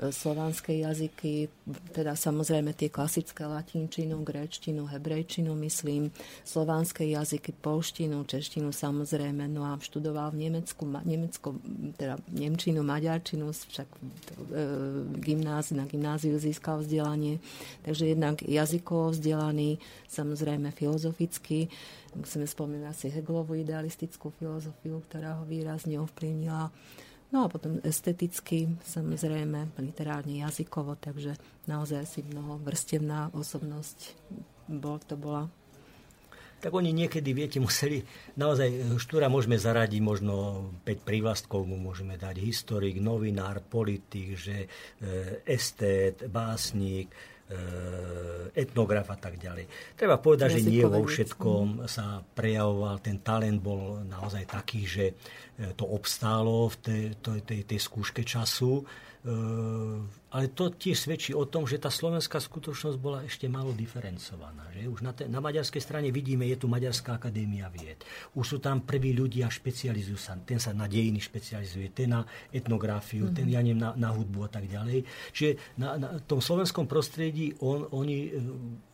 slovanské 0.00 0.80
jazyky, 0.80 1.52
teda 1.92 2.16
samozrejme 2.16 2.72
tie 2.72 2.88
klasické 2.88 3.44
latinčinu, 3.44 4.24
gréčtinu, 4.24 4.88
hebrejčinu, 4.88 5.52
myslím, 5.60 6.08
slovanské 6.42 7.04
jazyky, 7.12 7.52
polštinu, 7.60 8.24
češtinu 8.24 8.72
samozrejme, 8.72 9.46
no 9.52 9.68
a 9.68 9.76
študoval 9.76 10.32
v 10.32 10.48
Nemecku, 10.48 10.82
Nemecko, 11.04 11.48
teda 12.00 12.16
Nemčinu, 12.32 12.80
Maďarčinu, 12.80 13.52
však 13.52 13.88
e, 13.92 13.98
gymnázi, 15.20 15.76
na 15.76 15.84
gymnáziu 15.84 16.34
získal 16.40 16.80
vzdelanie, 16.80 17.38
takže 17.84 18.16
jednak 18.16 18.40
jazykovo 18.40 19.12
vzdelaný, 19.12 19.76
samozrejme 20.08 20.72
filozoficky, 20.72 21.68
musíme 22.16 22.48
spomínať 22.48 22.94
si 22.96 23.06
Hegelovú 23.12 23.54
idealistickú 23.60 24.32
filozofiu, 24.40 25.04
ktorá 25.04 25.40
ho 25.40 25.44
výrazne 25.44 26.00
ovplyvnila. 26.00 26.72
No 27.32 27.48
a 27.48 27.52
potom 27.52 27.80
esteticky, 27.80 28.68
samozrejme, 28.84 29.72
literárne, 29.80 30.44
jazykovo, 30.44 31.00
takže 31.00 31.40
naozaj 31.64 32.04
si 32.04 32.20
mnoho 32.20 32.60
vrstevná 32.60 33.32
osobnosť 33.32 34.12
bol, 34.68 35.00
to 35.00 35.16
bola. 35.16 35.48
Tak 36.62 36.70
oni 36.70 36.94
niekedy, 36.94 37.34
viete, 37.34 37.58
museli, 37.58 38.06
naozaj 38.38 38.94
Štúra 38.94 39.26
môžeme 39.26 39.58
zaradiť 39.58 39.98
možno 39.98 40.68
5 40.86 41.02
prívlastkov, 41.02 41.66
mu 41.66 41.74
môžeme 41.74 42.14
dať 42.14 42.38
historik, 42.38 43.02
novinár, 43.02 43.64
politik, 43.66 44.38
že 44.38 44.56
e, 44.62 45.42
estét, 45.42 46.22
básnik, 46.30 47.10
etnograf 48.52 49.12
a 49.12 49.18
tak 49.20 49.36
ďalej. 49.36 49.68
Treba 49.92 50.16
povedať, 50.16 50.56
že 50.56 50.72
nie 50.72 50.84
vo 50.88 51.04
všetkom 51.04 51.84
sa 51.84 52.24
prejavoval, 52.32 53.00
ten 53.04 53.20
talent 53.20 53.60
bol 53.60 54.00
naozaj 54.08 54.48
taký, 54.48 54.88
že 54.88 55.04
E, 55.62 55.76
to 55.76 55.84
obstálo 55.84 56.72
v 56.72 56.76
tej, 56.80 57.02
tej, 57.20 57.40
tej, 57.44 57.60
tej 57.68 57.80
skúške 57.80 58.22
času. 58.24 58.82
E, 59.22 59.34
ale 60.34 60.50
to 60.50 60.74
tiež 60.74 61.06
svedčí 61.06 61.30
o 61.30 61.46
tom, 61.46 61.62
že 61.62 61.78
tá 61.78 61.94
slovenská 61.94 62.42
skutočnosť 62.42 62.98
bola 62.98 63.22
ešte 63.22 63.46
málo 63.46 63.70
diferencovaná. 63.70 64.66
Že? 64.74 64.90
Už 64.90 65.00
na, 65.06 65.12
te, 65.14 65.30
na 65.30 65.38
maďarskej 65.38 65.78
strane 65.78 66.08
vidíme, 66.10 66.42
je 66.50 66.58
tu 66.58 66.66
Maďarská 66.66 67.22
akadémia 67.22 67.70
vied. 67.70 68.02
Už 68.34 68.56
sú 68.56 68.58
tam 68.58 68.82
prví 68.82 69.14
ľudia, 69.14 69.46
špecializujú 69.46 70.18
sa. 70.18 70.34
Ten 70.42 70.58
sa 70.58 70.74
na 70.74 70.90
dejiny 70.90 71.22
špecializuje, 71.22 71.94
ten 71.94 72.10
na 72.10 72.26
etnografiu, 72.50 73.30
mm-hmm. 73.30 73.38
ten 73.38 73.46
ja 73.46 73.62
neviem, 73.62 73.78
na, 73.78 73.94
na 73.94 74.10
hudbu 74.10 74.48
a 74.48 74.50
tak 74.50 74.66
ďalej. 74.66 75.06
Čiže 75.30 75.78
na, 75.78 75.94
na 76.02 76.08
tom 76.26 76.42
slovenskom 76.42 76.90
prostredí 76.90 77.54
on, 77.62 77.86
oni 77.94 78.18
e, 78.26 78.30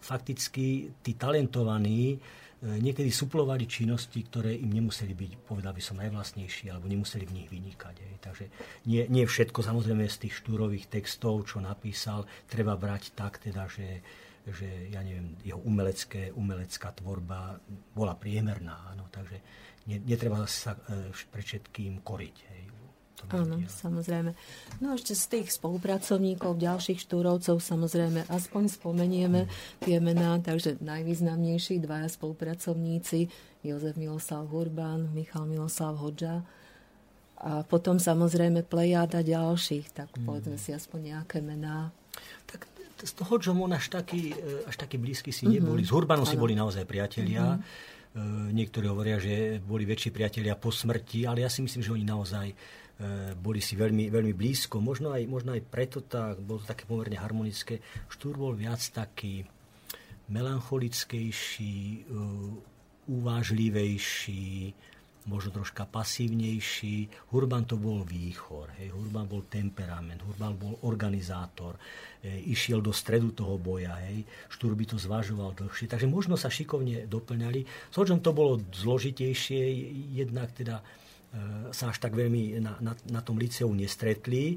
fakticky, 0.05 0.93
tí 1.01 1.17
talentovaní, 1.17 2.21
niekedy 2.59 3.15
suplovali 3.15 3.71
činnosti, 3.71 4.19
ktoré 4.27 4.51
im 4.59 4.75
nemuseli 4.75 5.15
byť, 5.15 5.31
povedal 5.47 5.71
by 5.71 5.83
som, 5.83 6.03
najvlastnejšie, 6.03 6.75
alebo 6.75 6.91
nemuseli 6.91 7.23
v 7.23 7.35
nich 7.43 7.49
vynikať. 7.49 7.95
Aj. 8.03 8.15
Takže 8.19 8.45
nie, 8.91 9.07
nie 9.07 9.23
všetko 9.23 9.63
samozrejme 9.63 10.03
z 10.11 10.27
tých 10.27 10.35
štúrových 10.43 10.91
textov, 10.91 11.47
čo 11.47 11.63
napísal, 11.63 12.27
treba 12.51 12.75
brať 12.75 13.15
tak, 13.15 13.39
teda, 13.39 13.71
že, 13.71 14.03
že 14.43 14.91
ja 14.91 15.07
neviem, 15.07 15.39
jeho 15.47 15.63
umelecké, 15.63 16.35
umelecká 16.35 16.91
tvorba 16.99 17.63
bola 17.95 18.19
priemerná. 18.19 18.91
Áno, 18.91 19.07
takže 19.07 19.39
netreba 19.87 20.43
sa 20.51 20.75
e, 20.75 21.15
pre 21.15 21.43
všetkým 21.47 22.03
koriť. 22.03 22.37
Hej. 22.43 22.63
Áno, 23.35 23.59
samozrejme. 23.67 24.31
No 24.79 24.93
a 24.93 24.97
ešte 24.97 25.19
z 25.19 25.25
tých 25.27 25.49
spolupracovníkov, 25.59 26.63
ďalších 26.63 27.03
štúrovcov, 27.03 27.59
samozrejme, 27.59 28.31
aspoň 28.31 28.71
spomenieme 28.71 29.51
tie 29.83 29.99
mená, 29.99 30.39
takže 30.39 30.79
najvýznamnejší 30.79 31.83
dvaja 31.83 32.07
spolupracovníci, 32.07 33.27
Jozef 33.67 33.99
Miloslav 33.99 34.47
Hurban, 34.47 35.11
Michal 35.11 35.51
Miloslav 35.51 35.99
Hodža, 35.99 36.47
a 37.39 37.63
potom 37.63 38.03
samozrejme 38.03 38.67
plejáda 38.67 39.23
ďalších, 39.23 39.95
tak 39.95 40.11
mm. 40.11 40.27
povedzme 40.27 40.59
si 40.59 40.75
aspoň 40.75 41.15
nejaké 41.15 41.39
mená. 41.39 41.95
Tak 42.51 42.67
z 42.99 43.13
toho, 43.15 43.39
čo 43.39 43.55
on 43.55 43.71
až 43.71 43.95
taký, 43.95 44.35
až 44.67 44.75
taký 44.75 44.99
blízky 44.99 45.31
si 45.31 45.47
mm-hmm. 45.47 45.63
neboli. 45.63 45.87
S 45.87 45.95
Hurbanom 45.95 46.27
si 46.27 46.35
boli 46.35 46.59
naozaj 46.59 46.83
priatelia. 46.83 47.55
Mm-hmm. 47.55 48.51
Niektorí 48.51 48.91
hovoria, 48.91 49.23
že 49.23 49.63
boli 49.63 49.87
väčší 49.87 50.11
priatelia 50.11 50.59
po 50.59 50.75
smrti, 50.75 51.23
ale 51.31 51.47
ja 51.47 51.51
si 51.53 51.63
myslím, 51.63 51.79
že 51.79 51.95
oni 51.95 52.03
naozaj 52.03 52.47
boli 53.39 53.63
si 53.63 53.79
veľmi, 53.79 54.11
veľmi 54.11 54.35
blízko. 54.35 54.83
Možno 54.83 55.15
aj, 55.15 55.23
možno 55.31 55.55
aj 55.55 55.63
preto 55.71 56.03
tak, 56.03 56.43
bolo 56.43 56.59
to 56.59 56.67
také 56.67 56.83
pomerne 56.83 57.15
harmonické. 57.15 57.79
Štúr 58.11 58.35
bol 58.35 58.59
viac 58.59 58.83
taký 58.91 59.47
melancholickejší, 60.29 61.77
e, 61.79 62.01
uvážlivejší, 63.09 64.75
možno 65.29 65.51
troška 65.53 65.85
pasívnejší. 65.85 67.09
Hurban 67.33 67.65
to 67.65 67.77
bol 67.77 68.05
výchor, 68.05 68.73
hej. 68.81 68.93
Hurban 68.93 69.29
bol 69.29 69.45
temperament, 69.49 70.25
Hurban 70.25 70.57
bol 70.57 70.77
organizátor, 70.85 71.77
e, 72.21 72.45
išiel 72.51 72.83
do 72.83 72.93
stredu 72.93 73.33
toho 73.33 73.57
boja, 73.57 73.95
hej. 74.09 74.25
Štúr 74.53 74.77
by 74.77 74.85
to 74.85 74.97
zvažoval 75.01 75.57
dlhšie, 75.57 75.89
takže 75.89 76.09
možno 76.11 76.37
sa 76.37 76.53
šikovne 76.53 77.09
doplňali. 77.09 77.93
S 77.93 77.97
to 77.97 78.31
bolo 78.35 78.61
zložitejšie, 78.75 79.63
jednak 80.13 80.53
teda 80.53 80.83
sa 81.73 81.93
až 81.93 81.99
tak 82.01 82.17
veľmi 82.17 82.57
na, 82.61 82.81
na, 82.81 82.93
na 83.13 83.21
tom 83.21 83.37
liceu 83.37 83.69
nestretli. 83.69 84.57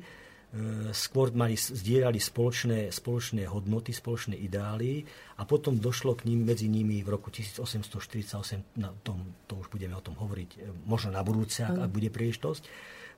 E, 0.52 0.92
skôr 0.92 1.32
mali, 1.32 1.56
zdieľali 1.56 2.20
spoločné, 2.20 2.92
spoločné 2.92 3.48
hodnoty, 3.48 3.96
spoločné 3.96 4.36
ideály 4.36 5.08
a 5.40 5.48
potom 5.48 5.80
došlo 5.80 6.20
k 6.20 6.28
ním 6.28 6.44
medzi 6.44 6.68
nimi 6.68 7.00
v 7.00 7.08
roku 7.08 7.32
1848, 7.32 8.76
na 8.76 8.92
tom, 9.00 9.32
to 9.48 9.56
už 9.56 9.72
budeme 9.72 9.96
o 9.96 10.04
tom 10.04 10.20
hovoriť 10.20 10.50
e, 10.52 10.58
možno 10.84 11.16
na 11.16 11.24
budúce, 11.24 11.64
ak, 11.64 11.88
ak 11.88 11.90
bude 11.96 12.12
príležitosť, 12.12 12.68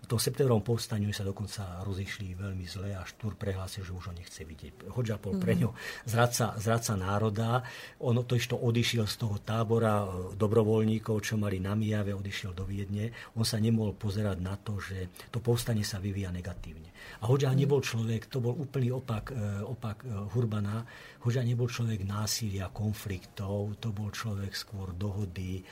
v 0.04 0.12
tom 0.12 0.20
septembrovom 0.20 0.68
povstaniu 0.68 1.16
sa 1.16 1.24
dokonca 1.24 1.80
rozišli 1.88 2.36
veľmi 2.36 2.68
zle 2.68 2.92
a 2.92 3.08
Štúr 3.08 3.40
prehlásil, 3.40 3.88
že 3.88 3.96
už 3.96 4.12
ho 4.12 4.14
nechce 4.14 4.44
vidieť. 4.44 4.92
Hodža 4.92 5.16
bol 5.16 5.40
pre 5.40 5.56
ňo 5.56 5.72
zradca, 6.04 6.60
zradca 6.60 7.00
národa. 7.00 7.64
On 8.04 8.12
to 8.20 8.36
ešte 8.36 8.52
odišiel 8.52 9.08
z 9.08 9.16
toho 9.16 9.40
tábora 9.40 10.04
e, 10.04 10.08
dobrovoľníkov, 10.36 11.24
čo 11.24 11.40
mali 11.40 11.64
na 11.64 11.72
Mijave, 11.80 12.12
odišiel 12.12 12.52
do 12.52 12.68
Viedne. 12.68 13.16
On 13.40 13.48
sa 13.48 13.64
nemohol 13.64 13.96
pozerať 13.96 14.44
na 14.44 14.60
to, 14.60 14.76
že 14.84 15.08
to 15.32 15.40
povstanie 15.40 15.88
sa 15.88 16.04
vyvíja 16.04 16.36
negatívne. 16.36 16.92
A 17.24 17.32
Hoďa 17.32 17.56
nebol 17.56 17.80
človek, 17.80 18.28
to 18.28 18.44
bol 18.44 18.60
úplný 18.60 18.92
opak, 18.92 19.32
e, 19.32 19.64
opak 19.64 20.04
e, 20.04 20.12
Hurbana. 20.36 20.84
Hoďa 21.24 21.48
nebol 21.48 21.72
človek 21.72 22.04
násilia, 22.04 22.68
konfliktov, 22.76 23.80
to 23.80 23.96
bol 23.96 24.12
človek 24.12 24.52
skôr 24.52 24.92
dohody, 24.92 25.64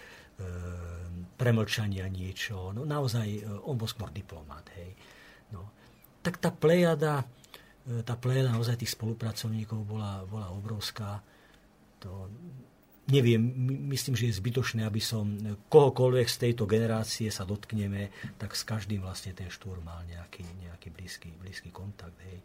premlčania 1.42 2.06
niečo. 2.06 2.70
No 2.70 2.86
naozaj, 2.86 3.28
e, 3.28 3.42
on 3.66 3.74
bol 3.74 3.90
skôr 3.90 4.14
diplomát. 4.14 4.62
Hej. 4.78 4.94
No. 5.50 5.74
Tak 6.22 6.38
tá 6.38 6.54
plejada, 6.54 7.26
e, 7.90 8.06
tá 8.06 8.14
plejada 8.14 8.54
naozaj 8.54 8.78
tých 8.78 8.94
spolupracovníkov 8.94 9.82
bola, 9.82 10.22
bola 10.30 10.54
obrovská. 10.54 11.26
To, 12.06 12.30
neviem, 13.10 13.42
myslím, 13.90 14.14
že 14.14 14.30
je 14.30 14.38
zbytočné, 14.38 14.86
aby 14.86 15.02
som 15.02 15.26
kohokoľvek 15.74 16.28
z 16.30 16.38
tejto 16.38 16.70
generácie 16.70 17.34
sa 17.34 17.42
dotkneme, 17.42 18.14
tak 18.38 18.54
s 18.54 18.62
každým 18.62 19.02
vlastne 19.02 19.34
ten 19.34 19.50
štúr 19.50 19.82
mal 19.82 20.06
nejaký, 20.06 20.46
nejaký 20.62 20.94
blízky, 20.94 21.34
blízky 21.42 21.74
kontakt. 21.74 22.18
Hej. 22.30 22.38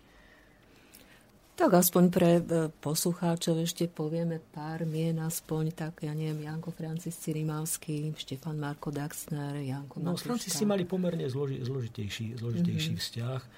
Tak 1.56 1.72
aspoň 1.72 2.04
pre 2.12 2.30
e, 2.36 2.68
poslucháčov 2.68 3.64
ešte 3.64 3.88
povieme 3.88 4.44
pár 4.52 4.84
mien, 4.84 5.16
aspoň 5.16 5.72
tak, 5.72 6.04
ja 6.04 6.12
neviem, 6.12 6.44
Janko 6.44 6.68
Francis 6.68 7.16
Cirimavský, 7.16 8.12
Štefan 8.12 8.60
Marko 8.60 8.92
Daxner, 8.92 9.64
Janko 9.64 9.96
No, 10.04 10.20
Francisti 10.20 10.68
mali 10.68 10.84
pomerne 10.84 11.24
zloži, 11.24 11.64
zložitejší, 11.64 12.36
zložitejší 12.36 12.92
mm-hmm. 12.92 13.08
vzťah. 13.08 13.40
E, 13.40 13.50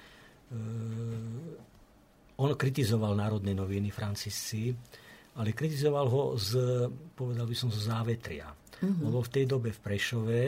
on 2.39 2.49
kritizoval 2.55 3.19
národné 3.19 3.51
noviny 3.51 3.91
Francisci, 3.91 4.71
ale 5.35 5.51
kritizoval 5.51 6.07
ho 6.07 6.39
z, 6.39 6.55
povedal 7.19 7.43
by 7.43 7.55
som, 7.59 7.67
z 7.67 7.83
závetria. 7.83 8.47
Mm-hmm. 8.79 9.03
Lebo 9.11 9.19
v 9.19 9.29
tej 9.35 9.43
dobe 9.43 9.75
v 9.75 9.79
Prešove 9.83 10.41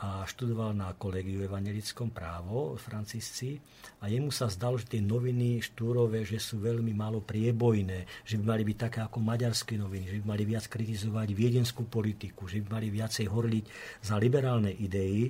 a 0.00 0.24
študoval 0.24 0.72
na 0.72 0.96
kolegiu 0.96 1.44
evangelickom 1.44 2.08
právo 2.08 2.72
Francisci 2.80 3.60
a 4.00 4.08
jemu 4.08 4.32
sa 4.32 4.48
zdalo, 4.48 4.80
že 4.80 4.96
tie 4.96 5.04
noviny 5.04 5.60
štúrové, 5.60 6.24
že 6.24 6.40
sú 6.40 6.56
veľmi 6.56 6.96
málo 6.96 7.20
priebojné, 7.20 8.24
že 8.24 8.40
by 8.40 8.56
mali 8.56 8.62
byť 8.64 8.76
také 8.80 8.98
ako 9.04 9.20
maďarské 9.20 9.76
noviny, 9.76 10.08
že 10.08 10.16
by 10.24 10.24
mali 10.24 10.44
viac 10.48 10.64
kritizovať 10.72 11.28
viedenskú 11.36 11.84
politiku, 11.84 12.48
že 12.48 12.64
by 12.64 12.80
mali 12.80 12.88
viacej 12.88 13.28
horliť 13.28 13.64
za 14.00 14.16
liberálne 14.16 14.72
idei, 14.72 15.28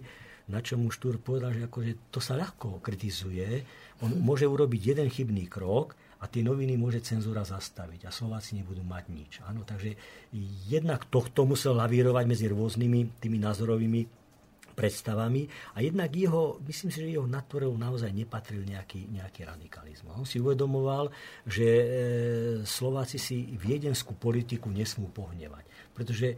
na 0.51 0.63
čo 0.63 0.79
mu 0.79 0.95
Štúr 0.95 1.19
povedal, 1.19 1.51
že 1.51 1.67
akože 1.67 2.15
to 2.15 2.23
sa 2.23 2.39
ľahko 2.39 2.79
kritizuje, 2.79 3.67
on 4.07 4.23
môže 4.23 4.47
urobiť 4.47 4.95
jeden 4.95 5.11
chybný 5.11 5.51
krok 5.51 5.99
a 6.23 6.31
tie 6.31 6.47
noviny 6.47 6.79
môže 6.79 7.03
cenzúra 7.03 7.43
zastaviť 7.43 8.07
a 8.07 8.15
Slováci 8.15 8.55
nebudú 8.55 8.87
mať 8.87 9.05
nič. 9.11 9.33
Áno, 9.47 9.67
takže 9.67 9.99
jednak 10.71 11.11
tohto 11.11 11.43
musel 11.43 11.75
lavírovať 11.75 12.25
medzi 12.29 12.47
rôznymi 12.47 13.19
tými 13.19 13.39
názorovými 13.41 14.20
predstavami 14.81 15.45
a 15.77 15.85
jednak 15.85 16.09
jeho, 16.09 16.57
myslím 16.65 16.89
si, 16.89 17.05
že 17.05 17.13
jeho 17.13 17.29
natvorou 17.29 17.77
naozaj 17.77 18.09
nepatril 18.17 18.65
nejaký, 18.65 19.13
nejaký 19.13 19.45
radikalizmus. 19.45 20.17
On 20.17 20.25
si 20.25 20.41
uvedomoval, 20.41 21.13
že 21.45 21.67
e, 21.69 21.85
Slováci 22.65 23.21
si 23.21 23.45
viedenskú 23.61 24.17
politiku 24.17 24.73
nesmú 24.73 25.13
pohnevať, 25.13 25.69
pretože 25.93 26.33
e, 26.33 26.37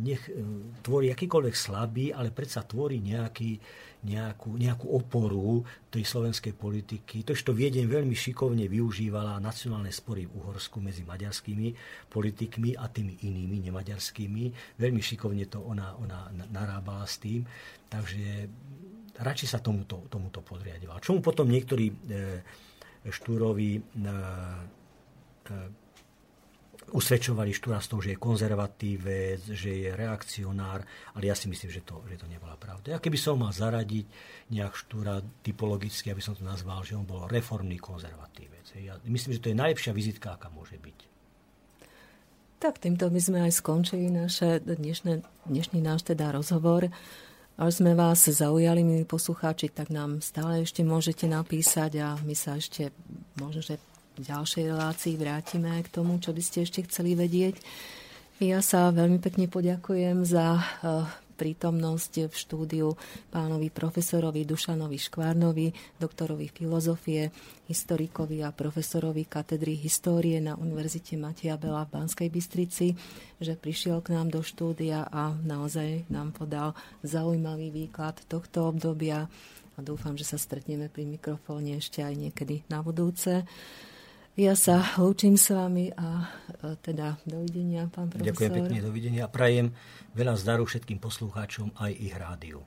nech 0.00 0.24
e, 0.32 0.40
tvorí 0.80 1.12
akýkoľvek 1.12 1.52
slabý, 1.52 2.08
ale 2.08 2.32
predsa 2.32 2.64
tvorí 2.64 3.04
nejaký, 3.04 3.60
nejakú, 4.04 4.56
nejakú 4.56 4.86
oporu 4.88 5.64
tej 5.88 6.04
slovenskej 6.04 6.52
politiky. 6.52 7.24
To, 7.24 7.32
to 7.32 7.52
Viedeň 7.56 7.88
veľmi 7.88 8.12
šikovne 8.12 8.68
využívala 8.68 9.40
nacionálne 9.40 9.88
spory 9.94 10.28
v 10.28 10.36
Uhorsku 10.42 10.82
medzi 10.82 11.06
maďarskými 11.06 11.68
politikmi 12.10 12.76
a 12.76 12.90
tými 12.90 13.24
inými 13.24 13.64
nemaďarskými. 13.70 14.76
Veľmi 14.76 15.00
šikovne 15.00 15.48
to 15.48 15.64
ona, 15.64 15.96
ona 15.96 16.28
narábala 16.52 17.08
s 17.08 17.22
tým. 17.22 17.46
Takže 17.88 18.48
radšej 19.18 19.48
sa 19.48 19.58
tomuto, 19.62 20.02
tomuto 20.10 20.42
podriadoval. 20.42 20.98
Čomu 20.98 21.22
potom 21.22 21.46
niektorí 21.46 21.86
e, 21.90 21.94
štúroví 23.06 23.78
e, 23.78 23.80
e, 23.80 23.82
usvedčovali 26.94 27.50
Štúra 27.54 27.80
z 27.80 27.88
toho, 27.90 28.00
že 28.02 28.10
je 28.14 28.22
konzervatívec, 28.22 29.40
že 29.50 29.70
je 29.86 29.90
reakcionár, 29.94 30.84
ale 31.16 31.24
ja 31.26 31.34
si 31.34 31.48
myslím, 31.48 31.70
že 31.70 31.86
to, 31.86 32.02
že 32.10 32.20
to 32.20 32.26
nebola 32.28 32.56
pravda. 32.58 32.94
Ja 32.94 33.02
keby 33.02 33.18
som 33.18 33.40
mal 33.40 33.54
zaradiť 33.54 34.06
nejak 34.52 34.74
Štúra 34.74 35.22
typologicky, 35.42 36.10
aby 36.10 36.20
som 36.20 36.34
to 36.34 36.42
nazval, 36.42 36.82
že 36.82 36.98
on 36.98 37.06
bol 37.06 37.30
reformný 37.30 37.78
konzervatívec. 37.78 38.74
Ja 38.78 38.98
myslím, 39.06 39.38
že 39.38 39.42
to 39.42 39.50
je 39.54 39.58
najlepšia 39.58 39.94
vizitka, 39.94 40.34
aká 40.34 40.50
môže 40.50 40.76
byť. 40.76 41.14
Tak 42.62 42.80
týmto 42.80 43.12
by 43.12 43.20
sme 43.20 43.38
aj 43.44 43.60
skončili 43.60 44.08
naše 44.08 44.56
dnešné, 44.64 45.20
dnešný 45.44 45.84
náš 45.84 46.08
teda 46.08 46.32
rozhovor. 46.32 46.88
Ak 47.54 47.70
sme 47.70 47.94
vás 47.94 48.18
zaujali, 48.26 48.82
milí 48.82 49.06
poslucháči, 49.06 49.70
tak 49.70 49.86
nám 49.94 50.18
stále 50.18 50.66
ešte 50.66 50.82
môžete 50.82 51.30
napísať 51.30 52.02
a 52.02 52.18
my 52.26 52.34
sa 52.34 52.58
ešte 52.58 52.90
možno, 53.38 53.62
že 53.62 53.78
v 54.18 54.26
ďalšej 54.26 54.74
relácii 54.74 55.14
vrátime 55.14 55.78
k 55.86 55.92
tomu, 55.94 56.18
čo 56.18 56.34
by 56.34 56.42
ste 56.42 56.66
ešte 56.66 56.82
chceli 56.90 57.14
vedieť. 57.14 57.54
Ja 58.42 58.58
sa 58.58 58.90
veľmi 58.90 59.22
pekne 59.22 59.46
poďakujem 59.46 60.26
za 60.26 60.58
eh, 60.58 61.06
prítomnosť 61.34 62.30
v 62.30 62.34
štúdiu 62.34 62.88
pánovi 63.34 63.68
profesorovi 63.74 64.46
Dušanovi 64.46 64.96
Škvárnovi, 64.96 65.74
doktorovi 65.98 66.46
filozofie, 66.48 67.34
historikovi 67.66 68.46
a 68.46 68.54
profesorovi 68.54 69.26
katedry 69.26 69.74
histórie 69.74 70.38
na 70.38 70.54
Univerzite 70.54 71.18
Matia 71.18 71.58
Bela 71.58 71.82
v 71.84 71.98
Banskej 71.98 72.30
Bystrici, 72.30 72.94
že 73.42 73.58
prišiel 73.58 73.98
k 74.00 74.14
nám 74.14 74.30
do 74.30 74.40
štúdia 74.40 75.10
a 75.10 75.34
naozaj 75.34 76.06
nám 76.08 76.30
podal 76.30 76.78
zaujímavý 77.02 77.74
výklad 77.74 78.22
tohto 78.30 78.70
obdobia 78.70 79.26
a 79.74 79.78
dúfam, 79.82 80.14
že 80.14 80.22
sa 80.22 80.38
stretneme 80.38 80.86
pri 80.86 81.02
mikrofóne 81.02 81.82
ešte 81.82 82.06
aj 82.06 82.14
niekedy 82.14 82.62
na 82.70 82.78
budúce. 82.78 83.42
Ja 84.34 84.58
sa 84.58 84.82
lúčim 84.98 85.38
s 85.38 85.54
vami 85.54 85.94
a 85.94 86.26
teda 86.82 87.22
dovidenia, 87.22 87.86
pán 87.86 88.10
profesor. 88.10 88.34
Ďakujem 88.34 88.50
pekne, 88.50 88.78
dovidenia. 88.82 89.24
Prajem 89.30 89.70
veľa 90.10 90.34
zdaru 90.34 90.66
všetkým 90.66 90.98
poslucháčom 90.98 91.70
aj 91.78 91.92
ich 91.94 92.10
rádiu. 92.18 92.58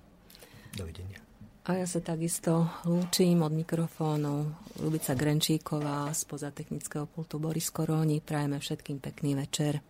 Dovidenia. 0.72 1.20
A 1.68 1.76
ja 1.76 1.84
sa 1.84 2.00
takisto 2.00 2.72
lúčim 2.88 3.44
od 3.44 3.52
mikrofónu 3.52 4.48
Lubica 4.80 5.12
Grenčíková 5.12 6.08
z 6.16 6.24
technického 6.56 7.04
pultu 7.04 7.36
Boris 7.36 7.68
Koróni. 7.68 8.24
Prajeme 8.24 8.64
všetkým 8.64 9.04
pekný 9.04 9.36
večer. 9.36 9.84